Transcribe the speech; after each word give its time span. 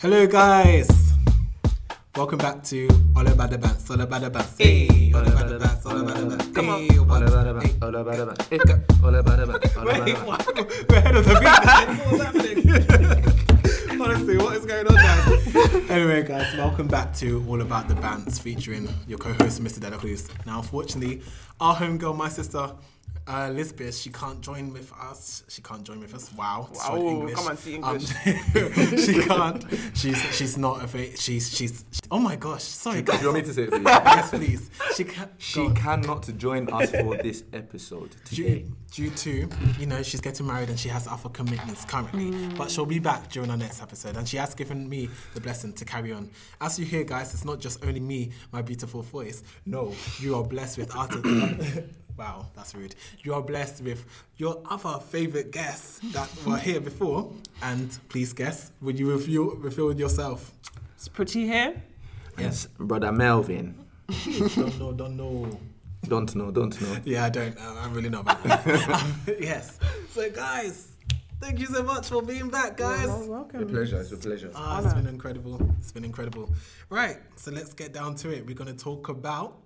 Hello, 0.00 0.28
guys. 0.28 0.88
Welcome 2.14 2.38
back 2.38 2.62
to 2.64 2.88
All 3.16 3.26
About 3.26 3.50
the 3.50 3.58
Bantz. 3.58 3.90
All 3.90 4.00
About 4.00 4.20
the 4.20 4.30
Bantz. 4.30 4.56
Hey, 4.56 5.12
All 5.12 5.26
About 5.26 5.48
the 5.48 5.58
Bantz. 5.58 5.86
All 5.86 6.00
About 6.00 6.16
the 6.16 6.36
Bantz. 6.36 6.54
Come 6.54 6.68
on. 6.68 7.10
All 7.10 7.22
about 7.26 7.44
the 7.44 7.60
hey. 7.60 7.66
bank, 7.66 7.82
all 7.82 7.96
about 7.96 8.16
the 8.16 8.24
bank, 8.26 8.70
eh, 8.70 9.04
all 9.04 9.14
about 9.16 9.36
the 9.38 9.46
bank, 9.58 9.76
all 9.76 9.88
about 9.88 10.06
the 10.06 10.14
what? 10.24 10.88
We're 10.88 10.98
ahead 10.98 11.16
of 11.16 11.24
the 11.24 11.34
beat. 11.34 12.12
What's 12.12 12.22
happening? 12.22 14.00
Honestly, 14.00 14.36
what 14.38 14.56
is 14.56 14.64
going 14.66 14.86
on, 14.86 14.94
guys? 14.94 15.90
anyway, 15.90 16.22
guys, 16.22 16.56
welcome 16.56 16.86
back 16.86 17.12
to 17.14 17.44
All 17.48 17.60
About 17.60 17.88
the 17.88 17.94
Bantz 17.94 18.40
featuring 18.40 18.88
your 19.08 19.18
co-host, 19.18 19.60
Mr. 19.60 19.80
Dellacruz. 19.80 20.30
Now, 20.46 20.58
unfortunately, 20.58 21.22
our 21.60 21.74
homegirl, 21.74 22.16
my 22.16 22.28
sister, 22.28 22.70
uh, 23.28 23.50
Lisbeth, 23.50 23.94
she 23.96 24.10
can't 24.10 24.40
join 24.40 24.72
with 24.72 24.90
us. 24.98 25.42
She 25.48 25.60
can't 25.60 25.84
join 25.84 26.00
with 26.00 26.14
us. 26.14 26.32
Wow. 26.32 26.68
Wow, 26.72 26.78
sorry, 26.80 27.32
come 27.34 27.48
and 27.48 27.58
see 27.58 27.80
Um, 27.82 27.98
English. 27.98 29.04
she 29.06 29.20
can't. 29.22 29.64
She's 29.94 30.18
she's 30.34 30.56
not 30.56 30.82
a 30.84 30.88
fa- 30.88 31.16
she's 31.16 31.54
she's. 31.54 31.84
Oh 32.10 32.18
my 32.18 32.36
gosh! 32.36 32.62
Sorry, 32.62 33.02
Do 33.02 33.14
you 33.18 33.24
want 33.26 33.34
me 33.38 33.42
to 33.42 33.52
say 33.54 33.62
it 33.64 33.70
for 33.70 33.76
you? 33.76 33.82
Yes, 33.84 34.30
please. 34.30 34.70
She 34.96 35.04
can. 35.04 35.28
She 35.36 35.68
cannot 35.70 36.26
join 36.38 36.68
us 36.72 36.90
for 36.90 37.16
this 37.18 37.44
episode 37.52 38.12
today. 38.24 38.64
due, 38.94 39.08
due 39.08 39.10
to 39.10 39.48
you 39.78 39.86
know 39.86 40.02
she's 40.02 40.20
getting 40.22 40.46
married 40.46 40.70
and 40.70 40.78
she 40.80 40.88
has 40.88 41.06
other 41.06 41.28
commitments 41.28 41.84
currently 41.84 42.30
but 42.56 42.70
she'll 42.70 42.86
be 42.86 42.98
back 42.98 43.28
during 43.30 43.50
our 43.50 43.56
next 43.56 43.82
episode 43.82 44.16
and 44.16 44.26
she 44.26 44.38
has 44.38 44.54
given 44.54 44.88
me 44.88 45.10
the 45.34 45.40
blessing 45.40 45.74
to 45.74 45.84
carry 45.84 46.10
on 46.12 46.30
as 46.62 46.78
you 46.78 46.86
hear 46.86 47.04
guys 47.04 47.34
it's 47.34 47.44
not 47.44 47.60
just 47.60 47.84
only 47.84 48.00
me 48.00 48.30
my 48.50 48.62
beautiful 48.62 49.02
voice 49.02 49.42
no 49.66 49.92
you 50.20 50.34
are 50.34 50.42
blessed 50.42 50.78
with 50.78 50.96
artists 50.96 51.80
wow 52.18 52.46
that's 52.56 52.74
rude 52.74 52.94
you 53.20 53.32
are 53.34 53.42
blessed 53.42 53.82
with 53.82 54.04
your 54.36 54.60
other 54.68 54.98
favorite 54.98 55.50
guests 55.52 56.00
that 56.12 56.28
were 56.46 56.56
here 56.68 56.80
before 56.80 57.32
and 57.62 57.98
please 58.08 58.32
guess 58.32 58.72
would 58.80 58.98
you 58.98 59.10
reveal 59.10 59.54
reveal 59.56 59.92
yourself 59.98 60.52
It's 60.96 61.08
Pritti 61.08 61.44
here. 61.46 61.80
Yes, 62.38 62.66
brother 62.78 63.12
Melvin. 63.12 63.74
don't 64.08 64.78
know 64.78 64.92
don't 64.92 65.16
know 65.16 65.58
Don't 66.06 66.34
know, 66.36 66.50
don't 66.50 66.80
know. 66.80 66.96
Yeah, 67.04 67.24
I 67.26 67.30
don't. 67.30 67.56
uh, 67.58 67.82
I'm 67.82 67.92
really 67.92 68.08
not 68.10 68.24
bad. 68.24 68.44
um, 68.90 69.14
yes. 69.40 69.78
So, 70.14 70.30
guys, 70.30 70.92
thank 71.40 71.58
you 71.58 71.66
so 71.66 71.82
much 71.82 72.08
for 72.08 72.22
being 72.22 72.48
back, 72.48 72.76
guys. 72.76 73.06
You're 73.06 73.26
welcome. 73.26 73.66
pleasure, 73.68 74.00
it's 74.00 74.12
a 74.12 74.16
pleasure. 74.16 74.50
Ah, 74.54 74.80
it's 74.82 74.94
been 74.94 75.08
incredible. 75.08 75.56
It's 75.80 75.90
been 75.92 76.04
incredible. 76.04 76.46
Right. 76.90 77.18
So 77.36 77.50
let's 77.50 77.74
get 77.74 77.92
down 77.92 78.14
to 78.22 78.30
it. 78.30 78.46
We're 78.46 78.54
gonna 78.62 78.74
talk 78.88 79.08
about 79.08 79.58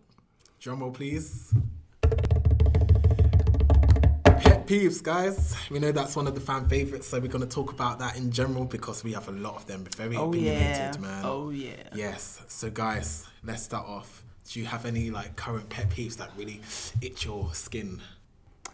drum 0.59 0.81
roll, 0.81 0.91
please. 0.91 1.53
Pet 4.63 4.81
peeves, 4.81 5.03
guys. 5.03 5.57
We 5.71 5.79
know 5.81 5.91
that's 5.93 6.15
one 6.15 6.27
of 6.29 6.35
the 6.35 6.41
fan 6.41 6.69
favorites, 6.69 7.09
so 7.09 7.19
we're 7.19 7.27
gonna 7.29 7.47
talk 7.47 7.73
about 7.73 7.99
that 7.99 8.17
in 8.17 8.31
general 8.31 8.65
because 8.65 9.03
we 9.03 9.13
have 9.13 9.29
a 9.29 9.33
lot 9.33 9.57
of 9.57 9.67
them. 9.67 9.85
Very 9.97 10.17
Oh 10.17 10.29
opinionated, 10.29 10.95
yeah. 10.95 11.01
man. 11.01 11.25
Oh 11.25 11.51
yeah. 11.51 11.73
Yes. 11.95 12.41
So, 12.49 12.71
guys, 12.71 13.27
let's 13.45 13.63
start 13.63 13.87
off. 13.89 14.23
Do 14.49 14.61
you 14.61 14.67
have 14.67 14.87
any 14.87 15.11
like 15.11 15.35
current 15.37 15.69
pet 15.69 15.91
peeves 15.91 16.17
that 16.19 16.31
really 16.37 16.61
itch 17.01 17.25
your 17.25 17.53
skin? 17.55 18.01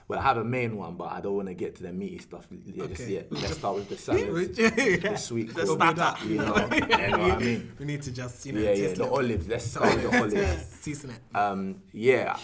Well, 0.09 0.19
I 0.19 0.23
have 0.23 0.39
a 0.39 0.45
main 0.45 0.77
one, 0.79 0.95
but 0.97 1.13
I 1.13 1.21
don't 1.21 1.37
want 1.37 1.49
to 1.49 1.55
get 1.55 1.77
to 1.77 1.83
the 1.83 1.93
meaty 1.93 2.17
stuff 2.19 2.47
yeah, 2.65 2.87
just 2.87 3.03
Okay. 3.03 3.13
yet. 3.13 3.31
Let's 3.31 3.59
start 3.59 3.75
with 3.77 3.91
the 3.91 3.97
salad, 3.99 4.55
the 4.57 5.17
sweet 5.19 5.55
The 5.55 5.67
corn, 5.67 5.97
starter. 5.97 6.27
You 6.27 6.37
know, 6.39 6.57
you 6.73 6.81
know 6.81 7.19
what 7.19 7.33
I 7.33 7.39
mean? 7.39 7.73
We 7.79 7.85
need 7.85 8.01
to 8.03 8.11
just, 8.13 8.47
you 8.47 8.55
know, 8.55 8.61
Yeah, 8.61 8.71
yeah, 8.71 8.75
taste 8.87 8.97
the 8.97 9.05
it. 9.05 9.11
olives. 9.11 9.47
Let's 9.49 9.67
start 9.67 9.95
with 9.95 10.11
the 10.11 10.19
olives. 10.19 10.65
Season 10.81 11.11
it. 11.11 11.37
Um, 11.37 11.83
yeah, 11.93 12.39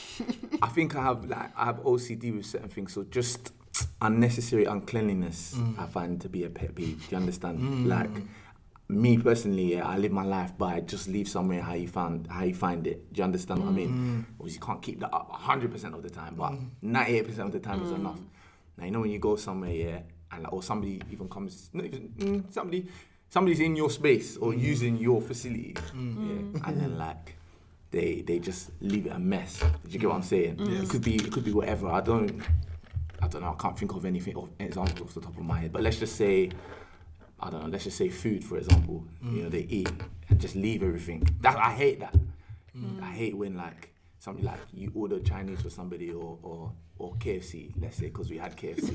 I 0.60 0.68
think 0.68 0.94
I 0.94 1.02
have 1.04 1.24
like 1.24 1.50
I 1.56 1.64
have 1.64 1.76
OCD 1.84 2.36
with 2.36 2.44
certain 2.44 2.68
things. 2.68 2.92
So 2.92 3.04
just 3.04 3.52
unnecessary 4.02 4.64
uncleanliness, 4.66 5.56
I 5.78 5.86
find 5.86 6.20
to 6.20 6.28
be 6.28 6.44
a 6.44 6.50
pet 6.50 6.74
peeve. 6.74 7.00
Do 7.08 7.16
you 7.16 7.16
understand? 7.16 7.88
Like 7.88 8.10
me 8.88 9.16
personally, 9.18 9.74
yeah, 9.74 9.86
I 9.86 9.96
live 9.96 10.12
my 10.12 10.24
life 10.24 10.56
by 10.58 10.80
just 10.80 11.08
leave 11.08 11.28
somewhere 11.28 11.62
how 11.62 11.74
you 11.74 11.88
found 11.88 12.26
how 12.28 12.44
you 12.44 12.54
find 12.54 12.86
it. 12.86 13.12
Do 13.12 13.18
you 13.18 13.24
understand 13.24 13.60
what 13.60 13.68
I 13.68 13.72
mean? 13.72 13.88
Mm-hmm. 13.88 14.20
Obviously, 14.40 14.60
you 14.60 14.66
can't 14.66 14.82
keep 14.82 15.00
that 15.00 15.14
up 15.14 15.30
hundred 15.32 15.72
percent 15.72 15.94
of 15.94 16.02
the 16.02 16.10
time, 16.10 16.34
but 16.36 16.52
mm. 16.52 16.68
ninety 16.82 17.16
eight 17.18 17.26
percent 17.26 17.46
of 17.46 17.52
the 17.52 17.60
time 17.60 17.82
is 17.82 17.90
mm. 17.90 17.96
enough. 17.96 18.20
Now 18.76 18.84
you 18.84 18.90
know 18.90 19.00
when 19.00 19.10
you 19.10 19.18
go 19.18 19.36
somewhere, 19.36 19.70
yeah, 19.70 19.98
and 20.32 20.42
like, 20.42 20.52
or 20.52 20.62
somebody 20.62 21.00
even 21.10 21.28
comes, 21.28 21.70
not 21.72 21.86
even 21.86 22.08
mm, 22.18 22.52
somebody. 22.52 22.86
Somebody's 23.30 23.58
in 23.58 23.74
your 23.74 23.90
space 23.90 24.36
or 24.36 24.52
mm. 24.52 24.60
using 24.60 24.96
your 24.98 25.20
facility, 25.20 25.74
yeah, 25.94 26.60
and 26.66 26.80
then 26.80 26.98
like 26.98 27.36
they 27.90 28.20
they 28.20 28.38
just 28.38 28.70
leave 28.80 29.06
it 29.06 29.12
a 29.12 29.18
mess. 29.18 29.58
Do 29.60 29.66
you 29.88 29.98
get 29.98 30.08
what 30.08 30.16
I'm 30.16 30.22
saying? 30.22 30.56
It 30.60 30.88
could 30.88 31.02
be 31.02 31.16
it 31.16 31.32
could 31.32 31.44
be 31.44 31.52
whatever. 31.52 31.88
I 31.88 32.00
don't 32.00 32.42
I 33.22 33.28
don't 33.28 33.42
know. 33.42 33.56
I 33.58 33.60
can't 33.60 33.78
think 33.78 33.94
of 33.94 34.04
anything 34.04 34.36
of 34.36 34.50
examples 34.58 35.00
off 35.00 35.14
the 35.14 35.20
top 35.22 35.36
of 35.36 35.42
my 35.42 35.58
head. 35.58 35.72
But 35.72 35.82
let's 35.82 35.98
just 35.98 36.16
say 36.16 36.50
I 37.40 37.50
don't 37.50 37.64
know. 37.64 37.68
Let's 37.68 37.84
just 37.84 37.98
say 37.98 38.08
food, 38.08 38.44
for 38.44 38.56
example. 38.56 39.04
You 39.22 39.42
know, 39.42 39.48
they 39.48 39.66
eat 39.68 39.90
and 40.28 40.40
just 40.40 40.56
leave 40.56 40.82
everything. 40.82 41.28
That 41.40 41.56
I 41.56 41.70
hate 41.72 42.00
that. 42.00 42.14
Mm. 42.76 43.02
I 43.02 43.10
hate 43.10 43.36
when 43.36 43.56
like 43.56 43.94
something 44.18 44.44
like 44.44 44.60
you 44.72 44.90
order 44.94 45.18
Chinese 45.20 45.60
for 45.60 45.70
somebody 45.70 46.10
or 46.12 46.38
or 46.42 46.72
or 46.96 47.12
KFC. 47.16 47.72
Let's 47.80 47.96
say 47.96 48.06
because 48.06 48.30
we 48.30 48.38
had 48.38 48.56
KFC. 48.56 48.94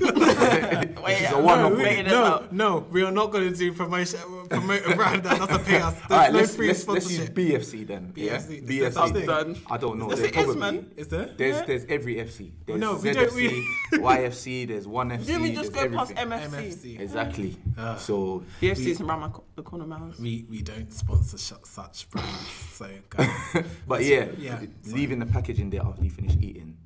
Wait, 1.04 1.18
it's 1.20 1.28
a 1.32 1.32
no, 1.32 1.40
one-off 1.40 1.72
wait, 1.76 1.96
thing. 1.96 2.06
no, 2.06 2.46
no, 2.50 2.78
we 2.90 3.02
are 3.02 3.10
not 3.12 3.30
going 3.30 3.52
to 3.52 3.56
do 3.56 3.72
promotion, 3.74 4.18
promote 4.48 4.86
a 4.86 4.96
brand 4.96 5.22
that 5.24 5.38
doesn't 5.38 5.64
pay 5.64 5.80
us. 5.80 5.94
There's 5.94 6.10
All 6.10 6.16
right, 6.16 6.32
no 6.32 6.38
let's, 6.38 6.56
free 6.56 6.68
let's, 6.68 6.88
let's 6.88 7.10
use. 7.10 7.28
BFC 7.30 7.86
then. 7.86 8.12
yeah? 8.16 8.38
BFC. 8.38 8.68
Is 8.70 8.94
there? 8.94 9.26
Done. 9.26 9.56
I 9.70 9.76
don't 9.76 9.98
know. 9.98 10.08
Yes, 10.08 10.18
There's 10.20 10.30
it 10.30 10.36
is, 10.38 10.44
probably- 10.44 10.60
man. 10.60 10.90
Is 10.96 11.08
there? 11.08 11.26
There's 11.36 11.56
Yeah. 11.56 11.64
there's 11.66 11.84
every 11.90 12.14
FC. 12.16 12.52
There's 12.66 12.80
No, 12.80 12.94
we 12.96 13.10
ZFC, 13.10 13.14
don't- 13.14 13.34
we- 13.34 13.98
YFC. 13.98 14.64
There's 14.68 14.86
one 14.88 15.10
FC. 15.10 15.26
Didn't 15.26 15.42
we 15.42 15.52
just 15.54 15.72
go 15.72 15.80
there's 15.80 15.94
past. 15.94 16.14
MFC? 16.14 16.50
MFC. 16.50 17.00
Exactly. 17.00 17.56
Ah. 17.76 17.96
so 17.96 18.42
BFC 18.62 18.86
is 18.86 19.00
around 19.00 19.20
my 19.20 19.28
co- 19.28 19.44
the 19.56 19.62
corner 19.62 19.84
of 19.84 19.90
my 19.90 19.98
house. 19.98 20.18
We 20.18 20.46
we 20.48 20.62
don't 20.62 20.90
sponsor 20.92 21.36
sh- 21.38 21.52
such 21.64 22.08
brands, 22.10 22.48
so 22.72 22.88
guys. 23.10 23.64
But 23.86 24.04
yeah, 24.04 24.26
Yeah, 24.38 24.60
leaving 24.86 25.18
the 25.18 25.26
package 25.26 25.60
in 25.60 25.68
there 25.70 25.82
after 25.82 26.02
you 26.04 26.10
finish 26.10 26.34
eating, 26.40 26.76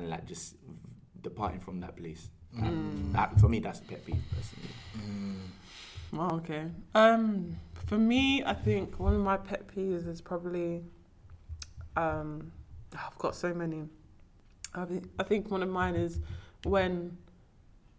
and 0.00 0.10
like 0.10 0.26
just 0.26 0.56
departing 1.20 1.60
from 1.60 1.80
that 1.80 1.96
place. 1.96 2.30
Mm. 2.58 3.12
That, 3.12 3.38
for 3.38 3.48
me, 3.48 3.60
that's 3.60 3.80
a 3.80 3.82
pet 3.82 4.04
peeve 4.04 4.22
personally. 4.34 4.74
Oh, 6.12 6.36
okay. 6.36 6.64
Um, 6.94 7.56
for 7.86 7.98
me, 7.98 8.42
I 8.44 8.54
think 8.54 8.98
one 8.98 9.14
of 9.14 9.20
my 9.20 9.36
pet 9.36 9.68
peeves 9.68 10.08
is 10.08 10.20
probably, 10.20 10.82
um, 11.96 12.50
I've 12.92 13.16
got 13.18 13.36
so 13.36 13.54
many. 13.54 13.84
I 14.74 14.84
think, 14.84 15.08
I 15.18 15.22
think 15.22 15.50
one 15.50 15.62
of 15.62 15.68
mine 15.68 15.94
is 15.94 16.18
when 16.64 17.16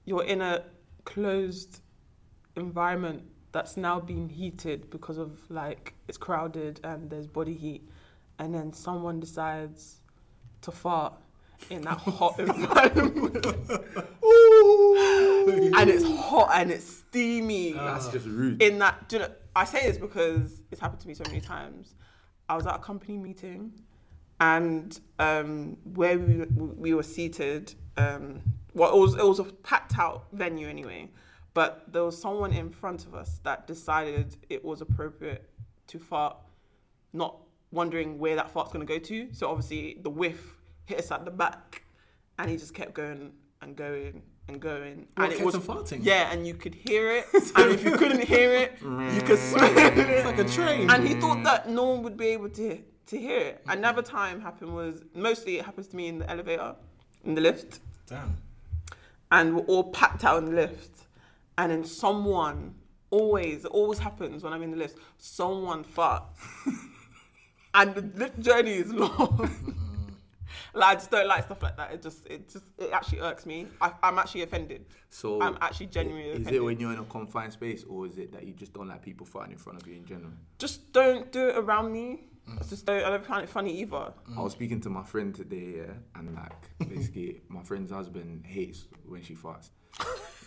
you're 0.05 0.25
in 0.25 0.41
a 0.41 0.63
closed 1.05 1.79
environment 2.57 3.23
that's 3.53 3.77
now 3.77 3.99
being 3.99 4.27
heated 4.27 4.89
because 4.89 5.17
of 5.17 5.39
like 5.49 5.93
it's 6.07 6.17
crowded 6.17 6.79
and 6.83 7.09
there's 7.09 7.27
body 7.27 7.53
heat, 7.53 7.87
and 8.39 8.53
then 8.53 8.73
someone 8.73 9.19
decides 9.19 10.01
to 10.61 10.71
fart 10.71 11.13
in 11.69 11.81
that 11.83 11.97
hot 11.97 12.39
environment. 12.39 13.45
and 15.77 15.89
it's 15.89 16.05
hot 16.19 16.49
and 16.53 16.71
it's 16.71 16.85
steamy 16.85 17.73
That's 17.73 18.07
just 18.09 18.25
rude. 18.25 18.61
in 18.61 18.79
that 18.79 19.07
do 19.09 19.17
you 19.17 19.21
know, 19.23 19.29
I 19.55 19.65
say 19.65 19.85
this 19.87 19.97
because 19.97 20.61
it's 20.71 20.79
happened 20.81 21.01
to 21.01 21.07
me 21.07 21.13
so 21.13 21.23
many 21.27 21.41
times. 21.41 21.95
I 22.49 22.55
was 22.55 22.65
at 22.67 22.75
a 22.75 22.79
company 22.79 23.17
meeting 23.17 23.71
and 24.39 24.99
um, 25.19 25.77
where 25.93 26.17
we, 26.17 26.37
were- 26.37 26.45
we 26.75 26.93
were 26.93 27.03
seated, 27.03 27.73
um, 27.97 28.41
well, 28.73 28.95
it 28.95 28.99
was, 28.99 29.15
it 29.15 29.25
was 29.25 29.39
a 29.39 29.43
packed 29.43 29.97
out 29.99 30.25
venue 30.33 30.67
anyway, 30.67 31.09
but 31.53 31.83
there 31.91 32.03
was 32.03 32.17
someone 32.19 32.51
in 32.53 32.69
front 32.69 33.05
of 33.05 33.13
us 33.13 33.39
that 33.43 33.67
decided 33.67 34.35
it 34.49 34.63
was 34.63 34.81
appropriate 34.81 35.47
to 35.87 35.99
fart, 35.99 36.37
not 37.13 37.37
wondering 37.71 38.17
where 38.19 38.35
that 38.35 38.49
fart's 38.49 38.71
going 38.73 38.85
to 38.85 38.91
go 38.91 38.99
to. 38.99 39.27
So 39.33 39.49
obviously 39.49 39.97
the 40.01 40.09
whiff 40.09 40.57
hit 40.91 40.99
us 40.99 41.11
at 41.11 41.25
the 41.25 41.31
back 41.31 41.83
and 42.37 42.49
he 42.49 42.57
just 42.57 42.73
kept 42.73 42.93
going 42.93 43.31
and 43.61 43.75
going 43.75 44.21
and 44.47 44.59
going. 44.59 45.07
What, 45.15 45.31
and 45.31 45.39
it 45.39 45.45
was 45.45 45.55
farting? 45.55 45.99
Yeah, 46.03 46.31
and 46.31 46.45
you 46.45 46.53
could 46.53 46.75
hear 46.75 47.09
it. 47.11 47.25
and 47.55 47.71
if 47.71 47.83
you 47.83 47.91
couldn't 47.97 48.23
hear 48.23 48.51
it, 48.51 48.73
you 48.81 49.21
could 49.21 49.39
smell 49.39 49.77
it. 49.77 49.97
It's 49.97 50.25
like 50.25 50.39
a 50.39 50.43
train. 50.43 50.89
And 50.89 51.07
he 51.07 51.13
thought 51.15 51.43
that 51.43 51.69
no 51.69 51.83
one 51.83 52.03
would 52.03 52.17
be 52.17 52.27
able 52.27 52.49
to 52.49 52.79
to 53.07 53.17
hear 53.17 53.39
it. 53.39 53.63
Another 53.67 54.01
time 54.01 54.41
happened 54.41 54.73
was 54.73 55.03
mostly 55.15 55.59
it 55.59 55.65
happens 55.65 55.87
to 55.87 55.95
me 55.95 56.07
in 56.07 56.19
the 56.19 56.29
elevator, 56.29 56.75
in 57.25 57.35
the 57.35 57.41
lift, 57.41 57.79
Damn. 58.07 58.37
and 59.31 59.55
we're 59.55 59.63
all 59.63 59.91
packed 59.91 60.23
out 60.23 60.37
in 60.37 60.45
the 60.45 60.55
lift, 60.63 61.07
and 61.57 61.71
then 61.71 61.83
someone 61.83 62.75
always 63.09 63.65
it 63.65 63.71
always 63.71 63.99
happens 63.99 64.43
when 64.43 64.53
I'm 64.53 64.63
in 64.63 64.71
the 64.71 64.77
lift. 64.77 64.97
Someone 65.17 65.83
farts, 65.83 66.39
and 67.73 67.95
the 67.95 68.01
lift 68.17 68.39
journey 68.39 68.75
is 68.83 68.91
long. 68.93 69.49
Like 70.73 70.89
I 70.89 70.93
just 70.95 71.11
don't 71.11 71.27
like 71.27 71.43
stuff 71.45 71.61
like 71.63 71.77
that. 71.77 71.91
It 71.93 72.01
just 72.01 72.25
it 72.27 72.49
just 72.49 72.65
it 72.77 72.91
actually 72.91 73.19
irks 73.19 73.45
me. 73.45 73.67
I, 73.81 73.91
I'm 74.03 74.17
actually 74.19 74.43
offended. 74.43 74.85
So 75.09 75.41
I'm 75.41 75.57
actually 75.61 75.87
genuinely 75.87 76.29
Is 76.29 76.35
offended. 76.41 76.53
it 76.55 76.59
when 76.63 76.79
you're 76.79 76.93
in 76.93 76.99
a 76.99 77.03
confined 77.03 77.53
space, 77.53 77.83
or 77.83 78.05
is 78.05 78.17
it 78.17 78.31
that 78.33 78.43
you 78.45 78.53
just 78.53 78.73
don't 78.73 78.87
like 78.87 79.01
people 79.01 79.25
farting 79.25 79.51
in 79.51 79.57
front 79.57 79.81
of 79.81 79.87
you 79.87 79.95
in 79.95 80.05
general? 80.05 80.31
just 80.57 80.91
don't 80.93 81.31
do 81.31 81.49
it 81.49 81.57
around 81.57 81.91
me. 81.91 82.27
Mm. 82.49 82.59
I 82.59 82.67
just 82.67 82.85
don't. 82.85 83.03
I 83.03 83.09
don't 83.09 83.25
find 83.25 83.43
it 83.43 83.49
funny 83.49 83.79
either. 83.81 84.13
I 84.37 84.41
was 84.41 84.53
speaking 84.53 84.81
to 84.81 84.89
my 84.89 85.03
friend 85.03 85.33
today, 85.35 85.73
yeah, 85.77 85.93
and 86.15 86.33
like 86.35 86.53
basically, 86.89 87.41
my 87.49 87.61
friend's 87.63 87.91
husband 87.91 88.45
hates 88.47 88.85
when 89.05 89.21
she 89.21 89.35
farts. 89.35 89.69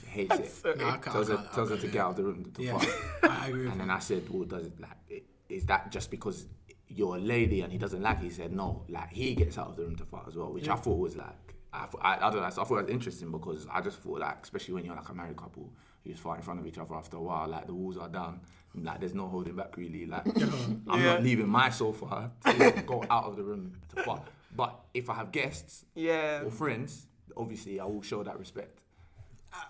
hates 0.09 0.63
it. 0.65 0.79
No, 0.79 0.87
I 0.87 0.91
can't- 0.93 1.03
tells 1.05 1.29
I 1.31 1.33
her, 1.33 1.37
can't- 1.39 1.49
I 1.53 1.55
tells 1.55 1.71
her 1.71 1.77
to 1.77 1.87
get 1.89 2.01
out 2.01 2.11
of 2.11 2.17
the 2.17 2.25
room 2.25 2.51
to 2.55 2.63
Yeah, 2.63 2.79
fart. 2.79 2.93
I 3.31 3.49
agree 3.49 3.63
with 3.65 3.73
And 3.73 3.75
you. 3.83 3.87
then 3.87 3.91
I 3.91 3.99
said, 3.99 4.23
well, 4.31 4.45
does 4.45 4.67
it 4.67 4.81
like 4.81 4.91
i- 5.11 5.23
is 5.49 5.67
that 5.67 5.93
just 5.93 6.11
because 6.11 6.47
you're 6.89 7.17
a 7.17 7.21
lady 7.21 7.61
and 7.63 7.73
he 7.73 7.79
doesn't 7.79 8.03
like 8.03 8.19
it? 8.19 8.25
He 8.25 8.31
said 8.31 8.53
no, 8.53 8.85
like 8.89 9.13
he 9.13 9.35
gets 9.35 9.59
out 9.59 9.69
of 9.69 9.77
the 9.77 9.83
room 9.85 9.97
to 9.97 10.05
fight 10.05 10.25
as 10.29 10.37
well, 10.37 10.53
which 10.53 10.69
I 10.69 10.77
thought 10.77 10.99
was 10.99 11.17
like 11.17 11.55
I, 11.73 11.87
thought- 11.87 12.01
I, 12.05 12.17
I 12.27 12.31
don't 12.31 12.43
know. 12.43 12.51
So 12.51 12.63
I 12.63 12.65
thought 12.65 12.79
it 12.79 12.83
was 12.85 12.91
interesting 12.93 13.31
because 13.33 13.67
I 13.73 13.81
just 13.81 13.99
thought 13.99 14.21
like, 14.21 14.39
especially 14.43 14.75
when 14.75 14.85
you're 14.85 14.95
like 14.95 15.09
a 15.09 15.15
married 15.15 15.37
couple, 15.37 15.73
you 16.05 16.13
just 16.13 16.23
fight 16.23 16.37
in 16.37 16.43
front 16.43 16.61
of 16.61 16.67
each 16.67 16.79
other 16.79 16.95
after 16.95 17.17
a 17.17 17.21
while. 17.21 17.49
Like 17.49 17.67
the 17.67 17.75
walls 17.75 17.97
are 17.97 18.09
down, 18.09 18.41
like 18.81 19.01
there's 19.01 19.15
no 19.15 19.27
holding 19.29 19.57
back 19.57 19.77
really. 19.77 20.07
Like 20.07 20.27
I'm 20.89 21.01
Yeah. 21.01 21.15
not 21.15 21.23
leaving 21.25 21.49
my 21.49 21.71
sofa 21.71 22.31
to 22.47 22.83
go 22.87 23.03
out 23.11 23.25
of 23.25 23.37
the 23.37 23.43
room 23.43 23.77
to 23.95 24.03
fart. 24.05 24.23
But 24.57 24.79
if 24.95 25.11
I 25.11 25.15
have 25.15 25.33
guests 25.33 25.85
Yeah. 25.97 26.43
or 26.45 26.51
friends, 26.53 27.07
obviously 27.37 27.81
I 27.81 27.85
will 27.87 28.03
show 28.03 28.23
that 28.23 28.39
respect. 28.39 28.83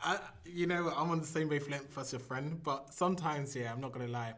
I, 0.02 0.18
you 0.46 0.66
know, 0.66 0.90
I'm 0.96 1.10
on 1.10 1.20
the 1.20 1.26
same 1.26 1.48
wavelength 1.50 1.96
as 1.98 2.12
your 2.12 2.18
friend, 2.20 2.58
but 2.62 2.92
sometimes, 2.94 3.54
yeah, 3.54 3.70
I'm 3.72 3.80
not 3.82 3.92
gonna 3.92 4.08
lie. 4.08 4.32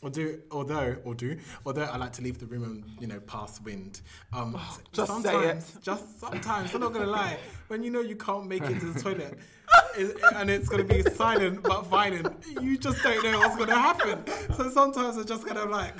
Or 0.00 0.10
do, 0.10 0.40
although, 0.52 0.96
or 1.02 1.12
do, 1.16 1.36
although 1.66 1.82
I 1.82 1.96
like 1.96 2.12
to 2.12 2.22
leave 2.22 2.38
the 2.38 2.46
room 2.46 2.62
and 2.62 2.84
you 3.00 3.08
know 3.08 3.18
pass 3.18 3.60
wind. 3.60 4.00
Um, 4.32 4.54
s- 4.54 4.78
just 4.92 5.08
say 5.08 5.12
sometimes, 5.22 5.74
it. 5.76 5.82
just 5.82 6.20
sometimes. 6.20 6.72
I'm 6.72 6.80
not 6.82 6.92
gonna 6.92 7.06
lie. 7.06 7.36
When 7.66 7.82
you 7.82 7.90
know 7.90 8.00
you 8.00 8.14
can't 8.14 8.46
make 8.46 8.62
it 8.62 8.78
to 8.78 8.86
the 8.92 9.00
toilet, 9.00 9.36
it, 9.98 10.16
and 10.36 10.48
it's 10.50 10.68
gonna 10.68 10.84
be 10.84 11.02
silent 11.02 11.64
but 11.64 11.84
violent, 11.86 12.32
you 12.60 12.78
just 12.78 13.02
don't 13.02 13.24
know 13.24 13.38
what's 13.40 13.56
gonna 13.56 13.74
happen. 13.74 14.22
So 14.54 14.70
sometimes 14.70 15.16
I'm 15.16 15.26
just 15.26 15.44
gonna 15.44 15.64
like, 15.64 15.94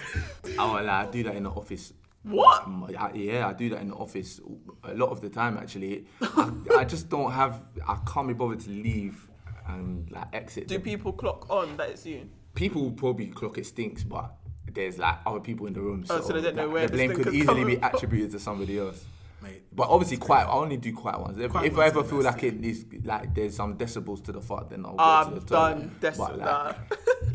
Oh, 0.61 0.75
like, 0.75 0.87
I 0.89 1.07
do 1.11 1.25
that 1.25 1.35
in 1.35 1.43
the 1.43 1.51
office. 1.51 1.93
What? 2.23 2.69
I- 2.97 3.13
yeah, 3.15 3.49
I 3.49 3.53
do 3.53 3.69
that 3.71 3.81
in 3.81 3.89
the 3.89 3.95
office 3.97 4.41
a 4.85 4.95
lot 4.95 5.09
of 5.11 5.21
the 5.21 5.29
time. 5.29 5.59
Actually, 5.59 6.07
I, 6.23 6.53
I 6.79 6.85
just 6.85 7.09
don't 7.09 7.33
have. 7.33 7.59
I 7.85 7.99
can't 8.07 8.29
be 8.29 8.35
bothered 8.35 8.61
to 8.61 8.71
leave 8.71 9.29
and 9.67 10.09
like 10.13 10.29
exit. 10.33 10.69
Do 10.69 10.77
the- 10.77 10.81
people 10.85 11.13
clock 11.13 11.51
on 11.51 11.77
that 11.79 11.89
it's 11.91 12.07
you? 12.07 12.29
People 12.59 12.83
will 12.83 12.93
probably 13.05 13.27
clock 13.29 13.57
it 13.59 13.67
stinks, 13.67 14.03
but 14.03 14.35
there's 14.73 14.99
like 14.99 15.17
other 15.25 15.41
people 15.41 15.67
in 15.67 15.73
the 15.75 15.81
room, 15.81 16.05
so, 16.05 16.17
Oh, 16.17 16.21
so 16.21 16.33
they 16.33 16.41
don't 16.43 16.57
know 16.57 16.63
that- 16.67 16.73
where 16.73 16.87
the 16.87 16.97
the 16.97 17.07
blame 17.07 17.15
could 17.17 17.29
easily 17.35 17.47
coming 17.47 17.67
be 17.67 17.77
from. 17.77 17.85
attributed 17.95 18.31
to 18.33 18.39
somebody 18.41 18.79
else. 18.79 19.05
mate. 19.43 19.63
But 19.73 19.89
obviously, 19.89 20.17
quiet. 20.17 20.47
I 20.49 20.53
only 20.53 20.77
do 20.77 20.93
quiet 20.93 21.21
ones. 21.21 21.39
If, 21.39 21.53
Quiet 21.53 21.73
if 21.73 21.79
I 21.79 21.87
ever 21.87 22.03
feel 22.03 22.23
like 22.23 22.43
it 22.43 22.65
is 22.65 22.85
like 23.05 23.33
there's 23.37 23.55
some 23.55 23.79
decibels 23.79 24.25
to 24.25 24.33
the 24.33 24.41
fart, 24.41 24.71
then 24.71 24.85
I'll 24.85 24.97
go 24.97 25.05
I'm 25.05 25.35
to 25.35 25.41
the 25.41 25.47
toilet. 25.47 25.75
done. 25.75 25.97
But, 26.01 26.13
Decibel. 26.15 26.39
like, 26.39 26.77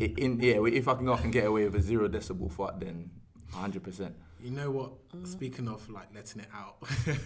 i- 0.02 0.14
in 0.24 0.38
yeah, 0.40 0.58
if 0.66 0.86
I 0.86 1.00
know 1.00 1.14
I 1.14 1.20
can 1.22 1.30
get 1.30 1.46
away 1.46 1.64
with 1.64 1.76
a 1.76 1.80
zero 1.82 2.06
decibel 2.08 2.52
fart, 2.52 2.78
then 2.80 3.10
100. 3.52 3.82
percent 3.82 4.14
You 4.40 4.50
know 4.50 4.70
what? 4.70 4.90
Mm. 5.16 5.26
Speaking 5.26 5.66
of 5.68 5.88
like 5.88 6.14
letting 6.14 6.42
it 6.42 6.48
out, 6.54 6.76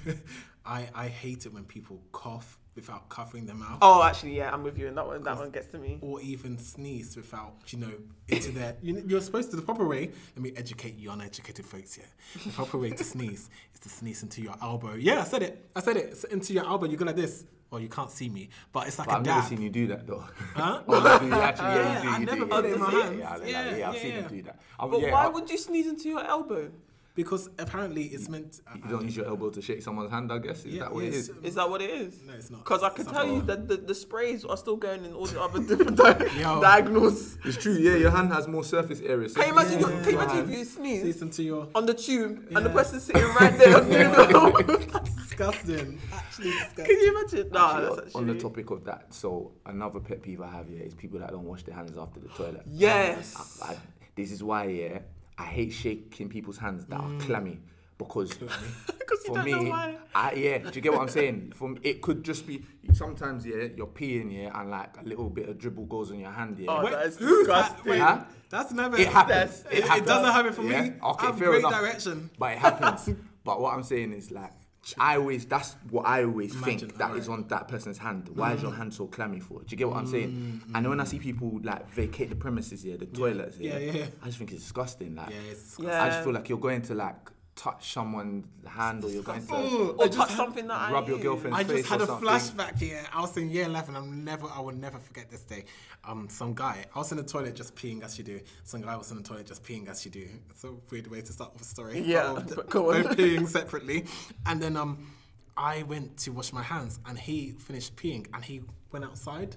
I 0.64 0.88
I 0.94 1.08
hate 1.08 1.46
it 1.46 1.52
when 1.52 1.64
people 1.64 2.00
cough 2.12 2.58
without 2.78 3.08
covering 3.08 3.44
their 3.46 3.56
mouth. 3.56 3.78
Oh, 3.82 4.02
actually, 4.02 4.36
yeah, 4.36 4.52
I'm 4.52 4.62
with 4.62 4.78
you, 4.78 4.86
and 4.88 4.96
that 4.96 5.06
one, 5.06 5.22
that 5.24 5.36
one 5.36 5.50
gets 5.50 5.68
to 5.72 5.78
me. 5.78 5.98
or 6.00 6.20
even 6.20 6.56
sneeze 6.58 7.16
without, 7.16 7.54
you 7.68 7.78
know, 7.78 7.92
into 8.28 8.50
their. 8.52 8.76
You, 8.82 9.02
you're 9.06 9.20
supposed 9.20 9.50
to, 9.50 9.56
the 9.56 9.62
proper 9.62 9.86
way, 9.86 10.10
let 10.36 10.42
me 10.42 10.52
educate 10.56 10.96
you 10.96 11.10
uneducated 11.10 11.66
folks 11.66 11.94
here. 11.94 12.06
The 12.44 12.50
proper 12.52 12.78
way 12.78 12.90
to 12.90 13.04
sneeze 13.04 13.50
is 13.74 13.80
to 13.80 13.88
sneeze 13.88 14.22
into 14.22 14.40
your 14.42 14.54
elbow. 14.62 14.94
Yeah, 14.94 15.20
I 15.20 15.24
said 15.24 15.42
it. 15.42 15.68
I 15.74 15.80
said 15.80 15.96
it. 15.96 16.06
It's 16.12 16.24
into 16.24 16.52
your 16.52 16.64
elbow. 16.66 16.86
You 16.86 16.96
go 16.96 17.04
like 17.04 17.16
this. 17.16 17.44
Well, 17.70 17.82
you 17.82 17.88
can't 17.88 18.10
see 18.10 18.30
me, 18.30 18.48
but 18.72 18.86
it's 18.86 18.98
like 18.98 19.08
But 19.08 19.16
a 19.16 19.18
I've 19.18 19.26
never 19.26 19.42
seen 19.46 19.60
you 19.60 19.68
do 19.68 19.88
that 19.88 20.06
though. 20.06 20.24
Huh? 20.54 20.80
Oh, 20.88 21.20
you 21.22 21.32
actually, 21.34 21.66
yeah, 21.66 22.02
Yeah, 22.02 22.02
you 22.02 22.02
do. 22.02 22.08
I 22.08 22.18
You 22.20 22.26
never 22.26 22.36
do, 22.38 22.46
put 22.46 22.64
yeah, 22.64 22.70
it 22.70 22.74
in 22.74 22.80
my 22.80 22.90
yeah, 22.92 23.02
hands. 23.02 23.18
Yeah, 23.20 23.30
like, 23.36 23.42
Yeah, 23.42 23.76
yeah, 23.76 23.88
I've 23.88 23.94
yeah, 23.96 24.00
seen 24.00 24.10
yeah. 24.12 24.22
you 24.22 24.28
do 24.28 24.42
that. 24.44 24.60
I, 24.80 24.86
But 24.86 24.96
oh, 24.96 25.00
yeah, 25.00 25.12
why 25.12 25.24
I- 25.24 25.28
would 25.28 25.50
you 25.50 25.58
sneeze 25.58 25.86
into 25.86 26.08
your 26.08 26.24
elbow? 26.24 26.70
Because 27.18 27.48
apparently 27.58 28.04
it's 28.14 28.28
meant. 28.28 28.60
you 28.76 28.80
uh, 28.84 28.88
don't 28.92 29.04
use 29.04 29.18
uh, 29.18 29.22
your 29.22 29.30
elbow 29.30 29.50
to 29.50 29.60
shake 29.60 29.82
someone's 29.82 30.12
hand? 30.12 30.30
I 30.30 30.38
guess 30.38 30.58
is 30.64 30.66
Yeah, 30.66 30.82
that 30.82 30.94
what 30.94 31.02
it 31.02 31.12
yes. 31.14 31.22
is? 31.22 31.30
Um, 31.30 31.36
is 31.42 31.54
that 31.56 31.68
what 31.68 31.82
it 31.82 31.90
is? 31.90 32.14
No, 32.24 32.32
it's 32.34 32.48
not. 32.48 32.58
Because 32.62 32.82
I 32.84 32.90
can 32.90 33.06
tell 33.06 33.26
you 33.26 33.42
that 33.42 33.66
the, 33.66 33.76
the 33.76 33.94
sprays 34.04 34.44
are 34.44 34.56
still 34.56 34.76
going 34.76 35.04
in 35.04 35.12
all 35.14 35.26
the 35.26 35.42
other 35.42 35.58
different 35.70 35.96
di- 35.96 36.12
diagonals. 36.68 37.36
It's 37.44 37.56
true. 37.56 37.72
Yeah, 37.72 37.96
your 37.96 38.12
hand 38.12 38.32
has 38.32 38.46
more 38.46 38.62
surface 38.62 39.00
area. 39.00 39.28
So 39.28 39.40
Can 39.40 39.48
you 39.48 39.52
imagine, 39.60 39.80
Yeah. 39.80 39.88
your, 39.88 40.00
can 40.04 40.10
you 40.12 40.20
imagine 40.20 40.38
if 40.44 40.58
you 40.58 40.64
Sneeze 40.64 41.00
sneeze 41.02 41.22
into 41.22 41.42
your. 41.42 41.66
on 41.74 41.86
the 41.86 41.94
tube 41.94 42.46
and 42.54 42.64
the 42.64 42.70
Yeah. 42.70 42.76
person 42.80 43.00
sitting 43.00 43.24
right 43.40 43.58
there 43.58 43.76
on 43.78 43.88
the 43.88 44.88
That's 44.92 45.14
disgusting. 45.16 46.00
Actually 46.12 46.50
disgusting. 46.52 46.84
Can 46.84 47.00
you 47.00 47.18
imagine? 47.18 47.50
Nah, 47.50 47.78
Actually, 47.78 47.96
that's 47.96 48.14
on 48.14 48.26
the 48.28 48.34
topic 48.36 48.70
of 48.70 48.84
that, 48.84 49.12
so 49.12 49.50
another 49.66 49.98
pet 49.98 50.22
peeve 50.22 50.40
I 50.40 50.50
have 50.52 50.68
here 50.68 50.82
is 50.84 50.94
people 50.94 51.18
that 51.18 51.30
don't 51.32 51.42
wash 51.52 51.64
their 51.64 51.74
hands 51.74 51.98
after 51.98 52.20
the 52.20 52.28
toilet. 52.28 52.62
Yes. 52.66 53.34
I, 53.60 53.72
I, 53.72 53.76
this 54.14 54.30
is 54.30 54.40
why, 54.44 54.66
yeah, 54.66 54.98
I 55.38 55.44
hate 55.44 55.72
shaking 55.72 56.28
people's 56.28 56.58
hands 56.58 56.84
that 56.86 56.98
Mm. 57.00 57.20
are 57.20 57.24
clammy 57.24 57.60
because 57.96 58.34
Because 58.98 59.22
for 59.26 59.42
me. 59.42 59.72
I, 60.14 60.32
yeah, 60.34 60.58
do 60.58 60.70
you 60.74 60.80
get 60.80 60.92
what 60.92 61.00
I'm 61.02 61.08
saying? 61.08 61.52
From 61.54 61.78
it 61.82 62.02
could 62.02 62.22
just 62.24 62.46
be 62.46 62.64
sometimes, 62.92 63.46
yeah, 63.46 63.68
you're 63.76 63.86
peeing, 63.86 64.32
yeah, 64.36 64.58
and 64.60 64.70
like 64.70 64.96
a 65.00 65.04
little 65.04 65.30
bit 65.30 65.48
of 65.48 65.58
dribble 65.58 65.86
goes 65.86 66.10
on 66.10 66.18
your 66.18 66.30
hand, 66.30 66.58
yeah. 66.58 66.66
Oh, 66.70 66.84
Wait, 66.84 66.92
that 66.92 67.06
is 67.06 67.16
who's 67.18 67.46
that? 67.46 67.84
Wait, 67.84 67.98
Huh? 68.00 68.24
That's 68.50 68.72
never. 68.72 68.96
It 68.98 69.08
happens. 69.08 69.64
It, 69.70 69.78
it 69.78 69.84
happens. 69.84 70.06
doesn't 70.06 70.32
happen 70.32 70.52
for 70.52 70.62
Yeah? 70.62 70.82
me. 70.82 70.92
Okay, 71.02 71.26
I 71.26 71.26
have 71.26 71.38
fair 71.38 71.48
great 71.48 71.58
enough. 71.60 71.72
direction. 71.80 72.30
But 72.38 72.52
it 72.52 72.58
happens. 72.58 73.10
but 73.44 73.60
what 73.60 73.74
I'm 73.74 73.82
saying 73.82 74.12
is 74.12 74.30
like, 74.30 74.52
I 74.98 75.16
always 75.16 75.44
that's 75.46 75.76
what 75.90 76.06
I 76.06 76.24
always 76.24 76.54
Imagine, 76.54 76.78
think 76.78 76.98
that 76.98 77.16
is 77.16 77.28
alright. 77.28 77.44
on 77.44 77.48
that 77.48 77.68
person's 77.68 77.98
hand. 77.98 78.28
Why 78.34 78.52
is 78.54 78.62
your 78.62 78.70
Mm. 78.72 78.76
hand 78.76 78.94
so 78.94 79.06
clammy 79.06 79.40
for? 79.40 79.58
Do 79.60 79.66
you 79.68 79.76
get 79.76 79.88
what 79.88 79.96
I'm 79.98 80.06
saying? 80.06 80.30
Mm, 80.30 80.70
mm, 80.70 80.76
and 80.76 80.88
when 80.88 81.00
I 81.00 81.04
mm. 81.04 81.08
see 81.08 81.18
people 81.18 81.60
like 81.62 81.90
vacate 81.92 82.30
the 82.30 82.36
premises 82.36 82.82
here, 82.82 82.96
the 82.96 83.06
toilets 83.06 83.58
here, 83.58 83.78
Yeah, 83.78 83.92
yeah. 83.92 84.06
I 84.22 84.26
just 84.26 84.38
think 84.38 84.52
it's 84.52 84.62
disgusting. 84.62 85.14
Like, 85.16 85.30
Yeah, 85.30 85.50
it's 85.50 85.76
Yeah. 85.78 86.02
I 86.02 86.08
just 86.10 86.22
feel 86.24 86.32
like 86.32 86.48
you're 86.48 86.58
going 86.58 86.82
to 86.82 86.94
like 86.94 87.30
touch 87.58 87.92
someone's 87.92 88.46
hand 88.66 89.02
or 89.04 89.10
you're 89.10 89.22
going 89.24 89.44
to 89.44 89.54
Ooh, 89.56 89.90
Or 89.98 90.06
touch 90.08 90.28
had- 90.28 90.36
something 90.36 90.66
that 90.68 90.80
I 90.80 90.92
rub 90.92 91.08
your 91.08 91.16
use. 91.16 91.24
girlfriend's 91.24 91.58
I 91.58 91.62
just 91.64 91.74
face 91.74 91.88
had 91.88 92.00
or 92.00 92.04
a 92.04 92.06
something. 92.06 92.28
flashback 92.28 92.78
here. 92.78 93.02
I 93.12 93.20
was 93.20 93.36
in 93.36 93.50
year 93.50 93.64
11. 93.64 93.96
I'm 93.96 94.24
never, 94.24 94.46
I 94.46 94.60
will 94.60 94.74
never 94.74 94.98
forget 94.98 95.30
this 95.30 95.42
day. 95.42 95.64
Um, 96.04 96.28
some 96.30 96.54
guy, 96.54 96.86
I 96.94 96.98
was 96.98 97.10
in 97.10 97.18
the 97.18 97.24
toilet 97.24 97.56
just 97.56 97.74
peeing 97.74 98.02
as 98.04 98.16
you 98.16 98.22
do. 98.24 98.40
Some 98.64 98.82
guy 98.82 98.96
was 98.96 99.10
in 99.10 99.16
the 99.16 99.22
toilet 99.24 99.46
just 99.46 99.64
peeing 99.64 99.88
as 99.88 100.04
you 100.04 100.10
do. 100.10 100.28
It's 100.50 100.62
a 100.64 100.72
weird 100.90 101.08
way 101.08 101.20
to 101.20 101.32
start 101.32 101.50
off 101.54 101.60
a 101.60 101.64
story. 101.64 102.00
Yeah, 102.00 102.32
But 102.36 102.54
but 102.54 102.70
go 102.70 102.92
on. 102.94 103.02
Peeing 103.16 103.48
separately. 103.48 104.06
And 104.46 104.62
then 104.62 104.76
um, 104.76 105.10
I 105.56 105.82
went 105.82 106.16
to 106.18 106.30
wash 106.30 106.52
my 106.52 106.62
hands 106.62 107.00
and 107.06 107.18
he 107.18 107.50
finished 107.58 107.96
peeing 107.96 108.26
and 108.32 108.44
he 108.44 108.62
went 108.92 109.04
outside. 109.04 109.56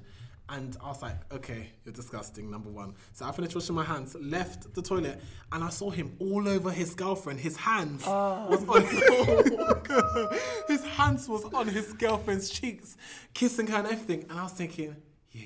And 0.52 0.76
I 0.84 0.88
was 0.90 1.02
like, 1.02 1.16
okay, 1.34 1.68
you're 1.86 1.94
disgusting, 1.94 2.52
number 2.52 2.70
one. 2.70 2.94
So 3.14 3.26
I 3.26 3.32
finished 3.32 3.56
washing 3.56 3.74
my 3.76 3.86
hands, 3.86 4.18
left 4.20 4.74
the 4.74 4.82
toilet, 4.82 5.22
and 5.52 5.64
I 5.64 5.70
saw 5.70 5.90
him 5.90 6.14
all 6.20 6.46
over 6.48 6.72
his 6.72 6.94
girlfriend. 6.94 7.40
His 7.40 7.56
hands 7.56 8.04
ah. 8.06 8.48
was 8.50 8.62
on 8.64 8.84
oh 8.92 10.38
his 10.68 10.84
hands 10.84 11.30
was 11.30 11.46
on 11.54 11.68
his 11.70 11.94
girlfriend's 11.94 12.50
cheeks, 12.50 12.98
kissing 13.34 13.68
her 13.68 13.78
and 13.78 13.88
everything. 13.88 14.26
And 14.30 14.38
I 14.40 14.44
was 14.44 14.52
thinking, 14.52 14.94
yeah, 15.32 15.46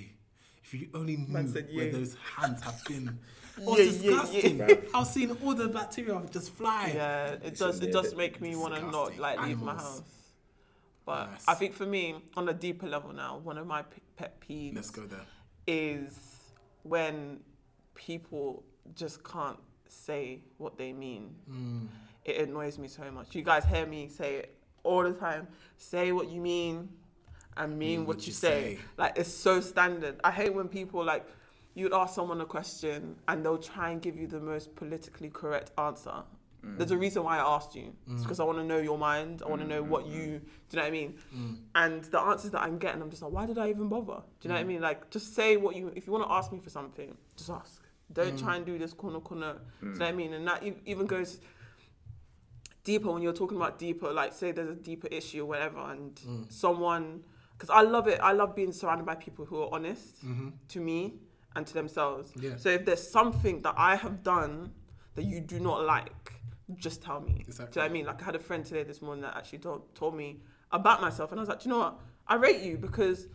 if 0.64 0.74
you 0.74 0.88
only 0.96 1.18
knew 1.18 1.48
said, 1.50 1.70
where 1.72 1.92
those 1.92 2.16
hands 2.38 2.64
have 2.64 2.84
been. 2.88 3.20
It 3.58 3.64
was 3.66 4.04
Yeah, 4.04 4.12
yeah, 4.12 4.18
yeah. 4.50 4.66
disgusting. 4.68 4.78
I've 4.94 5.08
seen 5.08 5.38
all 5.42 5.54
the 5.54 5.70
bacteria 5.70 6.22
just 6.30 6.52
fly. 6.52 6.92
Yeah, 6.94 7.36
it 7.42 7.58
does. 7.58 7.82
It 7.82 7.94
does 7.94 8.14
make 8.14 8.42
me 8.42 8.54
want 8.54 8.76
to 8.76 8.82
not 8.82 9.18
like 9.18 9.42
leave 9.42 9.62
my 9.62 9.72
Animals. 9.72 9.82
house. 10.00 10.02
But 11.06 11.32
Nice. 11.32 11.48
I 11.48 11.54
think 11.54 11.74
for 11.74 11.86
me, 11.86 12.16
on 12.36 12.50
a 12.50 12.54
deeper 12.54 12.88
level 12.88 13.14
now, 13.14 13.38
one 13.44 13.58
of 13.58 13.68
my 13.68 13.84
pet 14.18 14.40
peeves 14.42 14.76
Let's 14.76 14.90
go 14.90 15.04
there. 15.04 15.20
is 15.68 16.18
when 16.84 17.40
people 17.94 18.64
just 18.96 19.24
can't 19.24 19.58
say 19.88 20.40
what 20.58 20.78
they 20.78 20.94
mean. 20.94 21.36
Mm. 21.50 21.88
It 22.26 22.48
annoys 22.50 22.78
me 22.80 22.88
so 22.88 23.10
much. 23.12 23.36
You 23.36 23.44
guys 23.44 23.66
hear 23.66 23.86
me 23.86 24.08
say 24.08 24.36
it 24.36 24.58
all 24.84 25.04
the 25.04 25.14
time. 25.14 25.48
Say 25.78 26.12
what 26.12 26.30
you 26.30 26.42
mean 26.42 26.90
and 27.58 27.78
mean 27.78 28.06
what, 28.06 28.26
you, 28.26 28.34
say. 28.34 28.76
say. 28.76 28.80
Like 28.98 29.14
it's 29.18 29.30
so 29.32 29.62
standard. 29.62 30.20
I 30.24 30.32
hate 30.32 30.54
when 30.54 30.68
people 30.68 31.04
like 31.04 31.26
you'd 31.76 31.94
ask 31.94 32.16
someone 32.16 32.42
a 32.42 32.46
question 32.46 33.16
and 33.28 33.46
they'll 33.46 33.58
try 33.58 33.92
and 33.92 34.02
give 34.02 34.18
you 34.18 34.28
the 34.28 34.40
most 34.40 34.76
politically 34.76 35.30
correct 35.30 35.72
answer. 35.78 36.24
There's 36.78 36.92
a 36.92 36.96
mm. 36.96 37.02
reason 37.02 37.24
why 37.24 37.38
I 37.38 37.56
asked 37.56 37.76
you. 37.76 37.94
It's 38.08 38.20
mm. 38.20 38.24
because 38.24 38.40
I 38.40 38.44
want 38.44 38.58
to 38.58 38.64
know 38.64 38.80
your 38.80 38.98
mind. 38.98 39.44
I 39.46 39.50
want 39.50 39.62
to 39.62 39.68
know 39.68 39.84
what 39.84 40.08
you. 40.08 40.22
Mm, 40.22 40.42
do 40.70 40.72
you 40.72 40.76
know 40.78 40.82
what 40.82 40.88
I 40.88 40.92
mean? 40.92 41.18
And 41.76 42.04
the 42.06 42.20
answers 42.20 42.52
that 42.52 42.62
I'm 42.62 42.78
getting, 42.78 43.02
I'm 43.02 43.10
just 43.10 43.22
like, 43.22 43.32
why 43.32 43.46
did 43.46 43.58
I 43.58 43.70
even 43.70 43.88
bother? 43.88 44.22
Do 44.40 44.42
you 44.42 44.50
know 44.50 44.56
what 44.56 44.62
I 44.62 44.64
mean? 44.64 44.82
Like, 44.82 45.10
just 45.10 45.36
say 45.36 45.58
what 45.58 45.76
you. 45.76 45.92
If 45.96 46.08
you 46.08 46.14
want 46.14 46.26
to 46.26 46.32
ask 46.32 46.52
me 46.52 46.60
for 46.60 46.70
something, 46.70 47.16
just 47.38 47.50
ask. 47.50 47.82
Don't 48.12 48.38
try 48.38 48.56
and 48.56 48.66
do 48.66 48.78
this 48.78 48.94
corner 48.94 49.20
corner. 49.20 49.54
Do 49.82 49.88
you 49.88 49.94
know 49.94 50.00
what 50.00 50.08
I 50.08 50.12
mean? 50.12 50.34
And 50.34 50.48
that 50.48 50.64
even 50.86 51.06
goes 51.06 51.40
deeper 52.84 53.12
when 53.12 53.22
you're 53.22 53.34
talking 53.34 53.58
about 53.58 53.80
deeper. 53.80 54.12
Like, 54.12 54.34
say 54.34 54.52
there's 54.52 54.70
a 54.70 54.76
deeper 54.76 55.08
issue 55.08 55.44
or 55.44 55.46
whatever, 55.46 55.80
and 55.80 56.20
someone. 56.50 57.24
Because 57.58 57.70
I 57.70 57.82
love 57.84 58.08
it. 58.08 58.20
I 58.22 58.34
love 58.34 58.54
being 58.54 58.74
surrounded 58.74 59.06
by 59.06 59.16
people 59.16 59.46
who 59.46 59.62
are 59.62 59.70
honest 59.72 60.26
mm-hmm. 60.26 60.50
to 60.68 60.80
me 60.82 61.14
and 61.56 61.66
to 61.66 61.74
themselves. 61.74 62.34
Yeah. 62.40 62.58
So 62.58 62.70
if 62.70 62.86
there's 62.86 63.08
something 63.10 63.62
that 63.62 63.76
I 63.78 63.96
have 63.96 64.24
done 64.24 64.72
that 65.16 65.24
you 65.24 65.40
do 65.40 65.62
not 65.62 65.86
like, 65.86 66.34
just 66.78 67.02
tell 67.04 67.20
me. 67.22 67.28
Do 67.28 67.32
you 67.34 67.38
know 67.40 67.46
Exactly. 67.48 67.82
what 67.82 67.90
I 67.90 67.94
mean? 67.94 68.06
Like 68.06 68.22
I 68.22 68.26
had 68.26 68.36
a 68.36 68.40
friend 68.40 68.66
today 68.66 68.84
this 68.84 69.02
morning 69.02 69.22
that 69.24 69.36
actually 69.38 69.60
told, 69.60 69.94
told 69.96 70.16
me 70.16 70.42
about 70.72 71.02
myself, 71.02 71.32
and 71.32 71.40
I 71.40 71.42
was 71.42 71.50
like, 71.50 71.60
do 71.62 71.70
you 71.70 71.76
know 71.76 71.80
what? 71.80 72.00
I 72.28 72.36
rate 72.36 72.62
you 72.62 72.78
because 72.78 73.28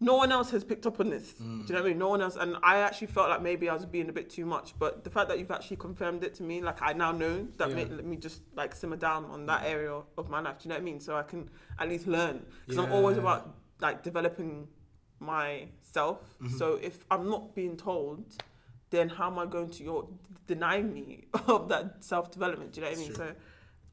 no 0.00 0.14
one 0.16 0.30
else 0.30 0.50
has 0.50 0.62
picked 0.64 0.86
up 0.86 1.00
on 1.00 1.10
this. 1.10 1.32
Do 1.32 1.44
you 1.44 1.50
know 1.50 1.74
what 1.74 1.84
I 1.84 1.88
mean? 1.88 1.98
No 1.98 2.08
one 2.08 2.22
else, 2.22 2.36
and 2.36 2.56
I 2.62 2.78
actually 2.78 3.08
felt 3.08 3.28
like 3.28 3.42
maybe 3.42 3.68
I 3.68 3.74
was 3.74 3.84
being 3.84 4.08
a 4.08 4.12
bit 4.12 4.30
too 4.30 4.46
much. 4.46 4.74
But 4.78 5.02
the 5.04 5.10
fact 5.10 5.28
that 5.28 5.38
you've 5.40 5.50
actually 5.50 5.76
confirmed 5.78 6.22
it 6.22 6.34
to 6.36 6.42
me, 6.44 6.62
like 6.62 6.80
I 6.80 6.92
now 6.92 7.10
know 7.12 7.46
that 7.58 7.68
Yeah. 7.70 7.74
made, 7.74 7.90
let 7.90 8.04
me 8.04 8.16
just 8.16 8.42
like 8.54 8.74
simmer 8.76 8.96
down 8.96 9.24
on 9.26 9.44
that 9.46 9.64
area 9.66 10.00
of 10.16 10.30
my 10.30 10.40
life. 10.40 10.58
Do 10.60 10.64
you 10.64 10.68
know 10.70 10.76
what 10.76 10.82
I 10.82 10.84
mean? 10.84 11.00
So 11.00 11.16
I 11.16 11.24
can 11.24 11.50
at 11.80 11.88
least 11.88 12.06
learn 12.06 12.46
because 12.66 12.78
I'm 12.84 12.92
always 12.92 13.18
about 13.18 13.56
like 13.80 14.02
developing 14.04 14.68
myself. 15.20 16.20
Mm-hmm. 16.42 16.56
So 16.56 16.78
if 16.82 17.04
I'm 17.10 17.28
not 17.28 17.54
being 17.54 17.76
told, 17.76 18.24
then 18.90 19.08
how 19.08 19.30
am 19.30 19.38
I 19.38 19.46
going 19.46 19.70
to 19.70 19.84
your 19.84 20.08
deny 20.46 20.82
me 20.82 21.26
of 21.46 21.68
that 21.68 22.04
self 22.04 22.30
development? 22.30 22.72
Do 22.72 22.80
you 22.80 22.86
know 22.86 22.90
what 22.92 22.98
I 22.98 23.00
mean? 23.02 23.14
Sure. 23.14 23.26
So 23.28 23.34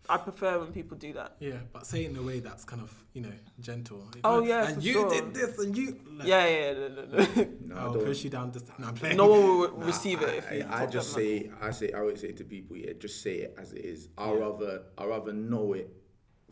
I 0.07 0.17
prefer 0.17 0.59
when 0.59 0.71
people 0.71 0.95
do 0.97 1.13
that. 1.13 1.35
Yeah, 1.39 1.53
but 1.73 1.87
say 1.87 2.05
it 2.05 2.11
in 2.11 2.17
a 2.17 2.21
way 2.21 2.39
that's 2.39 2.63
kind 2.63 2.79
of, 2.81 2.93
you 3.13 3.21
know, 3.21 3.31
gentle. 3.59 4.07
Oh, 4.23 4.43
yeah, 4.43 4.67
And 4.67 4.75
for 4.75 4.81
you 4.81 4.93
sure. 4.93 5.09
did 5.09 5.33
this 5.33 5.57
and 5.57 5.75
you. 5.75 5.99
Like, 6.15 6.27
Yeah, 6.27 6.45
yeah, 6.45 6.71
yeah, 6.71 6.73
no, 6.73 6.87
no, 6.87 7.03
no. 7.05 7.47
No, 7.65 7.75
I 7.75 7.79
I'll 7.79 7.93
don't- 7.93 8.05
push 8.05 8.23
you 8.23 8.29
down 8.29 8.51
this. 8.51 8.63
No, 8.77 8.87
I'm 8.87 8.93
playing. 8.93 9.17
no 9.17 9.27
one 9.27 9.41
will 9.71 9.77
Nah, 9.79 9.85
receive 9.87 10.21
it 10.21 10.29
if 10.35 10.51
I, 10.51 10.53
you. 10.55 10.65
I, 10.69 10.83
I 10.83 10.85
just 10.85 11.15
that 11.15 11.19
much. 11.21 11.25
say, 11.25 11.51
I 11.59 11.71
say, 11.71 11.91
I 11.91 11.99
always 12.01 12.21
say 12.21 12.31
to 12.33 12.43
people, 12.43 12.77
yeah, 12.77 12.93
just 12.99 13.23
say 13.23 13.35
it 13.37 13.55
as 13.57 13.73
it 13.73 13.83
is. 13.83 14.09
I 14.15 14.29
would 14.29 14.39
rather, 14.41 14.83
I 14.97 15.05
rather 15.05 15.33
know 15.33 15.73
it 15.73 15.89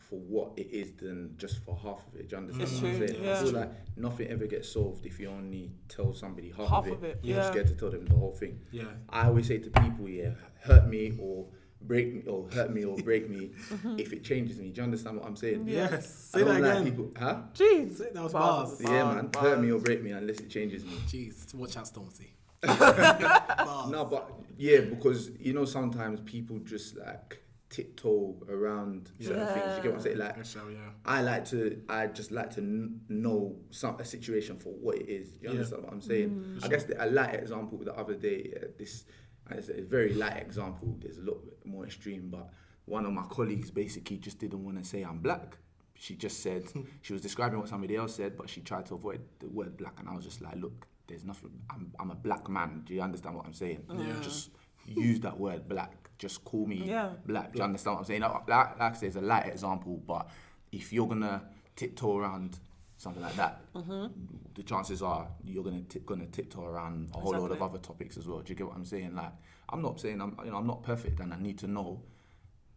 for 0.08 0.16
what 0.18 0.52
it 0.56 0.68
is 0.70 0.92
than 0.92 1.34
just 1.38 1.64
for 1.64 1.74
half 1.76 2.06
of 2.08 2.20
it. 2.20 2.28
Do 2.28 2.36
you 2.36 2.42
understand 2.42 2.62
It's 2.62 2.80
what 2.82 2.90
I'm 2.90 2.96
true, 2.98 3.08
saying? 3.08 3.24
yeah. 3.24 3.32
I 3.38 3.42
feel 3.42 3.52
like 3.52 3.70
nothing 3.96 4.28
ever 4.28 4.46
gets 4.46 4.68
solved 4.68 5.06
if 5.06 5.18
you 5.20 5.28
only 5.30 5.72
tell 5.88 6.12
somebody 6.14 6.50
half, 6.56 6.68
Half 6.68 6.86
of 6.86 6.92
it. 6.92 6.92
of 6.94 7.04
it, 7.04 7.18
You're 7.22 7.38
yeah. 7.38 7.50
scared 7.50 7.66
to 7.68 7.74
tell 7.74 7.90
them 7.90 8.04
the 8.06 8.14
whole 8.14 8.32
thing. 8.32 8.60
Yeah. 8.70 8.84
I 9.08 9.26
always 9.26 9.46
say 9.48 9.58
to 9.58 9.70
people, 9.70 10.08
yeah, 10.08 10.30
hurt 10.62 10.86
me 10.88 11.16
or 11.20 11.46
break 11.80 12.14
me 12.14 12.22
or 12.26 12.48
hurt 12.50 12.70
me 12.72 12.84
or 12.84 12.96
break 12.98 13.28
me 13.28 13.50
if 13.98 14.12
it 14.12 14.24
changes 14.24 14.58
me. 14.58 14.70
Do 14.70 14.80
you 14.80 14.84
understand 14.84 15.18
what 15.18 15.26
I'm 15.26 15.36
saying? 15.36 15.64
Yes. 15.66 16.30
I 16.34 16.38
Say 16.38 16.44
don't 16.44 16.54
that 16.54 16.62
like 16.62 16.80
again. 16.80 16.84
people, 16.84 17.10
huh? 17.18 17.36
Jeez, 17.54 17.98
That 18.12 18.22
was 18.22 18.32
Bars, 18.32 18.70
bars. 18.78 18.82
yeah, 18.82 19.04
man. 19.14 19.30
Hurt 19.38 19.60
me 19.60 19.70
or 19.72 19.78
break 19.80 20.02
me 20.02 20.10
unless 20.12 20.38
it 20.40 20.48
changes 20.50 20.84
me. 20.84 20.92
Jeez, 21.08 21.54
watch 21.54 21.76
out, 21.76 21.84
Stormzy. 21.84 22.28
No, 23.90 24.06
but 24.10 24.32
yeah, 24.56 24.80
because 24.80 25.30
you 25.38 25.52
know 25.52 25.64
sometimes 25.64 26.20
people 26.20 26.58
just 26.60 26.96
like 26.96 27.42
tiptoe 27.74 28.36
around 28.48 29.10
certain 29.20 29.38
Yeah. 29.38 29.52
things. 29.54 29.76
You 29.76 29.82
get 29.82 29.92
what 29.92 29.94
I'm 29.96 30.00
saying? 30.02 30.18
Like 30.18 30.36
Yes, 30.36 30.56
yeah. 30.56 30.90
I 31.04 31.22
like 31.22 31.44
to, 31.46 31.82
I 31.88 32.06
just 32.06 32.30
like 32.30 32.50
to 32.50 32.60
kn- 32.60 33.00
know 33.08 33.56
some 33.70 33.98
a 33.98 34.04
situation 34.04 34.58
for 34.58 34.70
what 34.74 34.96
it 34.96 35.08
is. 35.08 35.34
You 35.40 35.48
Yeah. 35.48 35.50
understand 35.50 35.82
what 35.84 35.92
I'm 35.92 36.00
saying? 36.00 36.58
I 36.62 36.68
guess 36.68 36.84
the, 36.84 37.04
a 37.04 37.08
light 37.10 37.34
example 37.34 37.78
the 37.78 37.94
other 37.94 38.14
day. 38.14 38.52
Uh, 38.56 38.66
this 38.78 39.04
it's 39.50 39.68
a 39.68 39.82
very 39.82 40.14
light 40.14 40.38
example. 40.38 40.96
There's 41.00 41.18
a 41.18 41.22
lot 41.22 41.38
more 41.64 41.84
extreme, 41.84 42.30
but 42.30 42.48
one 42.86 43.04
of 43.06 43.12
my 43.12 43.24
colleagues 43.28 43.70
basically 43.70 44.18
just 44.18 44.38
didn't 44.38 44.64
want 44.64 44.78
to 44.78 44.84
say 44.84 45.02
I'm 45.02 45.18
black. 45.18 45.58
She 45.96 46.14
just 46.16 46.40
said 46.42 46.64
she 47.02 47.12
was 47.12 47.22
describing 47.22 47.58
what 47.60 47.68
somebody 47.68 47.96
else 47.96 48.14
said, 48.14 48.36
but 48.36 48.48
she 48.48 48.60
tried 48.62 48.86
to 48.86 48.94
avoid 48.94 49.20
the 49.40 49.48
word 49.48 49.76
black, 49.76 49.98
and 50.00 50.08
I 50.08 50.14
was 50.14 50.24
just 50.24 50.40
like, 50.40 50.56
look, 50.56 50.86
there's 51.06 51.24
nothing. 51.24 51.50
I'm, 51.70 51.92
I'm 52.00 52.10
a 52.10 52.14
black 52.14 52.48
man. 52.48 52.82
Do 52.86 52.94
you 52.94 53.02
understand 53.02 53.36
what 53.36 53.46
I'm 53.46 53.52
saying? 53.52 53.84
Yeah. 53.90 54.20
Just 54.22 54.50
use 54.86 55.20
that 55.20 55.38
word 55.38 55.68
black. 55.68 56.03
Just 56.18 56.44
call 56.44 56.66
me 56.66 56.84
Yeah. 56.84 57.12
black. 57.26 57.52
Do 57.52 57.58
you 57.58 57.64
understand 57.64 57.94
what 57.94 58.00
I'm 58.00 58.06
saying? 58.06 58.20
Like, 58.20 58.48
like, 58.48 58.80
I 58.80 58.92
say, 58.92 59.08
it's 59.08 59.16
a 59.16 59.20
light 59.20 59.46
example, 59.46 60.02
but 60.06 60.28
if 60.72 60.92
you're 60.92 61.08
gonna 61.08 61.42
tiptoe 61.76 62.18
around 62.18 62.58
something 62.96 63.22
like 63.22 63.36
that, 63.36 63.60
mm-hmm. 63.74 64.06
the 64.54 64.62
chances 64.62 65.02
are 65.02 65.28
you're 65.42 65.64
gonna 65.64 65.82
tip, 65.82 66.06
gonna 66.06 66.26
tiptoe 66.26 66.64
around 66.64 67.10
a 67.14 67.18
whole 67.18 67.32
lot 67.32 67.50
of 67.50 67.60
other 67.62 67.78
topics 67.78 68.16
as 68.16 68.26
well. 68.26 68.40
Do 68.40 68.50
you 68.52 68.56
get 68.56 68.66
what 68.66 68.76
I'm 68.76 68.84
saying? 68.84 69.14
Like, 69.14 69.32
I'm 69.68 69.82
not 69.82 70.00
saying 70.00 70.20
I'm, 70.20 70.36
you 70.44 70.50
know, 70.50 70.56
I'm 70.56 70.66
not 70.66 70.82
perfect, 70.82 71.20
and 71.20 71.32
I 71.32 71.38
need 71.38 71.58
to 71.58 71.66
know 71.66 72.02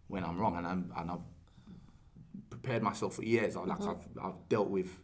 when 0.08 0.24
I'm 0.24 0.38
wrong, 0.38 0.58
and 0.58 0.66
I'm 0.66 0.92
and 0.98 1.12
I've 1.12 1.26
prepared 2.50 2.82
myself 2.82 3.16
for 3.16 3.24
years. 3.24 3.56
I 3.56 3.62
like 3.62 3.80
mm-hmm. 3.80 3.90
I've 4.20 4.26
I've 4.26 4.50
dealt 4.50 4.70
with. 4.70 5.00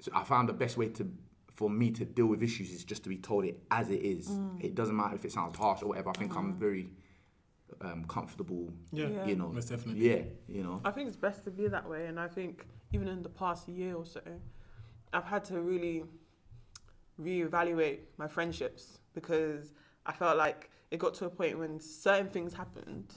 So 0.00 0.10
I 0.14 0.24
found 0.24 0.48
the 0.48 0.54
best 0.54 0.76
way 0.76 0.88
to 0.88 1.12
for 1.54 1.68
me 1.68 1.90
to 1.90 2.04
deal 2.04 2.26
with 2.26 2.42
issues 2.42 2.72
is 2.72 2.84
just 2.84 3.02
to 3.04 3.08
be 3.08 3.18
told 3.18 3.44
it 3.44 3.62
as 3.70 3.90
it 3.90 4.00
is. 4.02 4.28
Mm. 4.28 4.64
It 4.64 4.74
doesn't 4.74 4.96
matter 4.96 5.14
if 5.14 5.24
it 5.24 5.32
sounds 5.32 5.56
harsh 5.56 5.82
or 5.82 5.86
whatever. 5.86 6.10
I 6.10 6.12
think 6.14 6.34
I'm 6.34 6.52
mm-hmm. 6.52 6.58
very 6.58 6.90
um, 7.82 8.04
comfortable. 8.04 8.72
Yeah. 8.92 9.08
Yeah. 9.08 9.26
You 9.26 9.36
know. 9.36 9.48
Most 9.48 9.68
definitely. 9.68 10.08
Yeah. 10.08 10.22
You 10.48 10.62
know. 10.62 10.80
I 10.84 10.90
think 10.90 11.08
it's 11.08 11.16
best 11.16 11.44
to 11.44 11.50
be 11.50 11.68
that 11.68 11.88
way, 11.88 12.06
and 12.06 12.18
I 12.20 12.28
think 12.28 12.66
even 12.92 13.08
in 13.08 13.22
the 13.22 13.28
past 13.28 13.68
year 13.68 13.94
or 13.96 14.04
so, 14.06 14.20
I've 15.12 15.24
had 15.24 15.44
to 15.46 15.60
really 15.60 16.04
reevaluate 17.20 18.00
my 18.16 18.26
friendships 18.26 18.98
because 19.14 19.72
I 20.06 20.12
felt 20.12 20.36
like 20.36 20.70
it 20.90 20.98
got 20.98 21.14
to 21.14 21.26
a 21.26 21.30
point 21.30 21.58
when 21.58 21.80
certain 21.80 22.28
things 22.28 22.52
happened 22.54 23.14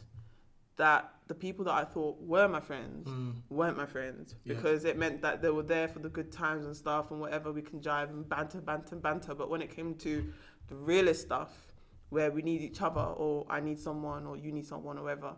that 0.77 1.09
the 1.27 1.33
people 1.33 1.63
that 1.65 1.73
I 1.73 1.85
thought 1.85 2.21
were 2.21 2.47
my 2.47 2.59
friends 2.59 3.07
Mm. 3.07 3.35
weren't 3.49 3.77
my 3.77 3.85
friends 3.85 4.35
Yeah. 4.43 4.55
because 4.55 4.83
it 4.83 4.97
meant 4.97 5.21
that 5.21 5.41
they 5.41 5.49
were 5.49 5.63
there 5.63 5.87
for 5.87 5.99
the 5.99 6.09
good 6.09 6.31
times 6.31 6.65
and 6.65 6.75
stuff 6.75 7.11
and 7.11 7.19
whatever 7.21 7.51
we 7.53 7.61
can 7.61 7.79
jive 7.79 8.09
and 8.09 8.27
banter, 8.27 8.59
banter, 8.61 8.97
banter. 8.97 9.33
But 9.33 9.49
when 9.49 9.61
it 9.61 9.69
came 9.71 9.95
to 9.95 10.31
the 10.67 10.75
realest 10.75 11.21
stuff 11.21 11.73
where 12.09 12.31
we 12.31 12.41
need 12.41 12.61
each 12.61 12.81
other 12.81 13.01
or 13.01 13.45
I 13.49 13.59
need 13.59 13.79
someone 13.79 14.25
or 14.25 14.37
you 14.37 14.51
need 14.51 14.65
someone 14.65 14.97
or 14.97 15.03
whatever, 15.03 15.33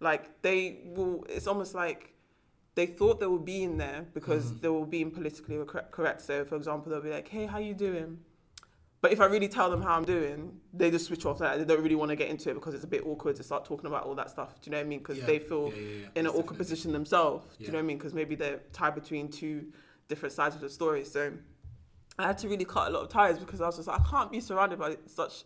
like 0.00 0.42
they 0.42 0.80
will, 0.84 1.24
it's 1.28 1.46
almost 1.46 1.74
like 1.74 2.14
they 2.74 2.86
thought 2.86 3.20
they 3.20 3.26
were 3.26 3.38
being 3.38 3.76
there 3.76 4.06
because 4.14 4.46
mm-hmm. 4.46 4.60
they 4.60 4.68
were 4.68 4.86
being 4.86 5.10
politically 5.10 5.58
correct. 5.90 6.22
So, 6.22 6.44
for 6.44 6.56
example, 6.56 6.90
they'll 6.90 7.02
be 7.02 7.10
like, 7.10 7.28
"Hey, 7.28 7.46
how 7.46 7.58
you 7.58 7.74
doing?" 7.74 8.18
But 9.00 9.12
if 9.12 9.20
I 9.20 9.24
really 9.24 9.48
tell 9.48 9.70
them 9.70 9.80
how 9.80 9.94
I'm 9.96 10.04
doing, 10.04 10.60
they 10.74 10.90
just 10.90 11.06
switch 11.06 11.24
off 11.24 11.38
that. 11.38 11.58
They 11.58 11.64
don't 11.64 11.82
really 11.82 11.94
want 11.94 12.10
to 12.10 12.16
get 12.16 12.28
into 12.28 12.50
it 12.50 12.54
because 12.54 12.74
it's 12.74 12.84
a 12.84 12.86
bit 12.86 13.06
awkward 13.06 13.34
to 13.36 13.42
start 13.42 13.64
talking 13.64 13.86
about 13.86 14.04
all 14.04 14.14
that 14.16 14.28
stuff. 14.28 14.60
Do 14.60 14.68
you 14.68 14.72
know 14.72 14.78
what 14.78 14.84
I 14.84 14.88
mean? 14.88 14.98
Because 14.98 15.18
Yeah, 15.18 15.26
they 15.26 15.38
feel 15.38 15.72
yeah, 15.74 15.82
yeah, 15.82 16.06
in 16.16 16.26
an 16.26 16.28
awkward 16.28 16.42
definitely. 16.42 16.56
position 16.58 16.92
themselves. 16.92 17.46
Do 17.56 17.64
you 17.64 17.72
know 17.72 17.78
what 17.78 17.84
I 17.84 17.86
mean? 17.86 17.96
Because 17.96 18.12
maybe 18.12 18.34
they're 18.34 18.60
tied 18.74 18.94
between 18.94 19.28
two 19.28 19.72
different 20.08 20.34
sides 20.34 20.54
of 20.54 20.60
the 20.60 20.68
story. 20.68 21.04
So 21.04 21.32
I 22.18 22.26
had 22.26 22.36
to 22.38 22.48
really 22.48 22.66
cut 22.66 22.88
a 22.88 22.90
lot 22.90 23.02
of 23.02 23.08
ties 23.08 23.38
because 23.38 23.62
I 23.62 23.66
was 23.66 23.76
just 23.76 23.88
like, 23.88 24.00
I 24.00 24.04
can't 24.04 24.30
be 24.30 24.40
surrounded 24.40 24.78
by 24.78 24.98
such 25.06 25.44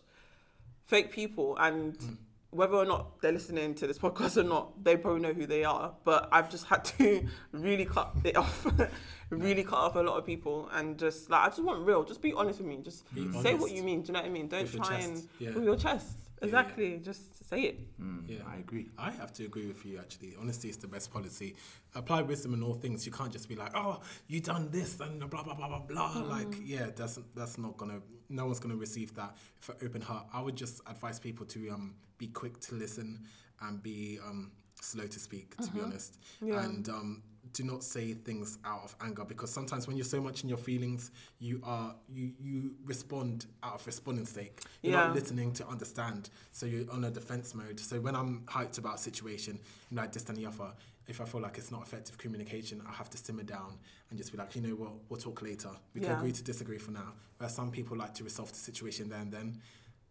fake 0.85 1.11
people 1.11 1.57
and 1.57 1.97
Mm. 1.97 2.17
whether 2.51 2.75
or 2.75 2.85
not 2.85 3.19
they're 3.21 3.31
listening 3.33 3.75
to 3.75 3.85
this 3.87 3.97
podcast 3.99 4.37
or 4.37 4.43
not, 4.43 4.81
they 4.83 4.95
probably 4.95 5.21
know 5.21 5.33
who 5.33 5.45
they 5.45 5.63
are. 5.65 5.93
But 6.05 6.29
I've 6.31 6.49
just 6.49 6.65
had 6.67 6.85
to 6.85 7.27
really 7.51 7.85
cut 7.85 8.15
it 8.23 8.37
off, 8.37 8.65
really 9.29 9.63
cut 9.63 9.75
off 9.79 9.95
a 9.95 9.99
lot 9.99 10.17
of 10.17 10.25
people, 10.25 10.69
and 10.71 10.97
just 10.97 11.29
like 11.29 11.41
I 11.41 11.47
just 11.47 11.63
want 11.63 11.85
real. 11.85 12.03
Just 12.03 12.21
be 12.21 12.31
honest 12.33 12.59
with 12.59 12.67
me. 12.69 12.77
Just 12.83 13.13
Be 13.13 13.29
say 13.41 13.55
what 13.55 13.71
you 13.71 13.83
mean. 13.83 14.01
Do 14.03 14.07
you 14.07 14.13
know 14.13 14.19
what 14.21 14.27
I 14.27 14.31
mean? 14.31 14.47
Don't 14.47 14.61
With 14.63 14.75
try 14.83 14.95
chest, 14.97 15.09
and 15.09 15.29
yeah. 15.39 15.51
with 15.51 15.63
your 15.65 15.75
chest. 15.75 16.17
Yeah. 16.41 16.45
Exactly. 16.45 16.97
Just 17.03 17.47
say 17.49 17.61
it. 17.61 17.99
Mm, 18.01 18.23
Yeah. 18.27 18.39
I 18.47 18.57
agree. 18.57 18.89
I 18.97 19.11
have 19.11 19.31
to 19.33 19.45
agree 19.45 19.67
with 19.67 19.85
you 19.85 19.99
actually. 19.99 20.35
Honesty 20.39 20.69
is 20.69 20.77
the 20.77 20.87
best 20.87 21.11
policy. 21.11 21.55
Apply 21.95 22.21
wisdom 22.21 22.53
in 22.53 22.61
all 22.63 22.73
things. 22.73 23.05
You 23.05 23.11
can't 23.11 23.31
just 23.31 23.47
be 23.47 23.55
like, 23.55 23.71
oh, 23.75 24.01
you 24.27 24.41
done 24.41 24.69
this 24.71 24.99
and 24.99 25.19
blah 25.29 25.43
blah 25.43 25.53
blah 25.55 25.67
blah 25.67 25.79
blah. 25.79 26.13
Mm. 26.13 26.29
Like, 26.29 26.53
yeah, 26.63 26.87
that's 26.95 27.19
that's 27.35 27.57
not 27.57 27.77
gonna. 27.77 27.99
No 28.29 28.45
one's 28.45 28.59
gonna 28.59 28.75
receive 28.75 29.13
that 29.15 29.37
for 29.59 29.75
open 29.83 30.01
heart. 30.01 30.25
I 30.33 30.41
would 30.41 30.55
just 30.55 30.81
advise 30.87 31.19
people 31.19 31.45
to 31.47 31.69
um 31.69 31.95
be 32.17 32.27
quick 32.27 32.59
to 32.61 32.75
listen 32.75 33.25
and 33.61 33.81
be 33.81 34.19
um 34.27 34.51
slow 34.81 35.07
to 35.07 35.19
speak. 35.19 35.55
To 35.57 35.71
be 35.71 35.79
honest, 35.81 36.17
Mm-hmm. 36.43 36.47
Yeah. 36.53 36.63
and 36.65 36.89
um 36.89 37.23
do 37.55 37.63
not 37.63 37.83
say 37.83 38.13
things 38.13 38.57
out 38.65 38.81
of 38.83 38.95
anger 39.01 39.23
because 39.23 39.49
sometimes 39.49 39.87
when 39.87 39.95
you're 39.95 40.03
so 40.05 40.19
much 40.21 40.43
in 40.43 40.49
your 40.49 40.57
feelings, 40.57 41.09
you 41.39 41.61
are 41.63 41.95
you 42.09 42.33
you 42.39 42.75
respond 42.85 43.45
out 43.63 43.75
of 43.75 43.85
responding 43.87 44.25
sake. 44.25 44.61
You're 44.81 44.93
Yeah. 44.93 45.05
not 45.07 45.15
listening 45.15 45.53
to 45.53 45.67
understand. 45.67 46.29
So 46.51 46.65
you're 46.65 46.91
on 46.91 47.05
a 47.05 47.09
defense 47.11 47.55
mode. 47.55 47.79
So 47.79 47.99
when 48.01 48.13
I'm 48.15 48.41
hyped 48.41 48.77
about 48.77 48.95
a 48.95 48.97
situation, 48.97 49.59
you 49.89 49.95
know, 49.95 50.01
like 50.01 50.11
this 50.11 50.27
and 50.27 50.37
the 50.37 50.45
other, 50.45 50.73
if 51.07 51.21
I 51.21 51.25
feel 51.25 51.39
like 51.41 51.57
it's 51.57 51.71
not 51.71 51.81
effective 51.81 52.17
communication, 52.17 52.81
I 52.85 52.91
have 52.91 53.09
to 53.11 53.17
simmer 53.17 53.43
down 53.43 53.77
and 54.09 54.17
just 54.17 54.31
be 54.33 54.37
like, 54.37 54.53
you 54.55 54.61
know 54.61 54.75
what, 54.75 54.91
we'll 55.07 55.19
talk 55.19 55.41
later. 55.41 55.69
We 55.93 56.01
can 56.01 56.11
agree 56.17 56.33
to 56.33 56.43
disagree 56.43 56.77
for 56.77 56.91
now. 56.91 57.13
Where 57.37 57.49
some 57.49 57.71
people 57.71 57.95
like 57.95 58.13
to 58.15 58.23
resolve 58.25 58.51
the 58.51 58.59
situation 58.59 59.07
there 59.09 59.19
and 59.19 59.31
then. 59.31 59.61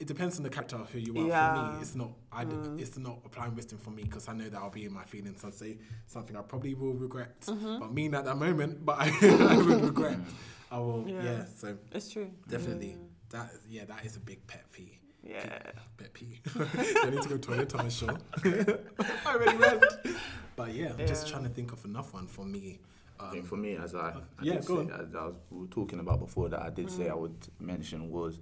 It 0.00 0.08
depends 0.08 0.36
on 0.38 0.42
the 0.42 0.50
character 0.50 0.76
of 0.76 0.90
who 0.90 0.98
you 0.98 1.12
are. 1.12 1.20
For 1.22 1.26
Yeah. 1.28 1.54
Mm. 1.56 1.76
me, 1.76 1.82
it's 1.82 1.94
not. 1.94 2.10
I 2.32 2.44
d- 2.44 2.82
it's 2.82 2.98
not 2.98 3.18
applying 3.24 3.54
wisdom 3.54 3.78
for 3.78 3.90
me 3.90 4.02
because 4.02 4.28
I 4.28 4.32
know 4.32 4.48
that 4.48 4.58
I'll 4.58 4.70
be 4.70 4.84
in 4.86 4.92
my 4.92 5.04
feelings 5.04 5.44
and 5.44 5.54
say 5.54 5.78
something 6.06 6.36
I 6.36 6.42
probably 6.42 6.74
will 6.74 6.94
regret, 6.94 7.40
Mm-hmm. 7.42 7.78
but 7.78 7.92
mean 7.92 8.14
at 8.14 8.24
that 8.24 8.36
moment, 8.36 8.84
but 8.84 8.96
I, 8.98 9.06
I 9.52 9.56
would 9.66 9.84
regret. 9.84 10.18
I 10.70 10.78
will. 10.78 11.04
Yeah. 11.08 11.22
Yeah. 11.22 11.44
so 11.56 11.76
It's 11.92 12.10
true. 12.10 12.28
definitely 12.48 12.96
That. 13.30 13.50
yeah, 13.68 13.84
that 13.84 14.04
is 14.04 14.16
a 14.16 14.20
big 14.20 14.44
pet 14.48 14.64
peeve. 14.72 14.98
Yeah. 15.22 15.58
Pet 15.96 16.12
peeve. 16.12 16.40
I 17.04 17.10
need 17.10 17.22
to 17.22 17.28
go 17.28 17.36
to 17.36 17.38
toilet, 17.38 17.72
I'm 17.78 17.88
sure. 17.88 18.18
I 18.44 18.76
already 19.26 19.56
went. 19.56 19.84
But 20.56 20.74
yeah, 20.74 20.92
I'm 20.98 21.06
just 21.06 21.28
trying 21.28 21.44
to 21.44 21.48
think 21.50 21.72
of 21.72 21.84
enough 21.84 22.12
one 22.12 22.26
for 22.26 22.44
me. 22.44 22.80
I 23.20 23.30
think 23.30 23.42
Um, 23.44 23.48
for 23.48 23.56
me, 23.56 23.76
as 23.76 23.94
I, 23.94 24.08
I 24.08 24.14
yeah, 24.42 24.60
go 24.60 24.84
say, 24.86 24.92
as 24.92 25.14
I 25.14 25.26
was 25.26 25.34
we 25.50 25.66
talking 25.68 26.00
about 26.00 26.18
before, 26.18 26.48
that 26.48 26.60
I 26.60 26.70
did 26.70 26.90
say 26.90 27.08
I 27.08 27.14
would 27.14 27.36
mention 27.60 28.10
was 28.10 28.40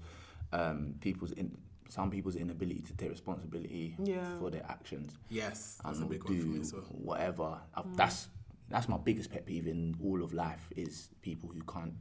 um, 0.53 0.95
people's 1.01 1.33
in, 1.33 1.57
some 1.89 2.11
people's 2.11 2.37
inability 2.37 2.81
to 2.83 2.95
take 2.97 3.11
responsibility 3.11 3.95
Yeah. 4.03 4.39
for 4.39 4.51
their 4.51 4.65
actions 4.69 5.13
yes, 5.29 5.79
that's 5.85 6.01
a 6.01 6.05
big 6.07 6.25
do 6.25 6.33
one 6.35 6.41
for 6.43 6.49
me 6.49 6.61
as 6.61 6.73
well. 6.73 6.83
whatever. 6.91 7.59
Uh, 7.75 7.83
That's 7.97 8.29
that's 8.69 8.89
my 8.89 8.97
biggest 8.97 9.31
pet 9.31 9.45
peeve 9.45 9.67
in 9.67 9.95
all 10.03 10.23
of 10.23 10.33
life 10.33 10.71
is 10.77 11.09
people 11.21 11.51
who 11.51 11.61
can't 11.63 11.93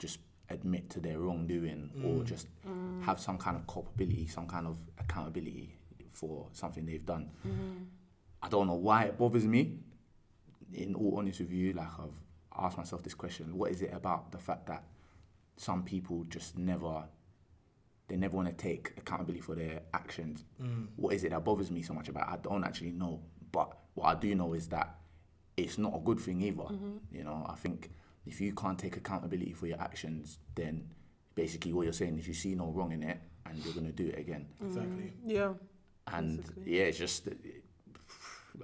just 0.00 0.18
admit 0.48 0.90
to 0.90 0.98
their 1.00 1.20
wrongdoing 1.20 1.90
or 2.04 2.24
just 2.24 2.48
have 3.02 3.20
some 3.20 3.38
kind 3.38 3.56
of 3.56 3.64
culpability, 3.68 4.26
some 4.26 4.46
kind 4.48 4.66
of 4.66 4.76
accountability 4.98 5.76
for 6.10 6.48
something 6.52 6.84
they've 6.84 7.06
done. 7.06 7.30
I 8.42 8.48
don't 8.48 8.66
know 8.66 8.74
why 8.74 9.04
it 9.04 9.18
bothers 9.18 9.46
me. 9.46 9.78
In 10.72 10.94
all 10.96 11.18
honesty 11.18 11.44
with 11.44 11.52
you, 11.52 11.72
like 11.74 11.86
I've 11.98 12.18
asked 12.64 12.78
myself 12.78 13.02
this 13.04 13.14
question: 13.14 13.56
What 13.56 13.70
is 13.70 13.80
it 13.82 13.92
about 13.92 14.32
the 14.32 14.38
fact 14.38 14.66
that 14.66 14.82
some 15.56 15.84
people 15.84 16.24
just 16.28 16.58
never, 16.58 17.04
they 18.10 18.16
never 18.16 18.36
want 18.36 18.48
to 18.48 18.54
take 18.54 18.92
accountability 18.98 19.40
for 19.40 19.54
their 19.54 19.80
actions? 19.94 20.44
Mm. 20.62 20.88
What 20.96 21.14
is 21.14 21.24
it 21.24 21.30
that 21.30 21.44
bothers 21.44 21.70
me 21.70 21.82
so 21.82 21.94
much 21.94 22.08
about? 22.08 22.28
It? 22.28 22.32
I 22.32 22.36
don't 22.42 22.64
actually 22.64 22.90
know, 22.90 23.20
but 23.52 23.78
what 23.94 24.06
I 24.06 24.14
do 24.18 24.34
know 24.34 24.52
is 24.52 24.68
that 24.68 24.96
it's 25.56 25.78
not 25.78 25.94
a 25.94 26.00
good 26.00 26.18
thing 26.18 26.42
either. 26.42 26.64
Mm-hmm. 26.64 26.96
You 27.12 27.24
know, 27.24 27.46
I 27.48 27.54
think 27.54 27.90
if 28.26 28.40
you 28.40 28.52
can't 28.52 28.78
take 28.78 28.96
accountability 28.96 29.52
for 29.52 29.66
your 29.66 29.80
actions, 29.80 30.38
then 30.54 30.88
basically 31.34 31.72
what 31.72 31.84
you're 31.84 31.92
saying 31.92 32.18
is 32.18 32.26
you 32.26 32.34
see 32.34 32.54
no 32.54 32.66
wrong 32.66 32.92
in 32.92 33.02
it 33.04 33.20
and 33.46 33.64
you're 33.64 33.74
gonna 33.74 33.92
do 33.92 34.08
it 34.08 34.18
again. 34.18 34.48
Mm. 34.62 34.66
Exactly. 34.66 35.12
Yeah. 35.24 35.52
And 36.08 36.38
Basically. 36.38 36.76
yeah, 36.76 36.82
it's 36.84 36.98
just, 36.98 37.28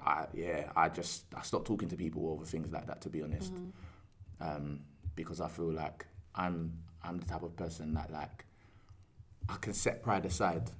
I, 0.05 0.27
yeah, 0.35 0.73
I 0.75 0.89
just 0.89 1.27
I 1.37 1.43
stopped 1.43 1.67
talking 1.67 1.89
to 1.89 1.97
people 1.97 2.29
over 2.31 2.45
things 2.45 2.73
like 2.73 2.89
that 2.89 3.01
to 3.03 3.09
be 3.09 3.23
honest, 3.23 3.55
mm-hmm. 3.55 3.71
um, 4.43 4.81
because 5.15 5.41
I 5.41 5.47
feel 5.47 5.73
like 5.73 6.07
I'm 6.35 6.83
I'm 7.05 7.19
the 7.19 7.27
type 7.27 7.45
of 7.45 7.57
person 7.57 7.95
that 7.95 8.11
like 8.11 8.46
I 9.49 9.57
can 9.61 9.73
set 9.73 10.03
pride 10.03 10.25
aside. 10.25 10.71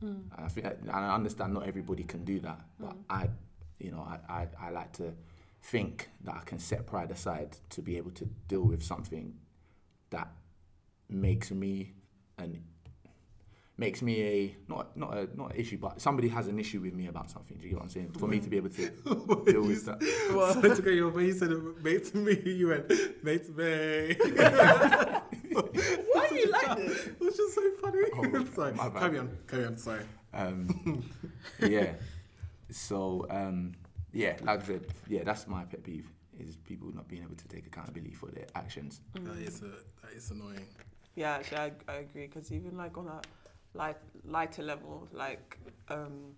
And 0.00 0.30
I 0.36 0.48
think 0.48 0.66
and 0.66 0.90
I 0.90 1.14
understand 1.14 1.54
not 1.54 1.66
everybody 1.66 2.04
can 2.04 2.24
do 2.24 2.38
that, 2.40 2.60
but 2.78 2.90
mm. 2.90 3.02
I, 3.08 3.28
you 3.78 3.90
know, 3.90 4.06
I, 4.06 4.42
I, 4.42 4.48
I 4.66 4.70
like 4.70 4.92
to 4.94 5.14
think 5.62 6.10
that 6.24 6.34
I 6.34 6.44
can 6.44 6.58
set 6.58 6.86
pride 6.86 7.10
aside 7.10 7.56
to 7.70 7.82
be 7.82 7.96
able 7.96 8.10
to 8.12 8.26
deal 8.46 8.62
with 8.62 8.82
something 8.82 9.34
that 10.10 10.28
makes 11.08 11.50
me 11.50 11.92
an 12.38 12.62
makes 13.78 14.00
me 14.00 14.22
a 14.22 14.56
not 14.68 14.96
not 14.96 15.16
a 15.16 15.28
not 15.36 15.54
an 15.54 15.60
issue, 15.60 15.78
but 15.78 16.00
somebody 16.00 16.28
has 16.28 16.46
an 16.46 16.58
issue 16.58 16.80
with 16.80 16.94
me 16.94 17.08
about 17.08 17.30
something. 17.30 17.56
Do 17.56 17.64
you 17.64 17.70
get 17.70 17.76
what 17.76 17.84
I'm 17.84 17.90
saying? 17.90 18.12
For 18.18 18.26
me 18.26 18.38
to 18.40 18.48
be 18.48 18.56
able 18.56 18.70
to 18.70 18.88
deal 19.46 19.62
with 19.62 19.86
that. 19.86 20.02
So 20.62 20.74
to 20.74 20.82
go 20.82 20.90
your 20.90 21.10
way, 21.10 21.26
you 21.26 21.32
said 21.32 21.52
it, 21.52 21.82
mate 21.84 22.04
to 22.06 22.16
me, 22.18 22.40
you 22.44 22.68
went, 22.68 22.88
mate 23.22 23.46
to 23.46 23.52
me. 23.52 24.16
It 26.78 27.20
was 27.20 27.36
just 27.36 27.54
so 27.54 27.70
funny. 27.80 28.02
Oh, 28.14 28.44
sorry. 28.54 28.72
my 28.74 28.88
bad. 28.88 29.00
Carry 29.00 29.18
on, 29.18 29.38
carry 29.46 29.64
on, 29.66 29.76
sorry. 29.76 30.02
Um, 30.32 31.04
yeah. 31.60 31.92
So 32.70 33.26
um, 33.30 33.72
yeah, 34.12 34.36
like 34.42 34.62
I 34.62 34.66
said, 34.66 34.86
yeah, 35.08 35.22
that's 35.24 35.46
my 35.46 35.64
pet 35.64 35.84
peeve 35.84 36.10
is 36.38 36.56
people 36.56 36.92
not 36.94 37.08
being 37.08 37.22
able 37.22 37.36
to 37.36 37.48
take 37.48 37.66
accountability 37.66 38.14
for 38.14 38.26
their 38.26 38.46
actions. 38.54 39.00
That 39.14 39.36
is 39.38 39.62
a, 39.62 39.68
that 40.02 40.12
is 40.14 40.30
annoying. 40.30 40.66
Yeah, 41.14 41.32
actually, 41.32 41.58
I, 41.58 41.72
I 41.88 41.94
agree. 41.96 42.26
Because 42.26 42.52
even 42.52 42.76
like 42.76 42.98
on 42.98 43.08
a 43.08 43.20
light, 43.74 43.96
lighter 44.24 44.62
level, 44.62 45.08
like 45.12 45.58
um, 45.88 46.34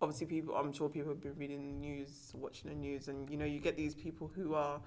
obviously 0.00 0.26
people, 0.26 0.54
I'm 0.54 0.72
sure 0.72 0.88
people 0.88 1.10
have 1.10 1.20
been 1.20 1.36
reading 1.36 1.66
the 1.66 1.86
news, 1.86 2.32
watching 2.34 2.70
the 2.70 2.76
news, 2.76 3.08
and 3.08 3.28
you 3.28 3.36
know, 3.36 3.44
you 3.44 3.60
get 3.60 3.76
these 3.76 3.94
people 3.94 4.30
who 4.34 4.54
are 4.54 4.80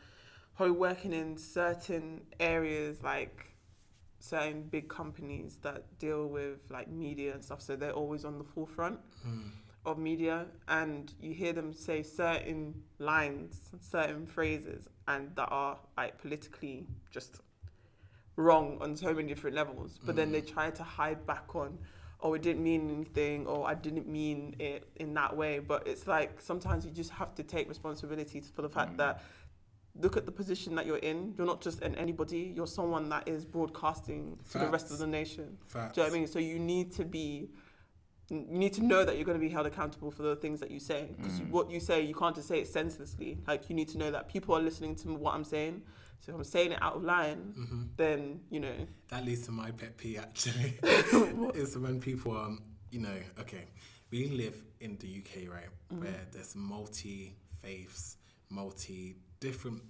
who 0.56 0.66
are 0.66 0.74
working 0.74 1.14
in 1.14 1.38
certain 1.38 2.22
areas, 2.40 3.04
like 3.04 3.46
certain 4.20 4.64
big 4.64 4.90
companies 4.90 5.58
that 5.62 5.84
deal 6.00 6.28
with 6.28 6.60
like 6.70 6.90
media 6.90 7.34
and 7.34 7.44
stuff. 7.44 7.62
So 7.62 7.76
they're 7.76 7.92
always 7.92 8.26
on 8.26 8.38
the 8.38 8.44
forefront 8.44 9.00
hmm. 9.24 9.50
of 9.86 9.98
media, 9.98 10.46
and 10.68 11.14
you 11.22 11.34
hear 11.34 11.54
them 11.54 11.74
say 11.74 12.04
certain 12.04 12.82
lines, 13.00 13.72
certain 13.82 14.26
phrases, 14.26 14.88
and 15.08 15.36
that 15.36 15.50
are 15.52 15.78
like 15.96 16.18
politically 16.20 16.88
just 17.12 17.42
wrong 18.36 18.78
on 18.82 18.96
so 18.96 19.14
many 19.14 19.28
different 19.28 19.56
levels. 19.56 20.00
But 20.04 20.16
then 20.16 20.32
they 20.32 20.42
hmm. 20.42 20.54
try 20.54 20.70
to 20.72 20.84
hide 20.84 21.26
back 21.26 21.56
on, 21.56 21.78
oh, 22.22 22.34
it 22.34 22.42
didn't 22.42 22.64
mean 22.64 22.90
anything, 22.90 23.48
or 23.48 23.68
I 23.68 23.76
didn't 23.76 24.08
mean 24.08 24.56
it 24.60 24.88
in 24.96 25.14
that 25.16 25.36
way. 25.36 25.60
But 25.60 25.88
it's 25.88 26.08
like 26.08 26.42
sometimes 26.42 26.86
you 26.86 26.92
just 26.92 27.12
have 27.12 27.36
to 27.36 27.44
take 27.44 27.68
responsibility 27.70 28.42
for 28.42 28.62
the 28.62 28.70
fact 28.70 28.92
hmm. 28.92 28.98
that 28.98 29.24
look 30.02 30.18
at 30.18 30.26
the 30.26 30.32
position 30.32 30.76
that 30.76 30.86
you're 30.86 30.98
in. 30.98 31.34
You're 31.38 31.48
not 31.48 31.62
just 31.62 31.82
an 31.82 31.96
anybody. 31.96 32.52
You're 32.56 32.68
someone 32.68 33.10
that 33.10 33.28
is 33.28 33.46
broadcasting 33.46 34.38
to 34.52 34.60
the 34.60 34.68
rest 34.68 34.92
of 34.92 34.98
the 35.00 35.08
nation. 35.08 35.58
Facts. 35.68 35.96
Do 35.96 36.02
you 36.02 36.08
know 36.08 36.12
what 36.12 36.16
I 36.16 36.20
mean? 36.20 36.28
So 36.28 36.40
you 36.40 36.60
need 36.60 36.92
to 36.94 37.06
be, 37.06 37.50
you 38.30 38.46
need 38.50 38.74
to 38.74 38.84
know 38.84 39.06
that 39.06 39.16
you're 39.16 39.26
going 39.26 39.40
to 39.40 39.46
be 39.46 39.50
held 39.50 39.66
accountable 39.68 40.12
for 40.12 40.24
the 40.24 40.36
things 40.36 40.60
that 40.60 40.72
you 40.72 40.80
say. 40.80 41.10
Because 41.16 41.42
what 41.50 41.70
you 41.72 41.80
say, 41.80 42.02
you 42.02 42.14
can't 42.14 42.36
just 42.36 42.48
say 42.48 42.60
it 42.60 42.68
senselessly. 42.68 43.40
Like 43.48 43.70
you 43.70 43.76
need 43.76 43.90
to 43.90 43.98
know 43.98 44.12
that 44.12 44.28
people 44.28 44.56
are 44.56 44.62
listening 44.62 44.96
to 44.98 45.14
what 45.14 45.34
I'm 45.34 45.44
saying. 45.44 45.82
So 46.20 46.32
if 46.32 46.38
I'm 46.38 46.44
saying 46.44 46.72
it 46.72 46.80
out 46.82 46.96
of 46.96 47.04
line, 47.04 47.54
Mm-hmm. 47.58 47.82
then 47.96 48.40
you 48.50 48.60
know. 48.60 48.74
That 49.10 49.24
leads 49.26 49.46
to 49.46 49.52
my 49.52 49.72
pet 49.72 49.98
peeve 49.98 50.20
actually. 50.20 50.74
is 51.54 51.78
when 51.78 52.00
people 52.02 52.36
um 52.38 52.62
you 52.90 53.00
know, 53.00 53.18
okay, 53.40 53.66
we 54.12 54.28
live 54.30 54.56
in 54.80 54.98
the 54.98 55.22
UK, 55.22 55.52
right? 55.54 55.68
Where 55.90 56.26
there's 56.32 56.56
multi 56.56 57.36
faiths, 57.62 58.18
multi 58.50 59.16
different 59.40 59.82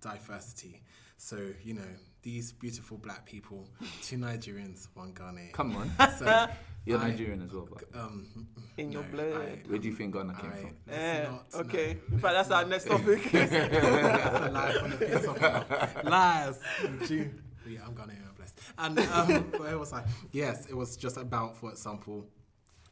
diversity. 0.00 0.82
So, 1.16 1.36
you 1.62 1.74
know, 1.74 1.82
these 2.22 2.52
beautiful 2.52 2.96
black 2.98 3.26
people, 3.26 3.68
two 4.02 4.16
Nigerians, 4.16 4.88
one 4.94 5.12
Ghanaian. 5.12 5.52
Come 5.52 5.76
on, 5.76 5.90
So 6.18 6.48
you're 6.84 6.98
I- 6.98 7.08
Nigerian 7.10 7.42
as 7.42 7.52
well. 7.52 7.68
But 7.70 7.84
um 7.98 8.46
In 8.76 8.90
your 8.92 9.02
blood. 9.04 9.32
I- 9.34 9.68
where 9.68 9.78
do 9.78 9.88
you 9.88 9.94
think 9.94 10.14
Ghana 10.14 10.34
came 10.34 10.50
I- 10.50 10.56
from? 10.60 10.76
let's 10.86 10.98
Yeah. 10.98 11.30
not- 11.30 11.66
okay. 11.66 11.98
no, 12.08 12.14
In 12.14 12.20
fact, 12.20 12.34
that's 12.34 12.50
our 12.50 12.64
next 12.64 12.86
topic. 12.86 13.22
That's 13.32 13.52
a 13.52 14.50
lie 14.50 14.72
from 14.72 14.90
the 14.90 14.96
pits 14.96 15.26
of. 15.26 16.04
Lies. 16.04 16.58
June. 17.06 17.42
Yeah, 17.66 17.80
I'm 17.86 17.94
gonna 17.94 18.14
I'm 18.14 18.34
blessed. 18.34 18.58
And 18.78 18.98
um, 18.98 19.52
but 19.58 19.72
it 19.72 19.78
was 19.78 19.92
like, 19.92 20.06
yes, 20.32 20.66
it 20.66 20.74
was 20.76 20.96
just 20.96 21.16
about, 21.18 21.56
for 21.56 21.70
example, 21.70 22.26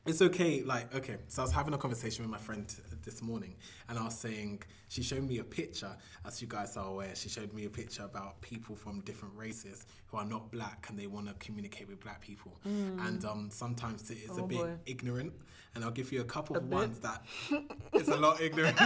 it's 0.08 0.22
okay. 0.22 0.62
Like, 0.62 0.94
okay, 0.94 1.16
so 1.28 1.42
I 1.42 1.44
was 1.44 1.52
having 1.52 1.74
a 1.74 1.78
conversation 1.78 2.24
with 2.24 2.30
my 2.30 2.38
friend 2.38 2.66
this 3.04 3.22
morning, 3.22 3.54
and 3.88 3.98
I 3.98 4.04
was 4.04 4.18
saying 4.18 4.62
she 4.88 5.02
showed 5.02 5.22
me 5.28 5.38
a 5.38 5.44
picture, 5.44 5.90
as 6.26 6.40
you 6.40 6.48
guys 6.48 6.76
are 6.76 6.86
aware. 6.86 7.14
She 7.14 7.28
showed 7.28 7.52
me 7.52 7.64
a 7.66 7.70
picture 7.70 8.04
about 8.04 8.40
people 8.40 8.74
from 8.76 9.00
different 9.00 9.34
races 9.36 9.86
who 10.06 10.16
are 10.16 10.24
not 10.24 10.50
black 10.50 10.86
and 10.88 10.98
they 10.98 11.06
want 11.06 11.28
to 11.28 11.34
communicate 11.34 11.88
with 11.88 12.00
black 12.00 12.20
people. 12.20 12.58
And 12.64 13.24
um, 13.24 13.48
sometimes 13.52 14.10
it 14.10 14.18
is 14.18 14.36
a 14.38 14.42
Oh, 14.42 14.46
bit 14.46 14.58
boy. 14.58 14.70
ignorant, 14.86 15.32
and 15.74 15.84
I'll 15.84 15.90
give 15.90 16.10
you 16.12 16.20
a 16.20 16.24
couple 16.24 16.56
A 16.56 16.60
of 16.60 16.68
bit? 16.70 16.76
ones 16.76 16.98
that 17.00 17.22
it's 17.92 18.08
a 18.08 18.16
lot 18.16 18.40
ignorant. 18.40 18.78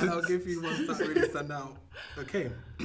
and 0.00 0.10
I'll 0.10 0.22
give 0.22 0.46
you 0.46 0.62
ones 0.62 0.86
that 0.86 0.98
really 0.98 1.28
stand 1.28 1.50
out. 1.52 1.76
Okay. 2.18 2.50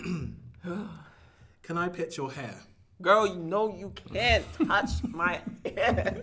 Can 1.64 1.78
I 1.78 1.90
pitch 1.90 2.18
your 2.18 2.32
hair? 2.32 2.56
Girl, 3.02 3.28
you 3.28 3.36
know 3.36 3.76
you 3.76 3.92
can't 4.14 4.46
touch 4.68 5.04
my 5.04 5.42
hair. 5.66 6.22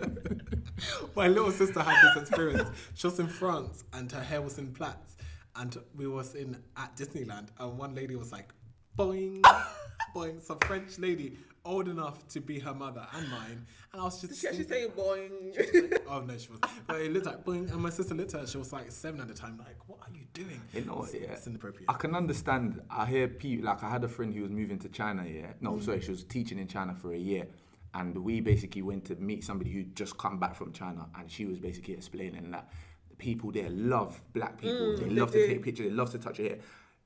My 1.17 1.29
little 1.29 1.51
sister 1.51 1.81
had 1.81 1.97
this 2.03 2.23
experience. 2.23 2.69
She 2.95 3.07
was 3.07 3.19
in 3.19 3.29
France 3.29 3.85
and 3.93 4.11
her 4.13 4.23
hair 4.23 4.43
was 4.43 4.59
in 4.59 4.73
plaits, 4.73 5.17
and 5.57 5.77
we 5.97 6.07
was 6.07 6.35
in 6.35 6.63
at 6.77 6.97
Disneyland, 6.97 7.49
and 7.59 7.79
one 7.79 7.95
lady 7.95 8.17
was 8.17 8.33
like, 8.33 8.53
boing, 8.99 9.41
boing, 10.15 10.43
some 10.43 10.59
French 10.61 10.99
lady 10.99 11.37
old 11.65 11.87
enough 11.89 12.27
to 12.29 12.41
be 12.41 12.59
her 12.59 12.75
mother 12.75 13.07
and 13.15 13.31
mine, 13.31 13.67
and 13.93 14.01
I 14.01 14.05
was 14.05 14.21
just. 14.21 14.33
Did 14.33 14.39
she 14.41 14.49
actually 14.49 14.65
thinking- 14.65 15.55
say 15.55 15.81
boing? 15.81 15.99
Oh 16.09 16.21
no, 16.21 16.37
she 16.37 16.51
was. 16.51 16.59
But 16.87 17.01
it 17.01 17.13
looked 17.13 17.27
like 17.27 17.45
boing, 17.45 17.71
and 17.73 17.81
my 17.81 17.91
sister 17.91 18.15
looked 18.15 18.35
at 18.35 18.41
her. 18.43 18.47
She 18.47 18.59
was 18.59 18.73
like 18.73 18.91
seven 18.91 19.21
at 19.21 19.29
the 19.29 19.35
time. 19.35 19.59
Like, 19.59 19.77
what 19.87 20.01
are 20.03 20.13
you 20.13 20.25
doing? 20.35 20.61
You 20.75 20.85
know 20.85 20.97
what, 20.97 21.15
It's, 21.15 21.23
yeah. 21.23 21.33
it's 21.33 21.47
inappropriate. 21.47 21.89
I 21.89 21.95
can 21.95 22.15
understand. 22.15 22.81
I 22.91 23.07
hear 23.07 23.29
people 23.29 23.67
like 23.67 23.83
I 23.83 23.91
had 23.91 24.05
a 24.05 24.09
friend 24.09 24.35
who 24.35 24.43
was 24.43 24.51
moving 24.51 24.79
to 24.81 24.89
China. 24.89 25.25
Yeah, 25.27 25.53
no, 25.61 25.73
mm. 25.73 25.83
sorry, 25.83 26.01
she 26.01 26.11
was 26.11 26.25
teaching 26.25 26.59
in 26.59 26.67
China 26.67 26.95
for 26.95 27.13
a 27.13 27.19
year, 27.19 27.47
and 27.95 28.17
we 28.19 28.41
basically 28.41 28.83
went 28.83 29.05
to 29.07 29.17
meet 29.17 29.45
somebody 29.45 29.71
who 29.73 29.83
just 29.85 30.17
come 30.19 30.39
back 30.39 30.55
from 30.57 30.73
China, 30.73 31.09
and 31.19 31.31
she 31.31 31.45
was 31.47 31.59
basically 31.59 31.95
explaining 31.95 32.51
that 32.53 32.69
the 33.11 33.17
people 33.17 33.51
there 33.53 33.71
love 33.71 34.21
black 34.33 34.59
people. 34.61 34.77
Mm, 34.77 34.99
they 34.99 35.05
they 35.05 35.11
love 35.21 35.31
to 35.33 35.39
do. 35.39 35.47
take 35.47 35.63
pictures. 35.63 35.87
They 35.89 35.93
love 35.95 36.11
to 36.13 36.19
touch 36.19 36.39
your 36.39 36.49
hair. 36.49 36.59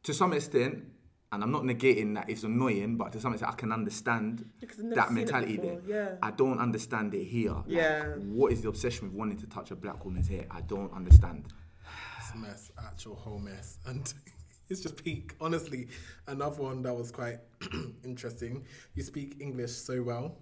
To 0.04 0.14
some 0.14 0.32
extent. 0.32 0.84
And 1.32 1.42
I'm 1.42 1.50
not 1.50 1.64
negating 1.64 2.14
that 2.14 2.30
it's 2.30 2.44
annoying, 2.44 2.96
but 2.96 3.10
to 3.12 3.20
some 3.20 3.32
extent 3.32 3.50
I 3.52 3.56
can 3.56 3.72
understand 3.72 4.48
Because 4.60 4.78
I've 4.78 4.84
never 4.84 4.94
that 4.94 5.12
mentality 5.12 5.56
there. 5.56 5.80
yeah. 5.84 6.14
I 6.22 6.30
don't 6.30 6.60
understand 6.60 7.12
it 7.14 7.24
here. 7.24 7.50
Like, 7.52 7.64
Yeah. 7.66 8.04
what 8.14 8.52
is 8.52 8.62
the 8.62 8.68
obsession 8.68 9.08
with 9.08 9.16
wanting 9.16 9.36
to 9.38 9.46
touch 9.48 9.72
a 9.72 9.76
black 9.76 10.04
woman's 10.04 10.28
hair? 10.28 10.46
I 10.52 10.60
don't 10.60 10.90
understand. 10.94 11.46
It's 12.20 12.30
a 12.32 12.36
mess, 12.36 12.70
actual 12.78 13.16
whole 13.16 13.40
mess. 13.40 13.78
And 13.86 14.14
it's 14.68 14.80
just 14.82 15.02
peak. 15.02 15.34
Honestly, 15.40 15.88
another 16.28 16.62
one 16.62 16.80
that 16.82 16.94
was 16.96 17.10
quite 17.10 17.40
interesting. 18.04 18.64
You 18.94 19.02
speak 19.02 19.36
English 19.40 19.72
so 19.72 20.04
well. 20.04 20.38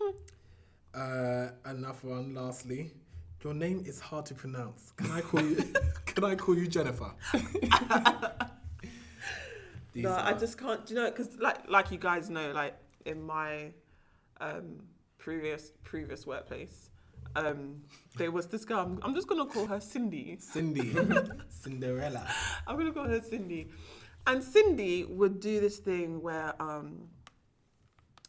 uh, 0.94 1.48
another 1.64 2.08
one, 2.08 2.34
lastly. 2.34 2.92
Your 3.42 3.54
name 3.54 3.82
is 3.86 3.98
hard 4.00 4.26
to 4.26 4.34
pronounce. 4.34 4.92
Can 4.96 5.10
I 5.10 5.20
call 5.20 5.42
you 5.42 5.56
can 6.06 6.24
I 6.24 6.36
call 6.36 6.56
you 6.56 6.68
Jennifer? 6.68 7.12
No, 9.94 10.14
I 10.14 10.32
just 10.32 10.58
can't. 10.58 10.86
Do 10.86 10.94
you 10.94 11.00
know? 11.00 11.10
Because 11.10 11.36
like 11.38 11.68
like 11.68 11.90
you 11.90 11.98
guys 11.98 12.30
know, 12.30 12.52
like 12.52 12.74
in 13.04 13.22
my 13.22 13.72
um, 14.40 14.84
previous 15.18 15.72
previous 15.84 16.26
workplace, 16.26 16.90
um, 17.36 17.82
there 18.16 18.30
was 18.30 18.46
this 18.46 18.64
girl. 18.64 18.80
I'm, 18.80 19.00
I'm 19.02 19.14
just 19.14 19.26
gonna 19.26 19.46
call 19.46 19.66
her 19.66 19.80
Cindy. 19.80 20.36
Cindy. 20.38 20.94
Cinderella. 21.48 22.26
I'm 22.66 22.76
gonna 22.78 22.92
call 22.92 23.08
her 23.08 23.20
Cindy. 23.20 23.68
And 24.26 24.42
Cindy 24.42 25.04
would 25.04 25.40
do 25.40 25.60
this 25.60 25.78
thing 25.78 26.22
where, 26.22 26.54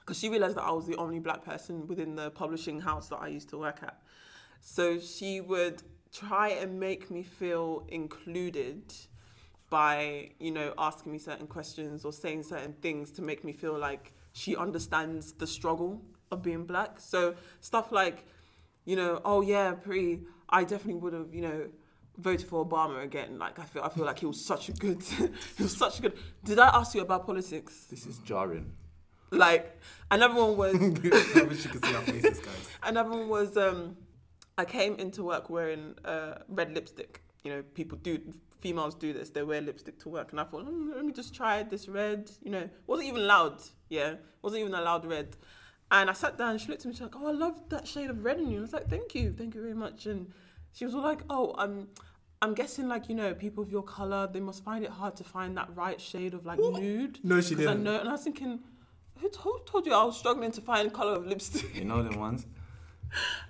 because 0.03 0.19
she 0.19 0.27
realized 0.29 0.57
that 0.57 0.63
I 0.63 0.71
was 0.71 0.85
the 0.85 0.97
only 0.97 1.19
black 1.19 1.45
person 1.45 1.87
within 1.87 2.15
the 2.15 2.29
publishing 2.31 2.81
house 2.81 3.07
that 3.07 3.17
I 3.17 3.27
used 3.27 3.49
to 3.49 3.57
work 3.57 3.79
at. 3.83 4.01
So 4.59 4.99
she 4.99 5.39
would 5.39 5.81
try 6.11 6.49
and 6.49 6.77
make 6.77 7.09
me 7.09 7.23
feel 7.23 7.85
included 7.87 8.93
by, 9.69 10.31
you 10.39 10.51
know, 10.51 10.73
asking 10.77 11.13
me 11.13 11.19
certain 11.19 11.47
questions 11.47 12.03
or 12.03 12.11
saying 12.11 12.43
certain 12.43 12.73
things 12.73 13.11
to 13.11 13.21
make 13.21 13.45
me 13.45 13.53
feel 13.53 13.77
like 13.77 14.11
she 14.33 14.57
understands 14.57 15.31
the 15.33 15.47
struggle 15.47 16.01
of 16.31 16.43
being 16.43 16.65
black. 16.65 16.99
So 16.99 17.35
stuff 17.61 17.91
like, 17.91 18.25
you 18.83 18.97
know, 18.97 19.21
oh 19.23 19.41
yeah, 19.41 19.71
Pri, 19.71 20.19
I 20.49 20.63
definitely 20.63 20.95
would 20.95 21.13
have, 21.13 21.33
you 21.33 21.41
know, 21.41 21.69
voted 22.17 22.45
for 22.45 22.65
Obama 22.65 23.03
again. 23.03 23.39
Like 23.39 23.57
I 23.57 23.63
feel, 23.63 23.83
I 23.83 23.89
feel 23.89 24.05
like 24.05 24.19
he 24.19 24.25
was 24.25 24.43
such 24.43 24.67
a 24.67 24.73
good, 24.73 25.01
he 25.57 25.63
was 25.63 25.77
such 25.77 25.99
a 25.99 26.01
good. 26.01 26.13
Did 26.43 26.59
I 26.59 26.67
ask 26.67 26.93
you 26.93 27.01
about 27.01 27.25
politics? 27.25 27.85
This 27.89 28.05
is 28.05 28.17
jarring. 28.19 28.73
Like 29.33 29.79
another 30.11 30.35
one 30.35 30.55
was, 30.57 30.75
I 30.75 31.43
wish 31.43 31.65
you 31.65 31.71
could 31.71 31.85
see 31.85 31.95
our 31.95 32.01
faces, 32.01 32.39
guys. 32.39 32.69
another 32.83 33.09
one 33.09 33.29
was. 33.29 33.57
Um, 33.57 33.97
I 34.57 34.65
came 34.65 34.95
into 34.95 35.23
work 35.23 35.49
wearing 35.49 35.95
uh, 36.05 36.35
red 36.47 36.73
lipstick. 36.73 37.21
You 37.43 37.51
know, 37.51 37.63
people 37.73 37.97
do, 37.97 38.19
females 38.61 38.93
do 38.93 39.11
this. 39.11 39.31
They 39.31 39.41
wear 39.43 39.61
lipstick 39.61 39.97
to 40.01 40.09
work, 40.09 40.31
and 40.31 40.39
I 40.39 40.43
thought, 40.43 40.65
"Hmm, 40.65 40.91
let 40.95 41.03
me 41.03 41.11
just 41.11 41.33
try 41.33 41.63
this 41.63 41.87
red. 41.89 42.29
You 42.43 42.51
know, 42.51 42.69
wasn't 42.85 43.07
even 43.09 43.25
loud. 43.25 43.61
Yeah, 43.89 44.15
wasn't 44.43 44.61
even 44.61 44.73
a 44.75 44.81
loud 44.81 45.05
red. 45.05 45.35
And 45.91 46.09
I 46.09 46.13
sat 46.13 46.37
down. 46.37 46.57
She 46.59 46.67
looked 46.69 46.81
at 46.81 46.85
me. 46.87 46.93
She's 46.93 47.01
like, 47.01 47.15
"Oh, 47.15 47.27
I 47.27 47.31
love 47.31 47.67
that 47.69 47.87
shade 47.87 48.09
of 48.11 48.23
red 48.23 48.37
in 48.39 48.47
you." 48.51 48.57
And 48.57 48.59
I 48.59 48.61
was 48.61 48.73
like, 48.73 48.89
"Thank 48.89 49.15
you, 49.15 49.33
thank 49.35 49.55
you 49.55 49.61
very 49.61 49.73
much." 49.73 50.05
And 50.05 50.31
she 50.73 50.85
was 50.85 50.93
all 50.93 51.01
like, 51.01 51.21
"Oh, 51.29 51.55
I'm." 51.57 51.87
I'm 52.43 52.53
guessing, 52.53 52.89
like 52.89 53.07
you 53.07 53.15
know, 53.15 53.33
people 53.33 53.63
of 53.63 53.71
your 53.71 53.83
color, 53.83 54.27
they 54.31 54.41
must 54.41 54.65
find 54.65 54.83
it 54.83 54.89
hard 54.91 55.15
to 55.15 55.23
find 55.23 55.55
that 55.55 55.73
right 55.77 55.99
shade 56.01 56.33
of 56.33 56.45
like 56.45 56.59
nude. 56.59 57.19
No, 57.23 57.39
she 57.39 57.55
'Cause 57.55 57.65
I 57.65 57.69
didn't. 57.69 57.83
know, 57.83 57.97
and 58.01 58.09
I 58.09 58.11
was 58.11 58.21
thinking, 58.25 58.59
who 59.23 59.29
told, 59.29 59.65
told 59.65 59.85
you 59.85 59.93
I 59.93 60.03
was 60.03 60.17
struggling 60.17 60.51
to 60.51 60.61
find 60.61 60.91
color 60.91 61.13
of 61.13 61.25
lipstick? 61.25 61.73
You 61.73 61.85
know 61.85 62.03
the 62.03 62.17
ones? 62.17 62.45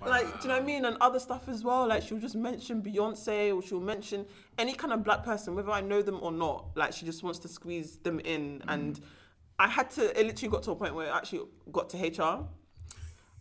Like, 0.05 0.25
do 0.25 0.39
you 0.41 0.47
know 0.49 0.55
what 0.55 0.63
I 0.63 0.65
mean? 0.65 0.83
And 0.83 0.97
other 0.99 1.19
stuff 1.19 1.47
as 1.47 1.63
well. 1.63 1.87
Like, 1.87 2.03
she'll 2.03 2.19
just 2.19 2.35
mention 2.35 2.81
Beyonce 2.81 3.55
or 3.55 3.61
she'll 3.61 3.79
mention 3.79 4.25
any 4.57 4.73
kind 4.73 4.91
of 4.91 5.05
black 5.05 5.23
person, 5.23 5.55
whether 5.55 5.71
I 5.71 5.79
know 5.79 6.01
them 6.01 6.19
or 6.21 6.33
not. 6.33 6.65
Like, 6.75 6.91
she 6.91 7.05
just 7.05 7.23
wants 7.23 7.39
to 7.39 7.47
squeeze 7.47 7.95
them 7.95 8.19
in. 8.19 8.61
And 8.67 8.99
I 9.57 9.69
had 9.69 9.89
to, 9.91 10.19
it 10.19 10.25
literally 10.25 10.51
got 10.51 10.63
to 10.63 10.71
a 10.71 10.75
point 10.75 10.93
where 10.93 11.07
it 11.07 11.13
actually 11.13 11.43
got 11.71 11.89
to 11.91 11.97
HR. 11.97 12.45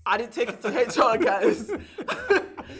I 0.07 0.16
didn't 0.16 0.33
take 0.33 0.51
it 0.51 0.62
to 0.62 0.68
HR, 0.68 1.18
guys. 1.25 1.73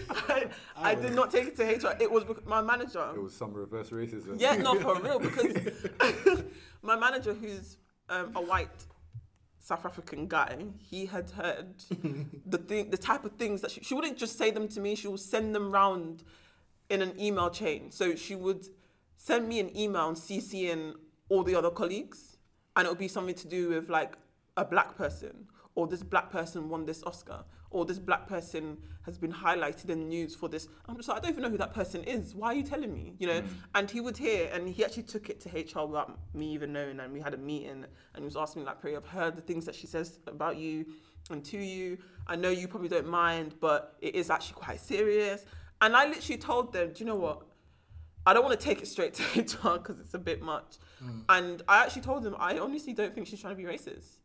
I, 0.09 0.47
I 0.77 0.95
did 0.95 1.17
not 1.17 1.33
take 1.33 1.49
it 1.49 1.57
to 1.57 1.65
HR. 1.65 1.97
It 2.01 2.09
was 2.09 2.23
my 2.47 2.63
manager. 2.63 3.11
It 3.13 3.21
was 3.21 3.35
some 3.35 3.53
reverse 3.53 3.91
racism. 3.91 4.41
Yeah, 4.41 4.55
no, 4.55 4.77
for 4.77 5.01
real. 5.01 5.19
Because 5.19 6.45
my 6.81 6.95
manager, 6.95 7.35
who's 7.35 7.77
um, 8.09 8.31
a 8.37 8.41
white 8.41 8.69
South 9.63 9.87
African 9.87 10.27
guy, 10.27 10.57
he 10.77 11.07
had 11.07 11.31
heard 11.31 11.69
the 12.47 12.59
thing, 12.59 12.91
the 12.91 12.97
type 12.97 13.25
of 13.25 13.33
things 13.37 13.61
that 13.61 13.71
she, 13.71 13.81
she 13.81 13.95
wouldn't 13.95 14.19
just 14.19 14.37
say 14.37 14.51
them 14.51 14.67
to 14.67 14.81
me. 14.81 14.97
She 14.97 15.07
would 15.07 15.21
send 15.21 15.55
them 15.55 15.71
round 15.71 16.25
in 16.91 17.01
an 17.01 17.13
email 17.19 17.49
chain. 17.49 17.93
So 17.93 18.17
she 18.17 18.35
would 18.35 18.67
send 19.17 19.49
me 19.49 19.61
an 19.61 19.75
email 19.77 20.09
and 20.09 20.17
CC 20.17 20.65
in 20.65 20.95
all 21.29 21.45
the 21.45 21.55
other 21.55 21.71
colleagues, 21.71 22.39
and 22.75 22.87
it 22.87 22.91
would 22.91 22.99
be 22.99 23.07
something 23.07 23.37
to 23.37 23.47
do 23.47 23.69
with 23.69 23.89
like 23.89 24.15
a 24.57 24.65
black 24.65 24.97
person, 24.97 25.47
or 25.77 25.87
this 25.87 26.03
black 26.03 26.33
person 26.33 26.69
won 26.69 26.85
this 26.85 27.05
Oscar, 27.05 27.45
or 27.73 27.85
this 27.85 27.99
black 27.99 28.27
person 28.29 28.77
has 29.03 29.19
been 29.19 29.33
highlighted 29.33 29.91
in 29.91 30.01
the 30.01 30.07
news 30.07 30.35
for 30.35 30.49
this. 30.49 30.69
I'm 30.87 30.97
just 30.97 31.09
like, 31.09 31.19
I 31.19 31.21
don't 31.21 31.31
even 31.31 31.43
know 31.43 31.51
who 31.51 31.59
that 31.59 31.75
person 31.75 32.05
is. 32.05 32.35
Why 32.35 32.49
are 32.49 32.55
you 32.55 32.63
telling 32.63 32.93
me? 32.93 33.15
You 33.19 33.27
know? 33.27 33.41
Mm. 33.41 33.49
And 33.75 33.91
he 33.91 34.01
would 34.01 34.17
hear, 34.17 34.49
and 34.53 34.69
he 34.69 34.85
actually 34.85 35.03
took 35.05 35.29
it 35.29 35.41
to 35.41 35.49
HR 35.49 35.87
without 35.87 36.19
me 36.35 36.53
even 36.53 36.73
knowing. 36.73 37.01
And 37.01 37.13
we 37.13 37.21
had 37.21 37.35
a 37.35 37.39
meeting, 37.39 37.85
and 38.15 38.19
he 38.19 38.25
was 38.25 38.37
asking 38.37 38.63
me 38.63 38.67
like, 38.67 38.81
"Pray, 38.81 38.97
I've 38.97 39.07
heard 39.07 39.37
the 39.37 39.43
things 39.43 39.67
that 39.67 39.75
she 39.75 39.87
says 39.87 40.21
about 40.27 40.57
you 40.57 40.87
and 41.31 41.45
to 41.47 41.59
you. 41.59 41.99
I 42.27 42.37
know 42.37 42.51
you 42.51 42.69
probably 42.69 42.89
don't 42.89 43.09
mind, 43.09 43.55
but 43.61 43.97
it 44.01 44.15
is 44.15 44.31
actually 44.31 44.55
quite 44.55 44.81
serious." 44.81 45.45
And 45.81 45.97
I 45.97 46.07
literally 46.07 46.39
told 46.39 46.73
them, 46.73 46.93
"Do 46.93 47.01
you 47.01 47.07
know 47.07 47.17
what? 47.17 47.43
I 48.25 48.33
don't 48.33 48.45
want 48.45 48.59
to 48.59 48.65
take 48.65 48.83
it 48.83 48.87
straight 48.87 49.15
to 49.15 49.23
HR 49.41 49.79
because 49.79 49.99
it's 49.99 50.15
a 50.15 50.19
bit 50.19 50.43
much." 50.43 50.77
Mm. 51.03 51.25
And 51.29 51.63
I 51.69 51.83
actually 51.83 52.03
told 52.03 52.23
them, 52.23 52.37
I 52.39 52.59
honestly 52.59 52.93
don't 52.93 53.15
think 53.15 53.27
she's 53.27 53.41
trying 53.41 53.57
to 53.57 53.63
be 53.63 53.69
racist. 53.69 54.19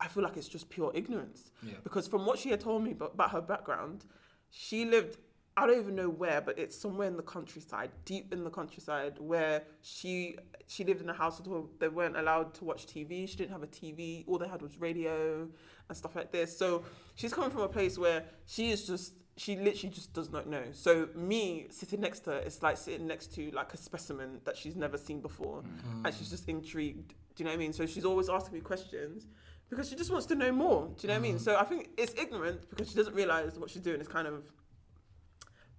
I 0.00 0.08
feel 0.08 0.22
like 0.22 0.36
it's 0.36 0.48
just 0.48 0.68
pure 0.68 0.90
ignorance. 0.94 1.50
Yeah. 1.62 1.74
Because 1.82 2.06
from 2.06 2.26
what 2.26 2.38
she 2.38 2.50
had 2.50 2.60
told 2.60 2.82
me 2.82 2.92
about, 2.92 3.14
about 3.14 3.30
her 3.30 3.40
background, 3.40 4.04
she 4.50 4.84
lived, 4.84 5.18
I 5.56 5.66
don't 5.66 5.78
even 5.78 5.94
know 5.94 6.10
where, 6.10 6.40
but 6.40 6.58
it's 6.58 6.76
somewhere 6.76 7.08
in 7.08 7.16
the 7.16 7.22
countryside, 7.22 7.90
deep 8.04 8.32
in 8.32 8.44
the 8.44 8.50
countryside, 8.50 9.14
where 9.18 9.62
she 9.80 10.36
she 10.66 10.84
lived 10.84 11.00
in 11.00 11.08
a 11.08 11.14
house 11.14 11.40
where 11.44 11.62
they 11.78 11.88
weren't 11.88 12.16
allowed 12.16 12.52
to 12.54 12.64
watch 12.64 12.86
TV. 12.86 13.28
She 13.28 13.36
didn't 13.36 13.52
have 13.52 13.62
a 13.62 13.68
TV. 13.68 14.24
All 14.26 14.38
they 14.38 14.48
had 14.48 14.62
was 14.62 14.80
radio 14.80 15.48
and 15.88 15.96
stuff 15.96 16.16
like 16.16 16.32
this. 16.32 16.56
So 16.56 16.82
she's 17.14 17.32
coming 17.32 17.50
from 17.50 17.62
a 17.62 17.68
place 17.68 17.96
where 17.96 18.24
she 18.46 18.70
is 18.70 18.86
just, 18.86 19.14
she 19.36 19.56
literally 19.56 19.94
just 19.94 20.12
does 20.12 20.30
not 20.30 20.48
know. 20.48 20.64
So 20.72 21.08
me 21.14 21.68
sitting 21.70 22.00
next 22.00 22.20
to 22.20 22.30
her, 22.30 22.38
it's 22.38 22.62
like 22.62 22.76
sitting 22.76 23.06
next 23.06 23.32
to 23.34 23.50
like 23.52 23.72
a 23.74 23.76
specimen 23.76 24.40
that 24.44 24.56
she's 24.56 24.74
never 24.74 24.98
seen 24.98 25.20
before. 25.20 25.62
Mm. 25.62 26.06
And 26.06 26.14
she's 26.14 26.30
just 26.30 26.48
intrigued. 26.48 27.14
Do 27.36 27.42
you 27.42 27.44
know 27.44 27.52
what 27.52 27.56
I 27.56 27.58
mean? 27.58 27.72
So 27.72 27.86
she's 27.86 28.04
always 28.04 28.28
asking 28.28 28.54
me 28.54 28.60
questions 28.60 29.26
because 29.68 29.88
she 29.88 29.96
just 29.96 30.10
wants 30.10 30.26
to 30.26 30.34
know 30.34 30.52
more. 30.52 30.88
Do 30.96 31.02
you 31.02 31.08
know 31.08 31.14
what 31.14 31.18
I 31.18 31.22
mean? 31.22 31.36
Mm. 31.36 31.40
So 31.40 31.56
I 31.56 31.64
think 31.64 31.90
it's 31.96 32.14
ignorant 32.14 32.68
because 32.70 32.88
she 32.88 32.94
doesn't 32.94 33.14
realize 33.14 33.58
what 33.58 33.70
she's 33.70 33.82
doing 33.82 34.00
is 34.00 34.08
kind 34.08 34.26
of 34.28 34.44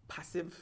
passive, 0.07 0.55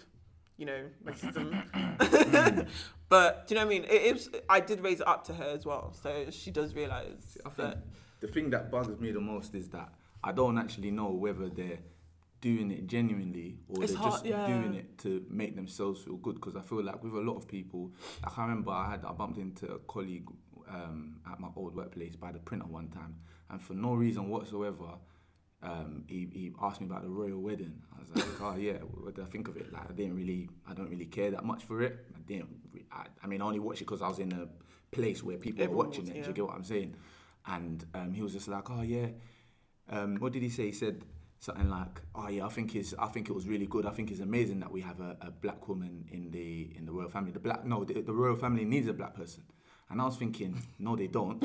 you 0.57 0.65
know, 0.65 0.83
racism. 1.03 1.63
but 3.09 3.47
do 3.47 3.55
you 3.55 3.59
know 3.59 3.65
what 3.65 3.73
I 3.73 3.79
mean? 3.79 3.83
It 3.85 4.15
is. 4.15 4.29
I 4.49 4.59
did 4.59 4.81
raise 4.81 5.01
it 5.01 5.07
up 5.07 5.25
to 5.25 5.33
her 5.33 5.45
as 5.45 5.65
well, 5.65 5.93
so 5.93 6.27
she 6.29 6.51
does 6.51 6.75
realize 6.75 7.37
I 7.45 7.49
think 7.49 7.69
that. 7.69 7.83
the 8.19 8.27
thing 8.27 8.49
that 8.51 8.71
bugs 8.71 8.99
me 8.99 9.11
the 9.11 9.21
most 9.21 9.55
is 9.55 9.69
that 9.69 9.89
I 10.23 10.31
don't 10.31 10.57
actually 10.57 10.91
know 10.91 11.09
whether 11.11 11.49
they're 11.49 11.79
doing 12.41 12.69
it 12.69 12.85
genuinely 12.85 13.57
or 13.67 13.83
It's 13.83 13.93
they're 13.93 14.01
hard, 14.01 14.13
just 14.13 14.25
yeah. 14.25 14.45
doing 14.45 14.75
it 14.75 14.97
to 14.99 15.25
make 15.29 15.55
themselves 15.55 16.03
feel 16.03 16.17
good. 16.17 16.35
Because 16.35 16.55
I 16.55 16.61
feel 16.61 16.83
like 16.83 17.03
with 17.03 17.13
a 17.13 17.21
lot 17.21 17.37
of 17.37 17.47
people, 17.47 17.91
like 18.23 18.37
I 18.37 18.41
remember 18.43 18.71
I 18.71 18.91
had 18.91 19.05
I 19.05 19.13
bumped 19.13 19.39
into 19.39 19.65
a 19.67 19.79
colleague 19.79 20.29
um, 20.69 21.17
at 21.31 21.39
my 21.39 21.49
old 21.55 21.75
workplace 21.75 22.15
by 22.15 22.31
the 22.31 22.39
printer 22.39 22.67
one 22.67 22.89
time, 22.89 23.15
and 23.49 23.61
for 23.61 23.73
no 23.73 23.93
reason 23.93 24.29
whatsoever. 24.29 24.97
Um, 25.63 26.03
he, 26.07 26.27
he 26.31 26.51
asked 26.61 26.79
me 26.79 26.85
about 26.85 27.01
the 27.01 27.09
royal 27.09 27.41
wedding. 27.41 27.81
I 27.91 27.99
was 27.99 28.15
like, 28.15 28.41
oh 28.41 28.55
yeah, 28.55 28.73
what 28.73 29.15
did 29.15 29.25
I 29.25 29.27
think 29.27 29.47
of 29.47 29.57
it? 29.57 29.73
Like 29.73 29.89
I 29.89 29.93
didn't 29.93 30.15
really, 30.15 30.47
I 30.69 30.75
don't 30.75 30.89
really 30.91 31.05
care 31.05 31.31
that 31.31 31.43
much 31.43 31.63
for 31.63 31.81
it. 31.81 32.05
I 32.15 32.19
didn't. 32.27 32.49
re- 32.71 32.85
I, 32.91 33.05
I 33.23 33.25
mean, 33.25 33.41
I 33.41 33.45
only 33.45 33.59
watched 33.59 33.81
it 33.81 33.85
because 33.85 34.03
I 34.03 34.07
was 34.09 34.19
in 34.19 34.31
a 34.33 34.47
place 34.95 35.23
where 35.23 35.37
people 35.37 35.63
Everyone 35.63 35.85
were 35.85 35.89
watching 35.89 36.03
was, 36.03 36.11
it. 36.11 36.21
Do 36.21 36.27
you 36.27 36.33
get 36.33 36.45
what 36.45 36.53
I'm 36.53 36.63
saying? 36.63 36.95
And 37.47 37.83
um, 37.95 38.13
he 38.13 38.21
was 38.21 38.33
just 38.33 38.47
like, 38.47 38.69
oh 38.69 38.83
yeah. 38.83 39.07
Um, 39.89 40.17
what 40.17 40.33
did 40.33 40.43
he 40.43 40.49
say? 40.49 40.65
He 40.67 40.71
said 40.71 41.03
something 41.39 41.69
like, 41.69 42.01
oh 42.13 42.27
yeah, 42.27 42.45
I 42.45 42.49
think 42.49 42.75
it's, 42.75 42.93
I 42.99 43.07
think 43.07 43.29
it 43.29 43.33
was 43.33 43.47
really 43.47 43.65
good. 43.65 43.87
I 43.87 43.91
think 43.91 44.11
it's 44.11 44.19
amazing 44.19 44.59
that 44.59 44.71
we 44.71 44.81
have 44.81 44.99
a, 44.99 45.17
a 45.21 45.31
black 45.31 45.67
woman 45.67 46.05
in 46.11 46.29
the 46.29 46.73
in 46.75 46.85
the 46.85 46.91
royal 46.91 47.09
family. 47.09 47.31
The 47.31 47.39
black, 47.39 47.65
no, 47.65 47.83
the, 47.83 48.01
the 48.01 48.13
royal 48.13 48.35
family 48.35 48.65
needs 48.65 48.87
a 48.87 48.93
black 48.93 49.15
person. 49.15 49.43
And 49.95 50.01
I 50.01 50.05
was 50.07 50.17
thinking, 50.17 50.61
no, 50.77 50.97
they 50.97 51.07
don't. 51.07 51.41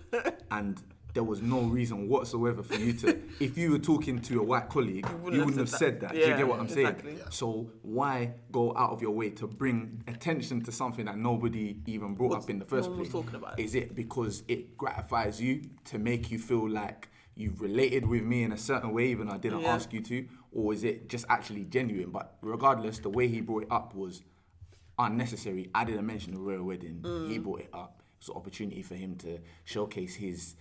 and 0.50 0.82
there 1.12 1.22
was 1.22 1.42
no 1.42 1.60
reason 1.60 2.08
whatsoever 2.08 2.62
for 2.62 2.76
you 2.76 2.94
to, 2.94 3.20
if 3.38 3.58
you 3.58 3.72
were 3.72 3.78
talking 3.78 4.18
to 4.22 4.40
a 4.40 4.42
white 4.42 4.70
colleague, 4.70 5.06
you 5.06 5.16
wouldn't, 5.18 5.58
have 5.58 5.68
said 5.68 6.00
that. 6.00 6.12
Do 6.12 6.18
you 6.18 6.24
get 6.28 6.48
what 6.48 6.58
I'm 6.58 6.70
saying? 6.70 6.86
exactly. 6.86 7.16
Yeah. 7.18 7.24
So 7.28 7.68
why 7.82 8.32
go 8.50 8.74
out 8.78 8.92
of 8.92 9.02
your 9.02 9.10
way 9.10 9.28
to 9.28 9.46
bring 9.46 10.02
attention 10.08 10.62
to 10.62 10.72
something 10.72 11.04
that 11.04 11.18
nobody 11.18 11.76
even 11.84 12.14
brought 12.14 12.30
What's- 12.30 12.44
up 12.44 12.50
in 12.50 12.58
the 12.60 12.64
first 12.64 12.90
place? 12.94 13.10
talking 13.10 13.34
about 13.34 13.58
it. 13.58 13.62
Is 13.62 13.74
it 13.74 13.94
because 13.94 14.42
it 14.48 14.78
gratifies 14.78 15.38
you 15.38 15.60
to 15.84 15.98
make 15.98 16.30
you 16.30 16.38
feel 16.38 16.66
like 16.70 17.10
you've 17.34 17.60
related 17.60 18.06
with 18.06 18.22
me 18.22 18.42
in 18.42 18.52
a 18.52 18.58
certain 18.58 18.94
way, 18.94 19.08
even 19.08 19.26
though 19.26 19.34
I 19.34 19.38
didn't 19.38 19.60
Yeah. 19.60 19.74
ask 19.74 19.92
you 19.92 20.00
to, 20.00 20.26
or 20.50 20.72
is 20.72 20.82
it 20.82 21.10
just 21.10 21.26
actually 21.28 21.64
genuine? 21.66 22.08
But 22.10 22.38
regardless, 22.40 23.00
the 23.00 23.10
way 23.10 23.28
he 23.28 23.42
brought 23.42 23.64
it 23.64 23.70
up 23.70 23.94
was 23.94 24.22
unnecessary. 25.06 25.70
I 25.74 25.84
didn't 25.84 26.06
mention 26.06 26.34
the 26.34 26.40
royal 26.40 26.64
wedding. 26.64 27.00
He 27.02 27.38
Mm. 27.38 27.42
brought 27.42 27.60
it 27.60 27.70
up. 27.72 28.02
It's 28.18 28.28
an 28.28 28.36
opportunity 28.36 28.82
for 28.82 28.94
him 28.94 29.16
to 29.18 29.38
showcase 29.64 30.14
his 30.16 30.54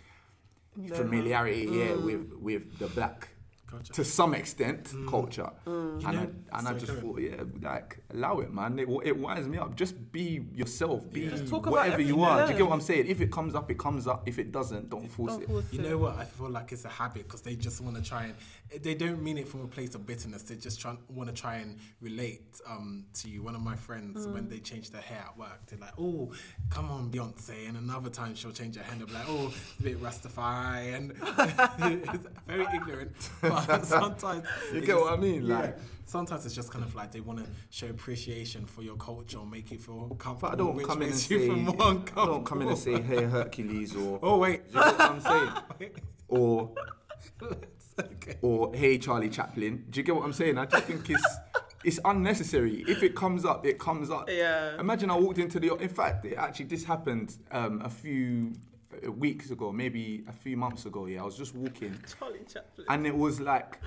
No. 0.75 0.95
familiarity, 0.95 1.63
yeah, 1.69 1.89
Mm. 1.95 2.05
with 2.05 2.33
with 2.33 2.77
the 2.79 2.87
black. 2.87 3.29
Culture. 3.71 3.93
To 3.93 4.03
some 4.03 4.33
extent, 4.33 4.83
Mm. 4.91 5.07
culture, 5.09 5.49
and, 5.65 6.05
I, 6.05 6.11
know- 6.11 6.31
and 6.51 6.67
I 6.67 6.73
just 6.73 6.87
carry 6.87 6.99
thought, 6.99 7.21
yeah, 7.21 7.43
like 7.61 7.99
allow 8.13 8.39
it, 8.39 8.53
man. 8.53 8.77
It, 8.77 8.89
it 9.05 9.17
winds 9.17 9.47
me 9.47 9.57
up. 9.57 9.75
Just 9.75 10.11
be 10.11 10.41
yourself. 10.53 11.09
Be 11.11 11.29
Just 11.29 11.47
talk 11.47 11.67
about 11.67 11.71
whatever 11.77 12.01
you 12.01 12.15
everything, 12.15 12.23
are. 12.25 12.45
Do 12.47 12.51
you 12.51 12.57
get 12.57 12.67
what 12.67 12.73
I'm 12.73 12.81
saying? 12.81 13.07
If 13.07 13.21
it 13.21 13.31
comes 13.31 13.55
up, 13.55 13.71
it 13.71 13.79
comes 13.79 14.07
up. 14.07 14.27
If 14.27 14.39
it 14.39 14.51
doesn't, 14.51 14.89
don't 14.89 15.07
force 15.07 15.31
Don't 15.33 15.43
it. 15.43 15.47
force 15.47 15.65
You 15.71 15.79
it. 15.79 15.89
know 15.89 15.97
what? 15.99 16.17
I 16.17 16.25
feel 16.25 16.49
like 16.49 16.73
it's 16.73 16.83
a 16.83 16.89
habit 16.89 17.23
because 17.27 17.41
they 17.41 17.55
just 17.55 17.79
want 17.79 17.95
to 17.95 18.01
try 18.03 18.23
and 18.25 18.35
they 18.83 18.93
don't 18.93 19.21
mean 19.23 19.37
it 19.37 19.47
from 19.47 19.61
a 19.61 19.67
place 19.67 19.95
of 19.95 20.05
bitterness. 20.05 20.43
They 20.43 20.55
just 20.55 20.79
try 20.81 20.95
want 21.07 21.29
to 21.33 21.35
try 21.35 21.55
and 21.55 21.77
relate 22.01 22.43
um, 22.69 23.05
to 23.15 23.29
you. 23.29 23.41
One 23.43 23.55
of 23.55 23.61
my 23.61 23.75
friends, 23.77 24.27
when 24.27 24.49
they 24.49 24.59
change 24.59 24.91
their 24.91 25.01
hair 25.01 25.23
at 25.29 25.37
work, 25.37 25.65
they're 25.67 25.79
like, 25.79 25.93
"Oh, 25.97 26.31
come 26.69 26.91
on, 26.91 27.09
Beyonce," 27.09 27.67
and 27.69 27.77
another 27.77 28.09
time 28.09 28.35
she'll 28.35 28.51
change 28.51 28.75
her 28.75 28.83
hair 28.83 28.91
and 28.93 28.99
they'll 29.01 29.07
be 29.07 29.13
like, 29.13 29.29
"Oh, 29.29 29.47
it's 29.47 29.79
a 29.79 29.83
bit 29.83 30.01
Rastafari," 30.01 30.93
and 30.95 31.11
it's 32.15 32.27
very 32.47 32.65
ignorant. 32.75 33.15
But 33.41 33.60
sometimes 33.83 34.45
You 34.71 34.79
it 34.79 34.85
get 34.85 34.95
what 34.97 35.13
I 35.13 35.17
mean? 35.17 35.45
yeah. 35.45 35.59
Like- 35.59 35.77
sometimes 36.05 36.45
it's 36.45 36.53
just 36.55 36.71
kind 36.71 36.83
of 36.83 36.93
like 36.93 37.11
they 37.11 37.21
want 37.21 37.39
to 37.39 37.45
show 37.69 37.87
appreciation 37.87 38.65
for 38.65 38.81
your 38.81 38.97
culture, 38.97 39.37
or 39.37 39.45
make 39.45 39.71
you 39.71 39.77
feel 39.77 40.13
comfortable. 40.19 40.39
But 40.41 40.51
I 40.51 40.55
don't 40.55 40.75
which 40.75 40.85
come 40.85 40.97
in 41.01 41.03
and 41.03 41.11
makes 41.13 41.29
you 41.31 41.39
say, 41.39 41.45
feel 41.47 41.55
more 41.55 41.81
I 42.17 42.25
don't 42.25 42.45
come 42.45 42.61
in 42.61 42.67
and 42.67 42.77
say, 42.77 43.01
"Hey, 43.01 43.23
Hercules," 43.23 43.95
or 43.95 44.19
Oh 44.21 44.37
wait. 44.37 44.61
You 44.67 44.73
get 44.73 44.97
what 44.97 45.01
I'm 45.01 45.21
saying? 45.21 45.91
Or 46.27 46.71
okay. 47.99 48.37
or 48.41 48.73
hey 48.73 48.97
Charlie 48.97 49.29
Chaplin. 49.29 49.85
Do 49.89 49.99
you 49.99 50.03
get 50.03 50.15
what 50.15 50.23
I'm 50.23 50.31
saying? 50.33 50.57
I 50.57 50.65
just 50.65 50.85
think 50.85 51.09
it's 51.09 51.27
it's 51.83 51.99
unnecessary. 52.05 52.83
If 52.87 53.03
it 53.03 53.15
comes 53.15 53.43
up, 53.43 53.65
it 53.65 53.79
comes 53.79 54.09
up. 54.09 54.29
Yeah. 54.29 54.79
Imagine 54.79 55.09
I 55.11 55.15
walked 55.17 55.39
into 55.39 55.59
the. 55.59 55.75
In 55.75 55.89
fact, 55.89 56.25
it 56.25 56.35
actually 56.35 56.65
this 56.65 56.85
happened 56.85 57.35
um, 57.51 57.81
a 57.83 57.89
few 57.89 58.53
weeks 59.09 59.51
ago, 59.51 59.71
maybe 59.71 60.23
a 60.27 60.33
few 60.33 60.57
months 60.57 60.85
ago. 60.85 61.05
Yeah, 61.05 61.21
I 61.21 61.25
was 61.25 61.37
just 61.37 61.55
walking, 61.55 61.97
Charlie 62.19 62.39
Chaplin. 62.47 62.85
and 62.89 63.07
it 63.07 63.15
was 63.15 63.39
like 63.39 63.79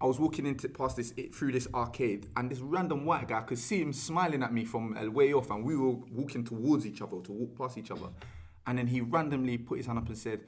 I 0.00 0.06
was 0.06 0.18
walking 0.18 0.46
into 0.46 0.68
past 0.68 0.96
this 0.96 1.12
through 1.34 1.52
this 1.52 1.68
arcade, 1.74 2.28
and 2.36 2.50
this 2.50 2.60
random 2.60 3.04
white 3.04 3.28
guy 3.28 3.38
I 3.38 3.42
could 3.42 3.58
see 3.58 3.80
him 3.80 3.92
smiling 3.92 4.42
at 4.42 4.52
me 4.52 4.64
from 4.64 4.96
a 4.96 5.08
way 5.10 5.32
off, 5.32 5.50
and 5.50 5.64
we 5.64 5.76
were 5.76 5.96
walking 6.12 6.44
towards 6.44 6.86
each 6.86 7.02
other 7.02 7.20
to 7.20 7.32
walk 7.32 7.56
past 7.56 7.78
each 7.78 7.90
other, 7.90 8.08
and 8.66 8.78
then 8.78 8.86
he 8.86 9.00
randomly 9.00 9.58
put 9.58 9.78
his 9.78 9.86
hand 9.86 9.98
up 9.98 10.08
and 10.08 10.18
said, 10.18 10.40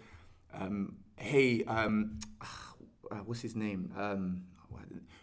um, 0.55 0.97
"Hey, 1.17 1.65
um, 1.65 2.19
uh, 3.11 3.17
what's 3.25 3.41
his 3.41 3.57
name? 3.57 3.93
Um, 3.97 4.43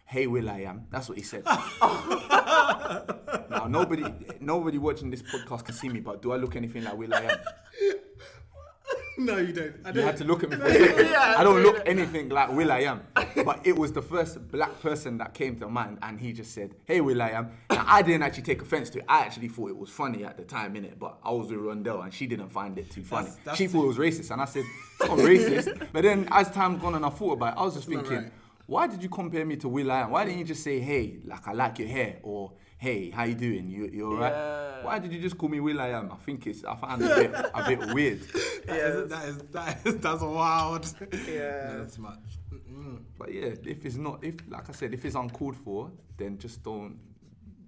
hey, 0.06 0.28
will.i.am." 0.28 0.88
That's 0.90 1.10
what 1.10 1.18
he 1.18 1.24
said. 1.24 1.44
now 3.50 3.68
nobody, 3.70 4.06
nobody 4.40 4.78
watching 4.78 5.10
this 5.10 5.22
podcast 5.22 5.66
can 5.66 5.76
see 5.76 5.90
me, 5.90 6.00
but 6.00 6.22
do 6.22 6.32
I 6.32 6.38
look 6.38 6.56
anything 6.56 6.84
like 6.84 6.98
will.i.am? 6.98 7.38
no, 9.18 9.38
you 9.38 9.54
don't. 9.54 9.76
I 9.86 9.90
You 9.90 9.94
don't. 9.96 10.06
had 10.06 10.18
to 10.18 10.24
look 10.24 10.44
at 10.44 10.50
me 10.50 10.56
for 10.58 10.66
a 10.66 10.74
second. 10.74 11.16
I 11.16 11.44
don't 11.44 11.62
look 11.64 11.82
anything 11.86 12.30
like 12.30 12.52
will.i.am. 12.52 13.02
But 13.46 13.62
it 13.66 13.76
was 13.78 13.92
the 13.94 14.02
first 14.02 14.52
black 14.52 14.82
person 14.82 15.18
that 15.20 15.34
came 15.34 15.56
to 15.60 15.68
mind 15.70 16.00
and 16.02 16.20
he 16.20 16.34
just 16.34 16.54
said, 16.54 16.76
Hey 16.86 17.02
will.i.am. 17.02 17.52
Now 17.70 17.84
I 17.88 18.02
didn't 18.02 18.24
actually 18.24 18.44
take 18.44 18.62
offense 18.62 18.90
to 18.92 19.00
it. 19.00 19.06
I 19.08 19.20
actually 19.22 19.48
thought 19.48 19.70
it 19.70 19.78
was 19.78 19.90
funny 19.90 20.24
at 20.26 20.38
the 20.38 20.44
time, 20.44 20.74
innit? 20.76 21.00
But 21.00 21.18
I 21.24 21.32
was 21.32 21.50
with 21.50 21.60
Rondell 21.60 22.04
and 22.04 22.14
she 22.14 22.28
didn't 22.28 22.50
find 22.50 22.78
it 22.78 22.90
too 22.92 23.04
funny. 23.04 23.26
That's- 23.28 23.40
that's 23.46 23.58
she 23.58 23.68
thought 23.68 23.84
it 23.84 23.88
was 23.88 23.98
racist 23.98 24.32
and 24.32 24.42
I 24.42 24.46
said, 24.46 24.64
It's 25.00 25.10
not 25.10 25.20
racist. 25.20 25.88
But 25.94 26.04
then 26.04 26.28
as 26.32 26.50
time 26.52 26.78
gone 26.78 26.96
and 26.96 27.06
I 27.06 27.10
thought 27.10 27.34
about 27.34 27.54
it, 27.54 27.60
I 27.60 27.64
was 27.64 27.76
just 27.76 27.90
not 27.90 28.06
thinking, 28.06 28.24
right. 28.26 28.34
why 28.68 28.88
did 28.88 29.02
you 29.04 29.10
compare 29.10 29.46
me 29.46 29.56
to 29.58 29.70
will.i.am? 29.70 30.12
Why 30.12 30.26
didn't 30.26 30.40
you 30.40 30.46
just 30.46 30.64
say, 30.64 30.80
Hey, 30.80 31.18
like 31.26 31.48
I 31.48 31.54
like 31.54 31.80
your 31.80 31.88
hair 31.88 32.18
or 32.24 32.52
Hey, 32.78 33.10
how 33.10 33.24
you 33.24 33.36
doing? 33.36 33.70
You 33.70 33.86
you 33.92 34.12
alright? 34.12 34.34
Yeah. 34.34 34.84
Why 34.84 35.00
did 35.00 35.12
you 35.14 35.20
just 35.22 35.38
call 35.38 35.50
me 35.50 35.60
will.i.am? 35.60 36.12
I 36.12 36.16
think 36.18 36.46
it's 36.46 36.64
I 36.66 36.76
find 36.76 37.02
it 37.02 37.12
a 37.12 37.16
bit 37.16 37.46
a 37.54 37.64
bit 37.86 37.94
weird. 37.94 38.20
That 38.66 38.78
is, 38.80 39.10
that 39.12 39.26
is 39.30 39.38
that 39.52 39.86
is 39.86 39.98
that's 39.98 40.22
wild. 40.22 40.86
Yeah. 41.28 41.70
no, 41.74 41.78
that's 41.84 41.98
much. 42.00 42.20
Mm-mm. 42.52 43.00
But 43.18 43.32
yeah, 43.34 43.54
if 43.64 43.86
it's 43.86 43.96
not, 43.96 44.24
if 44.24 44.36
like 44.50 44.68
I 44.70 44.74
said, 44.74 44.94
if 44.94 45.06
it's 45.06 45.16
uncalled 45.16 45.56
for, 45.56 45.92
then 46.18 46.38
just 46.40 46.64
don't, 46.64 46.98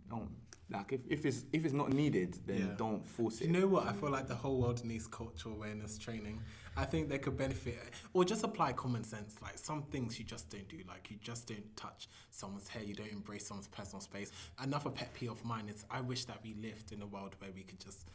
don't 0.09 0.29
like 0.71 0.91
if, 0.93 1.01
if 1.07 1.25
it's 1.25 1.45
if 1.53 1.65
it's 1.65 1.73
not 1.75 1.93
needed, 1.93 2.37
then 2.47 2.57
Yeah. 2.57 2.75
don't 2.77 3.05
force 3.05 3.41
it. 3.41 3.47
you 3.47 3.53
know 3.53 3.67
what? 3.67 3.87
I 3.87 3.93
feel 3.93 4.09
like 4.09 4.27
the 4.27 4.35
whole 4.35 4.59
world 4.59 4.83
needs 4.83 5.05
cultural 5.07 5.53
awareness 5.55 5.97
training. 5.99 6.41
I 6.79 6.85
think 6.85 7.09
they 7.09 7.17
could 7.17 7.35
benefit, 7.35 7.79
or 8.13 8.23
just 8.23 8.43
apply 8.43 8.73
common 8.73 9.03
sense. 9.03 9.35
Like 9.41 9.57
some 9.57 9.81
things 9.81 10.19
you 10.19 10.25
just 10.25 10.51
don't 10.51 10.67
do. 10.67 10.77
Like 10.87 11.09
you 11.09 11.17
just 11.19 11.47
don't 11.47 11.75
touch 11.75 12.07
someone's 12.29 12.67
hair. 12.67 12.83
You 12.83 12.93
don't 12.93 13.11
embrace 13.11 13.47
someone's 13.47 13.67
personal 13.67 13.99
space. 13.99 14.31
Another 14.59 14.91
pet 14.91 15.11
peeve 15.15 15.31
of 15.31 15.43
mine 15.43 15.69
is 15.69 15.85
I 15.89 16.01
wish 16.01 16.25
that 16.25 16.37
we 16.43 16.53
lived 16.61 16.91
in 16.91 17.01
a 17.01 17.07
world 17.07 17.35
where 17.39 17.49
we 17.55 17.63
could 17.63 17.79
just, 17.79 18.11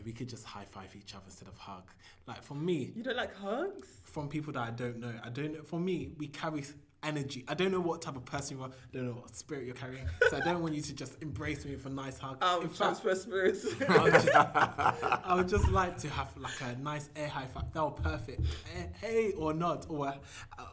where 0.00 0.06
we 0.06 0.12
could 0.12 0.28
just 0.28 0.44
high 0.44 0.64
five 0.64 0.94
each 0.96 1.14
other 1.14 1.24
instead 1.26 1.48
of 1.48 1.56
hug. 1.58 1.84
Like 2.26 2.42
for 2.42 2.54
me, 2.54 2.92
You 2.96 3.02
don't 3.02 3.16
like 3.16 3.34
hugs? 3.36 3.86
from 4.04 4.28
people 4.28 4.52
that 4.54 4.60
I 4.66 4.70
don't 4.70 4.98
know. 4.98 5.12
I 5.24 5.28
don't 5.28 5.52
know. 5.54 5.62
For 5.62 5.78
me, 5.78 6.10
we 6.18 6.26
carry 6.28 6.64
energy. 7.02 7.44
I 7.48 7.54
don't 7.54 7.70
know 7.72 7.80
what 7.80 8.02
type 8.02 8.16
of 8.16 8.24
person 8.24 8.56
you 8.58 8.62
are. 8.64 8.68
I 8.68 8.96
don't 8.96 9.06
know 9.06 9.12
what 9.12 9.34
spirit 9.36 9.64
you're 9.66 9.74
carrying. 9.74 10.06
So 10.30 10.36
I 10.36 10.40
don't 10.40 10.62
want 10.62 10.74
you 10.74 10.82
to 10.82 10.92
just 10.94 11.20
embrace 11.22 11.64
me 11.64 11.74
with 11.74 11.86
a 11.86 11.90
nice 11.90 12.18
hug. 12.18 12.42
Um, 12.42 12.62
In 12.62 12.68
fact, 12.68 12.76
transfer 12.76 13.14
spirits. 13.14 13.66
I 13.88 14.02
would, 14.02 14.12
just, 14.12 14.28
I 14.34 15.34
would 15.34 15.48
just 15.48 15.68
like 15.70 15.96
to 15.98 16.08
have 16.10 16.36
like 16.36 16.60
a 16.62 16.76
nice 16.80 17.08
air 17.16 17.28
high 17.28 17.46
five. 17.46 17.72
That 17.72 17.84
would 17.84 17.96
be 17.96 18.02
perfect. 18.02 18.40
Eh, 18.76 18.84
Hey 19.00 19.32
or 19.32 19.52
nod 19.54 19.86
or 19.88 20.08
a, 20.08 20.18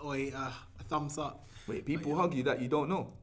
or 0.04 0.16
a, 0.16 0.32
uh, 0.32 0.52
a 0.80 0.84
thumbs 0.84 1.18
up. 1.18 1.48
Wait, 1.68 1.86
people 1.86 2.16
hug 2.16 2.34
you 2.34 2.44
that 2.44 2.62
you 2.62 2.68
don't 2.70 2.90
know. 2.90 3.14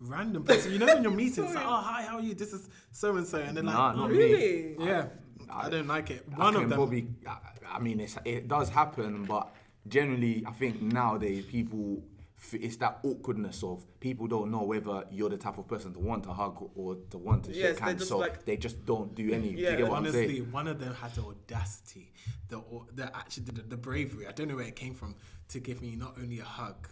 Random 0.00 0.42
person, 0.44 0.72
you 0.72 0.78
know, 0.78 0.88
in 0.88 1.02
your 1.02 1.12
meetings, 1.22 1.54
like, 1.54 1.64
oh 1.66 1.80
hi, 1.82 2.02
how 2.02 2.16
are 2.16 2.20
you? 2.20 2.34
This 2.34 2.52
is 2.52 2.68
so 2.92 3.16
and 3.16 3.26
so, 3.26 3.38
and 3.38 3.56
they're 3.56 3.64
like, 3.64 3.74
Nah, 3.74 3.92
oh, 3.94 3.96
not 3.96 4.10
me. 4.10 4.74
yeah, 4.78 5.06
I, 5.50 5.68
don't 5.68 5.86
like 5.86 6.10
it. 6.10 6.26
One 6.34 6.54
of 6.56 6.62
them, 6.68 6.72
Probably, 6.72 7.08
I, 7.26 7.36
I 7.72 7.78
mean, 7.78 8.00
it's, 8.00 8.16
it 8.24 8.48
does 8.48 8.68
happen, 8.68 9.24
but 9.24 9.52
generally, 9.88 10.44
I 10.46 10.52
think 10.52 10.80
nowadays 10.82 11.44
people 11.46 12.02
it's 12.52 12.76
that 12.76 12.98
awkwardness 13.04 13.62
of 13.62 13.82
people 14.00 14.26
don't 14.26 14.50
know 14.50 14.64
whether 14.64 15.04
you're 15.10 15.30
the 15.30 15.36
type 15.38 15.56
of 15.56 15.66
person 15.66 15.94
to 15.94 15.98
want 15.98 16.24
to 16.24 16.30
hug 16.32 16.70
or 16.74 16.96
to 17.10 17.16
want 17.16 17.44
to 17.44 17.52
Yes, 17.52 17.76
shake 17.76 17.78
hands, 17.78 17.98
just 18.00 18.10
so 18.10 18.18
like- 18.18 18.44
they 18.44 18.56
just 18.58 18.84
don't 18.84 19.14
do 19.14 19.32
any. 19.32 19.54
do 19.54 19.62
Yeah. 19.62 19.70
you 19.70 19.76
get 19.78 19.88
what 19.88 19.96
I'm 19.98 20.04
honestly, 20.04 20.42
one 20.42 20.68
of 20.68 20.78
them 20.78 20.92
had 20.94 21.14
the 21.14 21.22
audacity, 21.22 22.12
the 22.48 22.60
the 22.92 23.16
actually 23.16 23.44
the, 23.44 23.62
the 23.62 23.76
bravery. 23.78 24.26
I 24.26 24.32
don't 24.32 24.48
know 24.48 24.56
where 24.56 24.66
it 24.66 24.76
came 24.76 24.94
from 24.94 25.14
to 25.48 25.60
give 25.60 25.80
me 25.80 25.96
not 25.96 26.18
only 26.20 26.40
a 26.40 26.44
hug, 26.44 26.88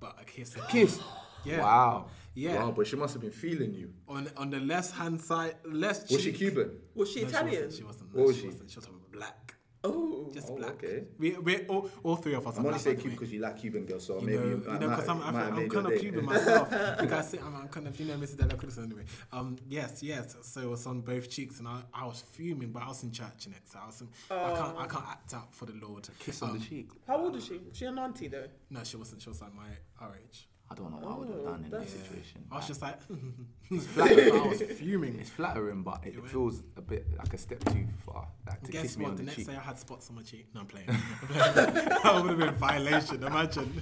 but 0.00 0.16
a 0.20 0.24
kiss. 0.24 0.56
A 0.56 0.60
Kiss. 0.62 1.00
Yeah. 1.44 1.60
Wow. 1.62 2.06
Yeah. 2.34 2.56
Wow, 2.62 2.70
but 2.76 2.86
she 2.86 2.96
must 2.96 3.14
have 3.14 3.22
been 3.22 3.32
feeling 3.32 3.74
you. 3.74 3.92
On 4.08 4.28
on 4.36 4.50
the 4.50 4.60
left 4.60 4.92
hand 4.94 5.20
side, 5.20 5.56
left. 5.64 6.10
Was 6.10 6.22
she 6.22 6.32
Cuban? 6.32 6.70
Was 6.94 7.10
she 7.12 7.22
No, 7.22 7.28
Italian? 7.28 7.70
She 7.70 7.82
wasn't. 7.82 7.82
She 7.82 7.82
wasn't. 7.84 8.14
What 8.14 8.20
no, 8.20 8.26
was 8.26 8.36
she 8.36 8.42
she? 8.42 8.46
wasn't. 8.48 8.70
She 8.70 8.78
was 8.78 8.88
black. 9.12 9.54
Oh. 9.84 10.30
Just 10.34 10.48
Oh, 10.50 10.56
black. 10.56 10.72
okay. 10.72 11.04
We 11.18 11.30
we 11.38 11.58
all, 11.66 11.88
all 12.02 12.16
three 12.16 12.34
of 12.34 12.46
us. 12.46 12.58
I'm 12.58 12.64
are 12.64 12.68
only 12.68 12.78
saying 12.80 12.96
Cuban 12.96 13.12
because 13.12 13.32
you 13.32 13.40
like 13.40 13.58
Cuban 13.58 13.86
girls, 13.86 14.06
so 14.06 14.18
You 14.20 14.26
maybe 14.26 14.38
know, 14.38 14.44
you, 14.44 14.62
you 14.72 14.78
know, 14.78 14.88
because 14.90 15.08
I'm, 15.08 15.18
might 15.18 15.26
I'm, 15.28 15.34
have 15.34 15.48
I'm 15.48 15.56
made 15.56 15.70
kind 15.72 15.86
of 15.86 15.92
day. 15.92 15.98
Cuban 16.00 16.24
myself. 16.32 16.70
like 16.72 17.12
I 17.12 17.22
say, 17.22 17.38
I'm, 17.38 17.56
I'm 17.56 17.68
kind 17.68 17.86
of, 17.86 17.98
you 17.98 18.06
know, 18.06 18.14
Mrs. 18.16 18.36
Dellacruz 18.36 18.82
anyway. 18.82 19.04
Um, 19.32 19.56
yes, 19.68 20.02
yes. 20.02 20.36
So 20.42 20.60
it 20.60 20.68
was 20.68 20.84
on 20.86 21.00
both 21.00 21.30
cheeks, 21.30 21.60
and 21.60 21.68
I, 21.68 21.80
I 21.94 22.06
was 22.06 22.20
fuming, 22.22 22.70
but 22.72 22.82
I 22.82 22.88
was 22.88 23.02
in 23.04 23.12
church 23.12 23.46
in 23.46 23.52
it, 23.52 23.62
so 23.64 23.78
I 23.82 23.86
was, 23.86 24.00
in, 24.00 24.08
I 24.30 24.54
can't, 24.54 24.78
I 24.78 24.86
can't 24.86 25.04
act 25.08 25.32
out 25.34 25.54
for 25.54 25.66
the 25.66 25.74
Lord. 25.74 26.06
Kiss 26.18 26.42
on 26.42 26.50
Um, 26.50 26.58
the 26.58 26.64
cheek. 26.64 26.90
How 27.06 27.18
old 27.18 27.36
is 27.36 27.46
she? 27.46 27.60
She 27.72 27.84
an 27.86 27.98
auntie 27.98 28.28
though? 28.28 28.46
No, 28.70 28.82
she 28.84 28.96
wasn't. 28.96 29.22
She 29.22 29.28
was 29.30 29.40
like 29.40 29.54
my 29.54 29.68
our 30.00 30.14
age. 30.16 30.48
I 30.70 30.74
don't 30.74 30.90
know 30.90 30.98
what 30.98 31.14
I 31.14 31.18
would 31.18 31.28
have 31.28 31.38
Oh, 31.38 31.44
done 31.52 31.64
in 31.64 31.70
this 31.70 31.92
situation. 31.92 32.44
I 32.52 32.56
was 32.56 32.62
Like, 32.64 32.68
just 32.68 32.82
like, 32.82 32.98
it's 33.70 33.86
flattering, 33.86 34.30
but 34.30 34.42
I 34.42 34.46
was 34.48 34.62
fuming. 34.78 35.18
it's 35.18 35.30
flattering, 35.30 35.82
but 35.82 36.00
it 36.06 36.14
went- 36.16 36.28
feels 36.30 36.62
a 36.76 36.82
bit 36.82 37.06
like 37.16 37.32
a 37.32 37.38
step 37.38 37.64
too 37.64 37.86
far. 38.04 38.28
Like 38.46 38.62
to 38.64 38.72
Guess 38.72 38.82
kiss 38.82 38.98
me 38.98 39.04
what? 39.04 39.10
on 39.12 39.16
The 39.16 39.22
the, 39.22 39.26
next 39.26 39.36
cheek. 39.36 39.46
day 39.46 39.56
I 39.56 39.60
had 39.60 39.78
spots 39.78 40.10
on 40.10 40.16
my 40.16 40.22
cheek. 40.22 40.46
No, 40.54 40.60
I'm 40.60 40.66
playing. 40.66 40.86
that 41.32 42.12
would 42.22 42.30
have 42.30 42.38
been 42.38 42.54
violation. 42.56 43.22
Imagine. 43.24 43.80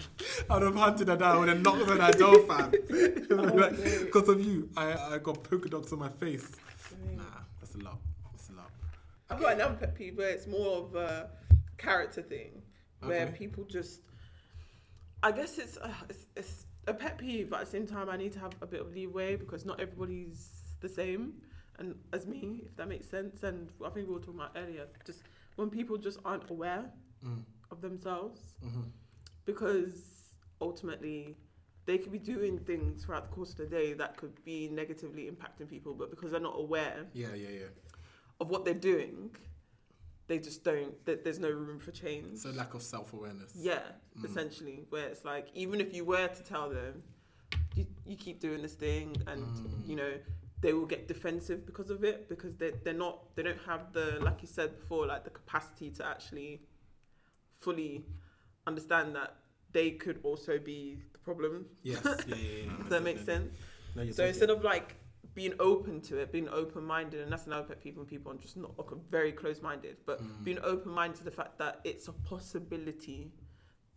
I 0.49 0.55
would 0.55 0.63
have 0.63 0.77
hunted 0.77 1.09
her 1.09 1.17
down. 1.17 1.37
I 1.37 1.39
would 1.41 1.49
have 1.49 1.61
knocked 1.63 1.91
on 1.91 1.99
her 2.01 2.13
door, 2.13 2.39
fam. 2.47 2.71
Because 2.71 4.29
of 4.29 4.41
you, 4.41 4.69
I, 4.77 5.15
I 5.15 5.19
got 5.19 5.43
polka 5.43 5.69
dots 5.69 5.93
on 5.93 5.99
my 5.99 6.09
face. 6.09 6.53
Nah, 7.17 7.23
that's 7.61 7.75
a 7.75 7.79
lot. 7.79 7.99
That's 8.33 8.49
a 8.51 8.53
lot. 8.53 8.71
I've 9.29 9.41
got 9.41 9.55
another 9.55 9.75
pet 9.75 9.95
peeve 9.97 10.17
where 10.19 10.29
it's 10.31 10.47
more 10.47 10.79
of 10.85 10.95
a 10.95 11.31
character 11.79 12.23
thing, 12.23 12.63
where 13.01 13.25
Okay. 13.27 13.37
people 13.39 13.65
just. 13.65 14.03
I 15.23 15.33
guess 15.33 15.59
it's, 15.59 15.77
uh, 15.79 15.91
it's 16.09 16.27
it's 16.37 16.66
a 16.87 16.95
pet 16.95 17.19
peeve, 17.19 17.51
but 17.51 17.61
at 17.61 17.67
the 17.67 17.71
same 17.73 17.87
time, 17.87 18.09
I 18.09 18.17
need 18.17 18.33
to 18.33 18.39
have 18.41 18.53
a 18.63 18.67
bit 18.67 18.81
of 18.81 18.93
leeway 18.95 19.37
because 19.37 19.65
not 19.65 19.81
everybody's 19.81 20.51
the 20.81 20.89
same, 20.89 21.35
and 21.79 21.95
as 22.13 22.27
me, 22.27 22.63
if 22.67 22.77
that 22.77 22.89
makes 22.89 23.09
sense. 23.09 23.43
And 23.43 23.69
I 23.85 23.91
think 23.91 24.09
we 24.09 24.15
were 24.15 24.21
talking 24.21 24.41
about 24.41 24.57
earlier, 24.57 24.87
just 25.05 25.23
when 25.57 25.71
people 25.71 25.97
just 25.97 26.19
aren't 26.25 26.49
aware 26.51 26.85
Mm. 27.25 27.43
of 27.71 27.81
themselves, 27.81 28.41
hmm 28.63 28.83
because 29.45 30.35
ultimately 30.61 31.37
they 31.87 31.99
could 31.99 32.11
be 32.13 32.19
doing 32.19 32.59
things 32.59 33.05
throughout 33.05 33.31
the 33.31 33.35
course 33.35 33.51
of 33.51 33.57
the 33.59 33.67
day 33.67 33.93
that 33.93 34.17
could 34.17 34.45
be 34.45 34.69
negatively 34.69 35.31
impacting 35.31 35.69
people, 35.69 35.95
but 35.95 36.11
because 36.11 36.33
they're 36.33 36.41
not 36.41 36.59
aware 36.59 37.07
Yeah, 37.13 37.35
yeah, 37.35 37.49
yeah. 37.49 37.69
of 38.41 38.51
what 38.51 38.65
they're 38.65 38.75
doing, 38.75 39.31
they 40.29 40.39
just 40.39 40.65
don't. 40.65 40.93
That 41.07 41.23
there's 41.25 41.39
no 41.39 41.51
room 41.51 41.79
for 41.79 41.93
change. 41.93 42.39
So 42.39 42.51
lack 42.51 42.75
of 42.75 42.83
self 42.83 43.13
awareness. 43.13 43.53
yeah, 43.57 43.83
Mm. 44.19 44.25
essentially, 44.25 44.87
where 44.91 45.07
it's 45.09 45.25
like 45.25 45.47
even 45.55 45.81
if 45.81 45.95
you 45.95 46.05
were 46.05 46.29
to 46.29 46.43
tell 46.43 46.69
them, 46.71 47.03
you, 47.75 47.87
you 48.07 48.17
keep 48.17 48.41
doing 48.41 48.63
this 48.63 48.75
thing, 48.75 49.17
and 49.27 49.43
Mm. 49.45 49.89
you 49.89 49.97
know 49.97 50.13
they 50.63 50.73
will 50.73 50.87
get 50.87 51.07
defensive 51.07 51.67
because 51.67 51.91
of 51.91 52.03
it 52.03 52.29
because 52.29 52.57
they 52.57 52.71
they're 52.83 52.95
not 53.07 53.35
they 53.37 53.43
don't 53.43 53.61
have 53.67 53.93
the 53.93 54.19
like 54.21 54.41
you 54.43 54.49
said 54.49 54.71
before 54.81 55.07
like 55.07 55.23
the 55.25 55.31
capacity 55.31 55.91
to 55.91 56.05
actually 56.05 56.63
fully 57.61 58.05
understand 58.67 59.15
that 59.15 59.37
they 59.73 59.91
could 59.93 60.19
also 60.23 60.59
be 60.59 60.99
the 61.13 61.19
problem. 61.19 61.67
Yes. 61.83 62.01
Yeah, 62.27 62.35
yeah, 62.37 62.65
yeah. 62.65 62.73
If 62.81 62.89
that 62.89 63.03
makes 63.03 63.25
sense. 63.25 63.55
No, 63.95 64.11
So 64.11 64.25
instead 64.25 64.51
of 64.51 64.63
like 64.65 64.97
being 65.37 65.53
open 65.61 66.01
to 66.01 66.17
it, 66.17 66.33
being 66.33 66.49
open 66.49 66.83
minded, 66.83 67.21
and 67.21 67.31
that's 67.31 67.47
another 67.47 67.63
pet 67.69 67.81
peeve 67.83 67.97
when 67.99 68.07
people 68.07 68.33
are 68.33 68.37
just 68.37 68.57
not 68.57 68.77
like, 68.79 68.89
very 69.11 69.31
close 69.31 69.61
minded, 69.61 69.97
but 70.07 70.19
Mm. 70.21 70.45
being 70.45 70.59
open 70.63 70.91
minded 70.91 71.19
to 71.19 71.25
the 71.25 71.31
fact 71.31 71.59
that 71.59 71.81
it's 71.85 72.09
a 72.09 72.13
possibility 72.13 73.31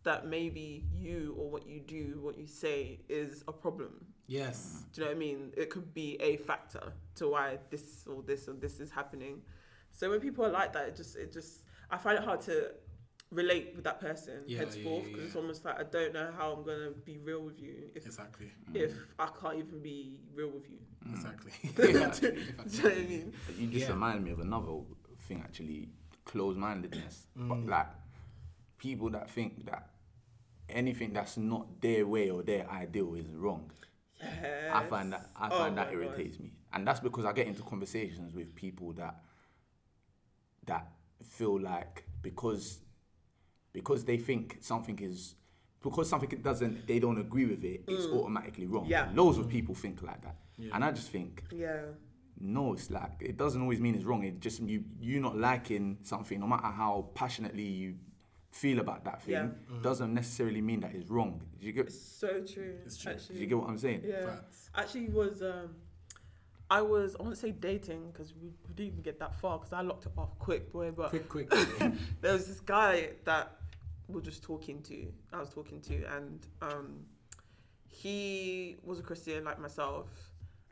that 0.03 0.27
maybe 0.27 0.85
you 0.93 1.33
or 1.39 1.49
what 1.49 1.65
you 1.65 1.79
do, 1.79 2.19
what 2.21 2.37
you 2.37 2.45
say 2.45 2.99
is 3.07 3.43
a 3.47 3.53
problem. 3.53 4.05
Yes. 4.27 4.83
Do 4.91 5.01
you 5.01 5.05
know 5.05 5.11
what 5.11 5.15
I 5.15 5.19
mean? 5.19 5.53
It 5.57 5.69
could 5.69 5.93
be 5.93 6.17
a 6.21 6.37
factor 6.37 6.91
to 7.15 7.29
why 7.29 7.57
this 7.69 8.05
or 8.05 8.21
this 8.21 8.47
or 8.49 8.53
this 8.53 8.79
is 8.81 8.91
happening. 8.91 9.41
So 9.91 10.09
when 10.09 10.19
people 10.19 10.45
are 10.45 10.51
like 10.51 10.73
that, 10.73 10.89
it 10.89 10.95
just 10.95 11.15
it 11.15 11.31
just 11.31 11.63
I 11.89 11.97
find 11.97 12.17
it 12.19 12.23
hard 12.23 12.41
to 12.41 12.71
relate 13.31 13.73
with 13.75 13.83
that 13.83 13.99
person 13.99 14.41
Yeah, 14.47 14.59
henceforth 14.59 15.03
yeah, 15.03 15.09
because 15.09 15.19
yeah, 15.19 15.25
it's 15.27 15.35
almost 15.35 15.65
like 15.65 15.79
I 15.79 15.83
don't 15.83 16.13
know 16.13 16.31
how 16.37 16.51
I'm 16.53 16.63
gonna 16.63 16.91
be 17.05 17.17
real 17.19 17.41
with 17.41 17.59
you 17.59 17.75
if 17.95 18.05
Exactly. 18.05 18.51
if 18.73 18.93
I 19.19 19.27
can't 19.39 19.57
even 19.59 19.81
be 19.81 20.19
real 20.33 20.49
with 20.49 20.69
you. 20.69 20.79
Exactly. 21.11 21.51
Do 21.75 21.87
you 21.87 21.93
know 21.93 22.07
what 22.07 22.23
I 22.93 22.95
mean? 23.07 23.33
You 23.57 23.67
just 23.67 23.85
Yeah. 23.87 23.93
remind 23.93 24.23
me 24.23 24.31
of 24.31 24.39
another 24.39 24.79
thing, 25.21 25.41
actually, 25.43 25.89
closed-mindedness. 26.25 27.27
But 27.35 27.65
Mm. 27.65 27.69
like 27.69 27.87
people 28.77 29.09
that 29.11 29.29
think 29.29 29.65
that 29.65 29.89
anything 30.69 31.13
that's 31.13 31.37
not 31.37 31.81
their 31.81 32.05
way 32.05 32.29
or 32.29 32.43
their 32.43 32.69
ideal 32.69 33.15
is 33.15 33.27
wrong. 33.29 33.71
Yes. 34.21 34.71
I 34.71 34.83
find 34.87 35.13
that 35.13 35.29
I 35.35 35.47
Oh 35.49 35.57
find 35.57 35.77
that 35.77 35.87
my 35.87 35.93
God. 35.93 36.01
irritates 36.03 36.39
me, 36.39 36.51
and 36.73 36.85
that's 36.87 36.99
because 36.99 37.25
I 37.25 37.31
get 37.33 37.47
into 37.47 37.61
conversations 37.63 38.33
with 38.33 38.53
people 38.55 38.91
that 38.93 39.15
that 40.65 40.91
feel 41.23 41.59
like 41.59 42.03
because 42.21 42.79
because 43.73 44.05
they 44.05 44.17
think 44.17 44.57
something 44.61 44.97
is 44.99 45.35
because 45.81 46.09
something 46.09 46.29
doesn't, 46.41 46.85
they 46.87 46.99
don't 46.99 47.17
agree 47.19 47.45
with 47.45 47.63
it, 47.63 47.83
it's 47.87 48.05
automatically 48.07 48.65
wrong. 48.67 48.85
Mm. 48.85 48.89
Yeah. 48.89 49.09
Loads 49.13 49.37
of 49.37 49.47
people 49.47 49.73
think 49.75 50.01
like 50.01 50.21
that, 50.23 50.35
Yeah. 50.57 50.71
and 50.73 50.83
I 50.83 50.91
just 50.91 51.09
think 51.09 51.45
Yeah. 51.51 51.81
no, 52.39 52.73
it's 52.73 52.89
like 52.91 53.17
it 53.21 53.37
doesn't 53.37 53.61
always 53.61 53.79
mean 53.79 53.95
it's 53.95 54.03
wrong. 54.05 54.23
It 54.23 54.39
just 54.41 54.61
you 54.61 54.83
you 54.99 55.19
not 55.21 55.37
liking 55.37 55.97
something, 56.03 56.39
no 56.39 56.47
matter 56.47 56.67
how 56.67 57.09
passionately 57.15 57.63
you 57.63 57.95
feel 58.51 58.79
about 58.79 59.05
that 59.05 59.21
thing, 59.21 59.33
Yeah. 59.33 59.81
doesn't 59.81 60.13
necessarily 60.13 60.61
mean 60.61 60.79
that 60.81 60.93
it's 60.95 61.09
wrong. 61.09 61.41
Do 61.59 61.65
you 61.67 61.71
get? 61.71 61.85
It's 61.87 61.99
so 62.01 62.41
true. 62.43 62.75
It's 62.85 62.97
true. 62.97 63.13
Do 63.13 63.17
Actually. 63.19 63.39
you 63.39 63.45
get 63.47 63.57
what 63.57 63.69
I'm 63.69 63.77
saying? 63.77 64.01
Yeah. 64.05 64.25
Facts. 64.25 64.69
Actually, 64.75 65.09
was 65.09 65.41
um, 65.41 65.75
I 66.69 66.81
was 66.81 67.15
I 67.19 67.21
want 67.23 67.35
to 67.35 67.39
say 67.39 67.51
dating 67.51 68.11
because 68.11 68.33
we, 68.35 68.49
we 68.67 68.73
didn't 68.73 68.87
even 68.93 69.01
get 69.01 69.19
that 69.19 69.33
far 69.39 69.59
because 69.59 69.71
I 69.73 69.81
locked 69.81 70.05
it 70.07 70.11
off 70.17 70.37
quick, 70.39 70.71
boy. 70.73 70.91
But 70.91 71.09
Quick, 71.11 71.29
quick. 71.29 71.49
there 72.21 72.33
was 72.33 72.47
this 72.47 72.59
guy 72.59 73.11
that 73.25 73.45
we 73.51 73.58
were 74.15 74.21
just 74.21 74.43
talking 74.43 74.81
to. 74.83 75.07
I 75.33 75.39
was 75.39 75.49
talking 75.49 75.81
to, 75.81 76.03
and 76.15 76.45
um, 76.61 77.05
he 77.85 78.77
was 78.83 78.99
a 78.99 79.03
Christian 79.03 79.43
like 79.43 79.59
myself, 79.59 80.07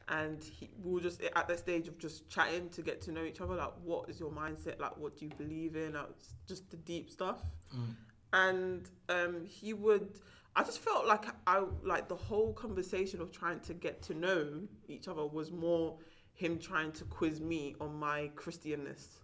and 0.09 0.43
he, 0.43 0.69
we 0.83 0.93
were 0.93 1.01
just 1.01 1.21
at 1.21 1.47
that 1.47 1.59
stage 1.59 1.87
of 1.87 1.97
just 1.97 2.29
chatting 2.29 2.69
to 2.69 2.81
get 2.81 3.01
to 3.01 3.11
know 3.11 3.23
each 3.23 3.41
other. 3.41 3.55
Like, 3.55 3.73
what 3.83 4.09
is 4.09 4.19
your 4.19 4.31
mindset? 4.31 4.79
Like, 4.79 4.97
what 4.97 5.17
do 5.17 5.25
you 5.25 5.31
believe 5.37 5.75
in? 5.75 5.93
Like, 5.93 6.07
just 6.47 6.69
the 6.69 6.77
deep 6.77 7.09
stuff. 7.09 7.41
Mm. 7.75 7.95
And 8.33 8.89
um, 9.09 9.45
he 9.45 9.73
would. 9.73 10.19
I 10.55 10.63
just 10.63 10.79
felt 10.79 11.05
like 11.05 11.25
I 11.45 11.63
like 11.83 12.07
the 12.07 12.15
whole 12.15 12.53
conversation 12.53 13.21
of 13.21 13.31
trying 13.31 13.59
to 13.61 13.73
get 13.73 14.01
to 14.03 14.13
know 14.13 14.61
each 14.87 15.07
other 15.07 15.25
was 15.25 15.51
more 15.51 15.97
him 16.33 16.57
trying 16.57 16.91
to 16.93 17.03
quiz 17.05 17.39
me 17.39 17.75
on 17.79 17.95
my 17.95 18.29
Christianness 18.35 19.17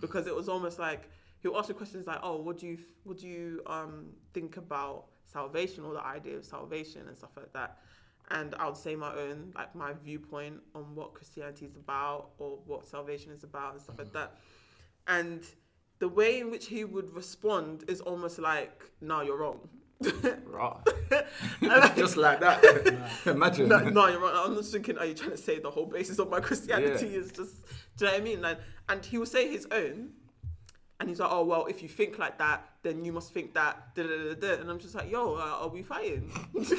because 0.00 0.26
it 0.26 0.34
was 0.34 0.48
almost 0.48 0.78
like 0.78 1.08
he'll 1.42 1.56
ask 1.56 1.68
me 1.68 1.74
questions 1.74 2.06
like, 2.06 2.20
"Oh, 2.22 2.36
what 2.42 2.58
do 2.58 2.66
you 2.66 2.78
what 3.04 3.18
do 3.18 3.26
you 3.28 3.62
um, 3.66 4.06
think 4.34 4.56
about 4.56 5.06
salvation 5.26 5.84
or 5.84 5.94
the 5.94 6.04
idea 6.04 6.36
of 6.36 6.44
salvation 6.44 7.02
and 7.08 7.16
stuff 7.16 7.30
like 7.36 7.52
that?" 7.52 7.78
And 8.30 8.54
I 8.56 8.66
would 8.66 8.76
say 8.76 8.94
my 8.94 9.12
own 9.14 9.52
like 9.56 9.74
my 9.74 9.92
viewpoint 10.04 10.60
on 10.74 10.94
what 10.94 11.14
Christianity 11.14 11.66
is 11.66 11.76
about 11.76 12.30
or 12.38 12.58
what 12.66 12.86
salvation 12.86 13.32
is 13.32 13.42
about 13.42 13.72
and 13.72 13.80
stuff 13.82 13.98
like 13.98 14.12
that. 14.12 14.36
And 15.08 15.42
the 15.98 16.08
way 16.08 16.40
in 16.40 16.50
which 16.50 16.66
he 16.66 16.84
would 16.84 17.12
respond 17.14 17.84
is 17.88 18.00
almost 18.00 18.38
like, 18.38 18.90
"No, 19.00 19.22
you're 19.22 19.36
wrong." 19.38 19.68
Right. 20.46 20.76
Just 21.96 22.16
like 22.16 22.40
that. 22.40 22.62
Imagine. 23.26 23.68
no, 23.68 23.78
no, 23.78 24.08
you're 24.08 24.20
right. 24.20 24.42
I'm 24.44 24.54
just 24.56 24.72
thinking, 24.72 24.98
are 24.98 25.06
you 25.06 25.14
trying 25.14 25.30
to 25.30 25.36
say 25.36 25.58
the 25.58 25.70
whole 25.70 25.86
basis 25.86 26.18
of 26.18 26.28
my 26.30 26.40
Christianity 26.40 27.06
Yeah. 27.08 27.18
is 27.20 27.32
just, 27.32 27.54
do 27.96 28.04
you 28.04 28.06
know 28.06 28.12
what 28.12 28.20
I 28.20 28.24
mean? 28.24 28.40
Like, 28.42 28.58
and 28.88 29.04
he 29.04 29.18
will 29.18 29.26
say 29.26 29.50
his 29.50 29.66
own, 29.70 30.10
and 31.00 31.08
he's 31.08 31.18
like, 31.18 31.30
oh 31.32 31.44
well, 31.44 31.64
if 31.66 31.82
you 31.82 31.88
think 31.88 32.18
like 32.18 32.36
that, 32.38 32.62
then 32.82 33.04
you 33.04 33.12
must 33.12 33.32
think 33.32 33.54
that. 33.54 33.94
Da, 33.94 34.02
da, 34.02 34.08
da, 34.08 34.34
da. 34.34 34.60
And 34.60 34.70
I'm 34.70 34.78
just 34.78 34.94
like, 34.94 35.10
yo, 35.10 35.34
uh, 35.34 35.62
are 35.62 35.68
we 35.68 35.82
fighting? 35.82 36.30
It's 36.54 36.70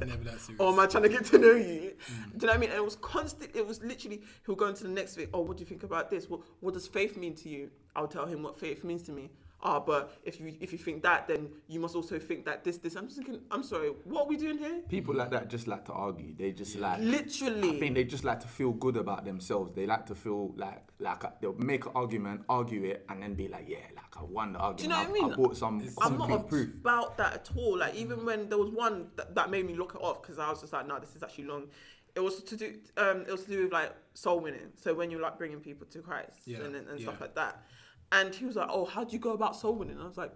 never 0.00 0.24
that 0.24 0.40
serious. 0.40 0.48
or 0.58 0.72
am 0.72 0.80
I 0.80 0.86
trying 0.86 1.02
to 1.02 1.08
get 1.10 1.26
to 1.26 1.38
know 1.38 1.52
you? 1.54 1.54
Do 1.56 1.66
you 1.66 1.92
know 2.40 2.46
what 2.46 2.50
I 2.50 2.56
mean? 2.56 2.70
And 2.70 2.78
it 2.78 2.84
was 2.84 2.96
constant. 2.96 3.54
It 3.54 3.66
was 3.66 3.82
literally 3.82 4.22
he'll 4.46 4.54
go 4.54 4.68
into 4.68 4.84
the 4.84 4.90
next 4.90 5.16
bit. 5.16 5.28
Oh, 5.34 5.40
what 5.40 5.58
do 5.58 5.62
you 5.62 5.66
think 5.66 5.82
about 5.82 6.10
this? 6.10 6.30
What 6.30 6.40
What 6.60 6.74
does 6.74 6.86
faith 6.86 7.16
mean 7.16 7.34
to 7.36 7.48
you? 7.48 7.70
I'll 7.94 8.08
tell 8.08 8.26
him 8.26 8.42
what 8.42 8.58
faith 8.58 8.84
means 8.84 9.02
to 9.02 9.12
me. 9.12 9.30
Ah, 9.60 9.80
but 9.80 10.16
if 10.22 10.38
you 10.38 10.54
if 10.60 10.70
you 10.70 10.78
think 10.78 11.02
that, 11.02 11.26
then 11.26 11.48
you 11.66 11.80
must 11.80 11.96
also 11.96 12.16
think 12.18 12.44
that 12.44 12.62
this 12.62 12.78
this. 12.78 12.94
I'm 12.94 13.06
just 13.06 13.16
thinking. 13.16 13.40
I'm 13.50 13.64
sorry. 13.64 13.88
What 14.04 14.22
are 14.22 14.28
we 14.28 14.36
doing 14.36 14.56
here? 14.56 14.82
People 14.88 15.16
like 15.16 15.30
that 15.32 15.48
just 15.48 15.66
like 15.66 15.84
to 15.86 15.92
argue. 15.92 16.32
They 16.36 16.52
just 16.52 16.76
like. 16.76 17.00
Literally. 17.00 17.76
I 17.76 17.80
think 17.80 17.96
they 17.96 18.04
just 18.04 18.22
like 18.22 18.38
to 18.40 18.46
feel 18.48 18.70
good 18.72 18.96
about 18.96 19.24
themselves. 19.24 19.72
They 19.74 19.84
like 19.84 20.06
to 20.06 20.14
feel 20.14 20.54
like 20.56 20.84
like 21.00 21.40
they'll 21.40 21.54
make 21.54 21.86
an 21.86 21.92
argument, 21.96 22.42
argue 22.48 22.84
it, 22.84 23.04
and 23.08 23.20
then 23.20 23.34
be 23.34 23.48
like, 23.48 23.68
yeah, 23.68 23.78
like 23.96 24.16
I 24.16 24.22
won 24.22 24.52
the 24.52 24.60
argument. 24.60 24.78
Do 24.78 24.82
you 24.84 24.88
know 24.90 25.10
what 25.10 25.24
I 25.24 25.28
mean? 25.28 25.36
bought 25.36 25.56
some 25.56 25.82
I'm 26.02 26.18
not 26.18 26.48
proof. 26.48 26.68
about 26.74 27.16
that 27.18 27.34
at 27.34 27.50
all. 27.56 27.78
Like 27.78 27.96
even 27.96 28.24
when 28.24 28.48
there 28.48 28.58
was 28.58 28.70
one 28.70 29.08
that, 29.16 29.34
that 29.34 29.50
made 29.50 29.66
me 29.66 29.74
look 29.74 29.96
it 29.96 30.00
off 30.00 30.22
because 30.22 30.38
I 30.38 30.48
was 30.50 30.60
just 30.60 30.72
like, 30.72 30.86
no, 30.86 31.00
this 31.00 31.16
is 31.16 31.24
actually 31.24 31.44
long. 31.44 31.64
It 32.14 32.20
was 32.20 32.42
to 32.44 32.56
do. 32.56 32.74
Um, 32.96 33.22
it 33.22 33.32
was 33.32 33.42
to 33.44 33.50
do 33.50 33.64
with 33.64 33.72
like 33.72 33.92
soul 34.14 34.38
winning. 34.38 34.70
So 34.76 34.94
when 34.94 35.10
you're 35.10 35.20
like 35.20 35.36
bringing 35.36 35.58
people 35.58 35.88
to 35.88 35.98
Christ 36.00 36.42
Yeah, 36.46 36.58
and 36.58 36.76
and, 36.76 36.88
and 36.88 37.00
stuff 37.00 37.20
like 37.20 37.34
that. 37.34 37.62
And 38.12 38.34
he 38.34 38.44
was 38.46 38.56
like, 38.56 38.68
oh, 38.70 38.84
how 38.84 39.04
do 39.04 39.12
you 39.12 39.18
go 39.18 39.32
about 39.32 39.56
soul 39.56 39.74
winning? 39.74 39.94
And 39.96 40.02
I 40.04 40.06
was 40.06 40.16
like, 40.16 40.32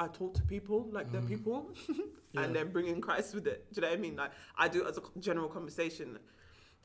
I 0.00 0.08
talk 0.08 0.34
to 0.34 0.42
people 0.42 0.88
like 0.92 1.10
they're 1.12 1.22
people, 1.22 1.70
Mm. 2.34 2.40
Yeah. 2.40 2.46
and 2.46 2.56
they're 2.56 2.64
bringing 2.64 3.00
Christ 3.00 3.32
with 3.32 3.46
it. 3.46 3.64
Do 3.72 3.80
you 3.80 3.82
know 3.82 3.90
what 3.92 3.98
I 3.98 4.00
mean? 4.00 4.16
Like 4.16 4.32
I 4.58 4.66
do 4.66 4.82
it 4.84 4.88
as 4.88 4.98
a 4.98 5.02
general 5.20 5.48
conversation. 5.48 6.18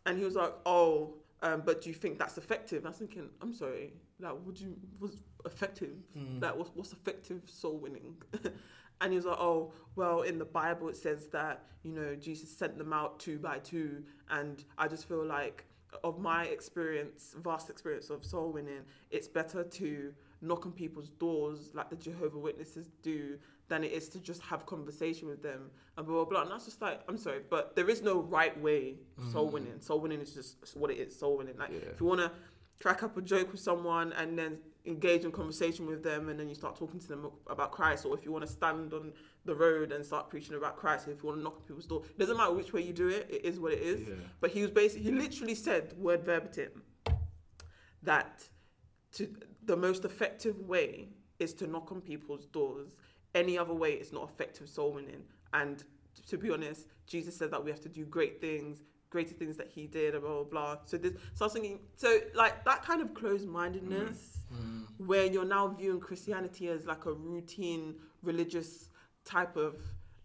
And 0.05 0.15
he 0.17 0.23
was 0.23 0.35
like, 0.35 0.53
oh. 0.65 1.15
Um, 1.41 1.63
but 1.65 1.81
do 1.81 1.89
you 1.89 1.95
think 1.95 2.19
that's 2.19 2.37
effective? 2.37 2.85
I 2.85 2.89
was 2.89 2.97
thinking, 2.97 3.29
I'm 3.41 3.53
sorry, 3.53 3.93
like, 4.19 4.33
would 4.45 4.59
you 4.59 4.75
was 4.99 5.21
effective? 5.45 5.95
Mm. 6.15 6.41
Like, 6.41 6.55
what's, 6.55 6.69
what's 6.75 6.91
effective 6.91 7.41
soul 7.47 7.77
winning? 7.79 8.13
and 9.01 9.11
he 9.11 9.15
was 9.15 9.25
like, 9.25 9.39
oh, 9.39 9.71
well, 9.95 10.21
in 10.21 10.37
the 10.37 10.45
Bible 10.45 10.89
it 10.89 10.97
says 10.97 11.27
that 11.27 11.63
you 11.83 11.93
know 11.93 12.13
Jesus 12.15 12.55
sent 12.55 12.77
them 12.77 12.91
out 12.93 13.19
two 13.19 13.39
by 13.39 13.57
two, 13.59 14.03
and 14.29 14.63
I 14.77 14.87
just 14.89 15.07
feel 15.07 15.25
like, 15.25 15.63
of 16.03 16.19
my 16.19 16.43
experience, 16.45 17.33
vast 17.41 17.69
experience 17.69 18.09
of 18.09 18.23
soul 18.25 18.51
winning, 18.51 18.81
it's 19.09 19.27
better 19.29 19.63
to 19.63 20.13
knock 20.41 20.65
on 20.65 20.71
people's 20.71 21.09
doors 21.09 21.71
like 21.73 21.89
the 21.89 21.95
Jehovah 21.95 22.39
Witnesses 22.39 22.89
do 23.03 23.37
than 23.67 23.83
it 23.83 23.91
is 23.91 24.09
to 24.09 24.19
just 24.19 24.41
have 24.41 24.65
conversation 24.65 25.27
with 25.27 25.43
them 25.43 25.69
and 25.97 26.05
blah 26.07 26.15
blah 26.15 26.25
blah. 26.25 26.41
And 26.43 26.51
that's 26.51 26.65
just 26.65 26.81
like, 26.81 27.01
I'm 27.07 27.17
sorry, 27.17 27.41
but 27.49 27.75
there 27.75 27.89
is 27.89 28.01
no 28.01 28.19
right 28.21 28.59
way 28.59 28.95
of 29.17 29.31
soul 29.31 29.49
mm. 29.49 29.53
winning. 29.53 29.81
Soul 29.81 29.99
winning 29.99 30.21
is 30.21 30.33
just 30.33 30.75
what 30.75 30.91
it 30.91 30.97
is. 30.97 31.17
Soul 31.17 31.37
winning. 31.37 31.57
Like 31.57 31.71
Yeah. 31.71 31.89
if 31.91 31.99
you 31.99 32.05
wanna 32.05 32.31
crack 32.79 33.03
up 33.03 33.17
a 33.17 33.21
joke 33.21 33.51
with 33.51 33.61
someone 33.61 34.13
and 34.13 34.37
then 34.39 34.57
engage 34.85 35.23
in 35.25 35.31
conversation 35.31 35.85
with 35.85 36.01
them 36.03 36.29
and 36.29 36.39
then 36.39 36.47
you 36.47 36.55
start 36.55 36.75
talking 36.75 36.99
to 36.99 37.07
them 37.07 37.29
about 37.47 37.71
Christ 37.71 38.05
or 38.05 38.17
if 38.17 38.23
you 38.23 38.31
want 38.31 38.45
to 38.45 38.51
stand 38.51 38.93
on 38.93 39.11
the 39.45 39.53
road 39.53 39.91
and 39.91 40.03
start 40.05 40.29
preaching 40.29 40.55
about 40.55 40.77
Christ 40.77 41.07
if 41.09 41.21
you 41.21 41.27
want 41.27 41.39
to 41.39 41.43
knock 41.43 41.57
on 41.57 41.61
people's 41.63 41.85
door 41.85 42.01
it 42.05 42.17
doesn't 42.17 42.37
matter 42.37 42.53
which 42.53 42.71
way 42.71 42.81
you 42.81 42.93
do 42.93 43.09
it 43.09 43.27
it 43.29 43.43
is 43.43 43.59
what 43.59 43.73
it 43.73 43.81
is 43.81 44.07
Yeah. 44.07 44.15
but 44.39 44.51
he 44.51 44.61
was 44.61 44.71
basically 44.71 45.03
he 45.03 45.11
literally 45.11 45.53
said 45.55 45.93
word 45.97 46.23
verbatim 46.23 46.81
that 48.03 48.47
to 49.13 49.27
the 49.69 49.77
most 49.77 50.03
effective 50.03 50.59
way 50.61 51.09
is 51.37 51.53
to 51.53 51.67
knock 51.67 51.91
on 51.91 52.01
people's 52.01 52.47
doors. 52.47 52.95
Any 53.35 53.55
other 53.55 53.73
way 53.73 53.91
is 53.93 54.11
not 54.11 54.27
effective 54.27 54.67
soul 54.67 54.93
winning. 54.93 55.21
And 55.53 55.83
to 56.27 56.37
be 56.37 56.49
honest, 56.49 56.87
Jesus 57.05 57.37
said 57.37 57.51
that 57.51 57.63
we 57.63 57.69
have 57.69 57.79
to 57.81 57.89
do 57.89 58.03
great 58.05 58.41
things, 58.41 58.81
greater 59.11 59.35
things 59.35 59.57
that 59.57 59.67
he 59.67 59.85
did, 59.85 60.19
blah 60.19 60.21
blah 60.21 60.43
blah. 60.43 60.77
So 60.85 60.97
this 60.97 61.13
so 61.35 61.41
I 61.41 61.45
was 61.45 61.53
thinking 61.53 61.79
so 61.95 62.19
like 62.33 62.65
that 62.65 62.83
kind 62.83 62.99
of 62.99 63.13
closed 63.13 63.47
mindedness 63.47 64.39
mm. 64.51 64.85
mm. 64.85 64.85
where 65.05 65.25
you're 65.25 65.45
now 65.45 65.67
viewing 65.67 65.99
Christianity 65.99 66.67
as 66.69 66.87
like 66.87 67.05
a 67.05 67.13
routine 67.13 67.93
religious 68.23 68.89
type 69.23 69.55
of 69.55 69.75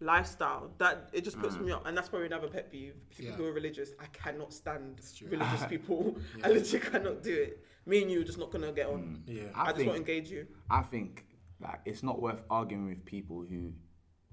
lifestyle 0.01 0.71
that 0.77 1.09
it 1.13 1.23
just 1.23 1.39
puts 1.39 1.55
me 1.57 1.71
mm. 1.71 1.75
up 1.75 1.87
and 1.87 1.95
that's 1.95 2.09
probably 2.09 2.27
another 2.27 2.47
pet 2.47 2.69
peeve 2.69 2.95
people 3.09 3.31
Yeah. 3.31 3.37
who 3.37 3.45
are 3.45 3.53
religious 3.53 3.91
i 3.99 4.05
cannot 4.07 4.51
stand 4.53 4.99
religious 5.29 5.65
people 5.69 6.17
i 6.43 6.49
literally 6.49 6.85
cannot 6.91 7.23
do 7.23 7.33
it 7.33 7.65
me 7.85 8.01
and 8.01 8.11
you 8.11 8.21
are 8.21 8.23
just 8.23 8.37
not 8.37 8.51
gonna 8.51 8.71
get 8.71 8.87
on 8.87 8.99
mm. 8.99 9.21
Yeah. 9.27 9.43
I, 9.53 9.61
I 9.61 9.65
just 9.65 9.77
think- 9.77 9.87
won't 9.87 9.99
engage 9.99 10.31
you. 10.31 10.47
I 10.69 10.81
think 10.81 11.25
like 11.59 11.79
it's 11.85 12.03
not 12.03 12.21
worth 12.21 12.43
arguing 12.49 12.87
with 12.87 13.05
people 13.05 13.45
who 13.47 13.71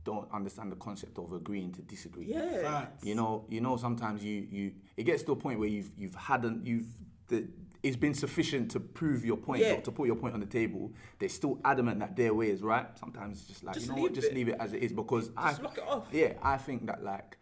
don't 0.04 0.28
understand 0.32 0.72
the 0.72 0.76
concept 0.76 1.16
of 1.18 1.32
agreeing 1.32 1.72
to 1.72 1.82
disagree. 1.82 2.26
Yeah. 2.26 2.62
Facts. 2.62 3.04
You 3.04 3.14
know, 3.14 3.44
you 3.48 3.60
know. 3.60 3.76
Sometimes 3.76 4.24
you 4.24 4.46
you 4.50 4.72
it 4.96 5.04
gets 5.04 5.22
to 5.24 5.32
a 5.32 5.36
point 5.36 5.60
where 5.60 5.68
you've 5.68 5.92
you've 5.96 6.14
hadn't 6.16 6.66
you've 6.66 6.86
the, 7.28 7.48
it's 7.82 7.96
been 7.96 8.14
sufficient 8.14 8.70
to 8.70 8.80
prove 8.80 9.24
your 9.24 9.36
point 9.36 9.62
Yeah. 9.62 9.74
or 9.74 9.80
to 9.80 9.90
put 9.90 10.06
your 10.06 10.16
point 10.16 10.34
on 10.34 10.40
the 10.40 10.46
table. 10.46 10.92
They're 11.18 11.28
still 11.28 11.60
adamant 11.64 11.98
that 12.00 12.14
their 12.16 12.32
way 12.32 12.50
is 12.50 12.62
right. 12.62 12.86
Sometimes 12.98 13.38
it's 13.40 13.48
just 13.48 13.64
like 13.64 13.74
Just 13.74 13.86
you 13.88 13.96
know 13.96 14.02
what, 14.02 14.14
just 14.14 14.28
it. 14.28 14.34
leave 14.34 14.48
it 14.48 14.56
as 14.60 14.72
it 14.72 14.82
is 14.82 14.92
because 14.92 15.30
I 15.36 15.52
lock 15.60 15.78
it 15.78 15.84
off. 15.88 16.06
yeah 16.12 16.34
I 16.42 16.56
think 16.58 16.86
that 16.86 17.02
like 17.02 17.38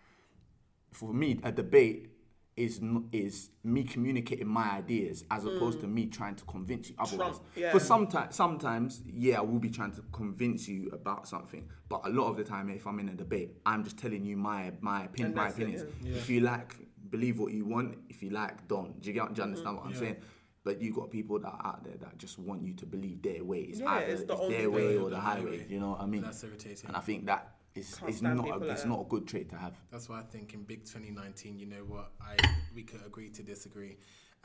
for 0.93 1.13
me 1.13 1.39
a 1.43 1.53
debate 1.53 2.09
is 2.57 2.81
is 3.13 3.51
me 3.65 3.85
communicating 3.85 4.47
my 4.49 4.71
ideas 4.73 5.25
as 5.31 5.45
opposed 5.45 5.81
to 5.81 5.87
mm. 5.87 5.93
me 5.93 6.07
trying 6.07 6.35
to 6.35 6.45
convince 6.45 6.91
you 6.91 6.97
otherwise. 6.99 7.37
Trump, 7.37 7.43
yeah. 7.57 7.73
For 7.73 7.81
sometimes 7.81 8.35
sometimes 8.35 9.03
yeah 9.07 9.39
I 9.39 9.41
will 9.43 9.61
be 9.61 9.71
trying 9.71 9.93
to 9.93 10.03
convince 10.13 10.69
you 10.69 10.91
about 10.93 11.29
something, 11.29 11.69
but 11.89 12.01
a 12.05 12.11
lot 12.11 12.29
of 12.29 12.37
the 12.37 12.45
time 12.45 12.69
if 12.71 12.87
I'm 12.87 12.99
in 12.99 13.09
a 13.09 13.15
debate, 13.15 13.57
I'm 13.65 13.85
just 13.85 13.99
telling 13.99 14.25
you 14.25 14.37
my 14.37 14.73
my 14.81 15.05
opinion 15.05 15.35
my 15.35 15.45
that's 15.45 15.59
it, 15.59 15.63
opinions. 15.63 15.85
yeah. 16.03 16.17
If 16.17 16.29
you 16.29 16.41
like 16.41 16.75
believe 17.11 17.39
what 17.39 17.53
you 17.53 17.65
want, 17.65 17.99
if 18.09 18.23
you 18.23 18.31
like 18.31 18.67
don't. 18.69 19.01
Do 19.01 19.09
you, 19.09 19.15
get, 19.15 19.35
do 19.35 19.41
you 19.41 19.45
understand 19.45 19.77
mm-hmm. 19.77 19.77
what 19.77 19.87
I'm 19.87 19.93
Yeah. 19.93 19.99
saying? 19.99 20.17
But 20.63 20.83
you 20.83 20.93
got 20.93 21.11
people 21.11 21.39
that 21.39 21.49
are 21.49 21.63
out 21.65 21.85
there 21.85 21.97
that 21.97 22.19
just 22.19 22.39
want 22.39 22.63
you 22.63 22.75
to 22.75 22.87
believe 22.87 23.23
their 23.23 23.43
way. 23.43 23.61
It's 23.61 23.81
Yeah, 23.81 23.93
either 23.93 24.07
it's 24.07 24.21
it's 24.23 24.29
the 24.29 24.37
only 24.37 24.57
their 24.57 24.71
way 24.71 24.89
way. 24.89 24.99
or 24.99 25.09
the 25.09 25.19
highway. 25.19 25.67
You 25.69 25.81
know 25.81 25.91
what 25.93 26.01
I 26.03 26.07
mean? 26.07 26.23
That's 26.23 26.45
irritating. 26.45 26.89
And 26.89 26.97
I 26.97 27.01
think 27.01 27.27
that 27.27 27.55
is 27.75 27.95
Can't 27.95 28.11
is 28.11 28.21
not 28.21 28.37
a, 28.37 28.43
like 28.43 28.63
it's 28.71 28.83
that. 28.83 28.89
not 28.89 29.01
a 29.01 29.05
good 29.05 29.27
trait 29.27 29.49
to 29.51 29.57
have. 29.57 29.75
That's 29.91 30.09
why 30.09 30.19
I 30.19 30.23
think 30.23 30.53
in 30.55 30.65
big 30.65 30.85
2019, 30.85 31.59
you 31.59 31.67
know 31.67 31.85
what, 31.87 32.13
I 32.21 32.37
we 32.75 32.83
could 32.83 33.01
agree 33.07 33.31
to 33.31 33.43
disagree, 33.43 33.97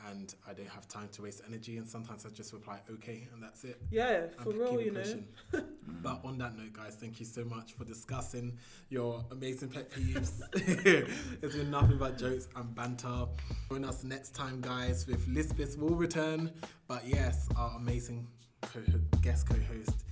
and 0.08 0.34
I 0.48 0.52
don't 0.52 0.68
have 0.68 0.86
time 0.88 1.08
to 1.12 1.22
waste 1.22 1.42
energy. 1.48 1.78
And 1.78 1.88
sometimes 1.88 2.24
I 2.26 2.30
just 2.30 2.52
reply 2.52 2.80
okay, 2.94 3.26
and 3.32 3.42
that's 3.42 3.64
it. 3.64 3.80
Yeah, 3.90 4.26
for 4.42 4.50
real, 4.50 4.80
you 4.80 4.90
know. 4.92 5.00
pushing. 5.00 5.24
but 6.02 6.20
on 6.24 6.38
that 6.38 6.56
note, 6.56 6.72
guys, 6.72 6.96
thank 7.00 7.18
you 7.20 7.26
so 7.26 7.44
much 7.44 7.72
for 7.72 7.84
discussing 7.84 8.56
your 8.88 9.24
amazing 9.30 9.68
pet 9.70 9.90
peeves. 9.90 10.40
it's 11.42 11.56
been 11.56 11.70
nothing 11.70 11.98
but 11.98 12.18
jokes 12.18 12.48
and 12.56 12.74
banter. 12.74 13.26
Join 13.70 13.84
us 13.84 14.04
next 14.04 14.34
time, 14.34 14.60
guys, 14.60 15.06
with 15.06 15.26
Lisbeth 15.28 15.78
will 15.78 15.94
return. 15.96 16.50
But 16.88 17.06
yes, 17.06 17.48
our 17.56 17.76
amazing 17.76 18.26
co- 18.62 18.80
guest 19.22 19.48
co-host 19.48 20.04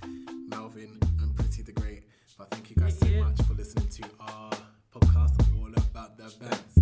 Melvin 0.49 0.99
and 1.21 1.35
Pritti 1.35 1.65
the 1.65 1.71
Great. 1.71 2.03
But 2.37 2.51
thank 2.51 2.69
you 2.69 2.75
guys 2.75 2.97
so 2.99 3.05
Yeah. 3.07 3.23
much 3.23 3.41
for 3.43 3.53
listening 3.53 3.87
to 3.87 4.03
our 4.19 4.51
podcast 4.93 5.39
all 5.57 5.67
about 5.73 6.17
the 6.17 6.23
Bantz. 6.23 6.74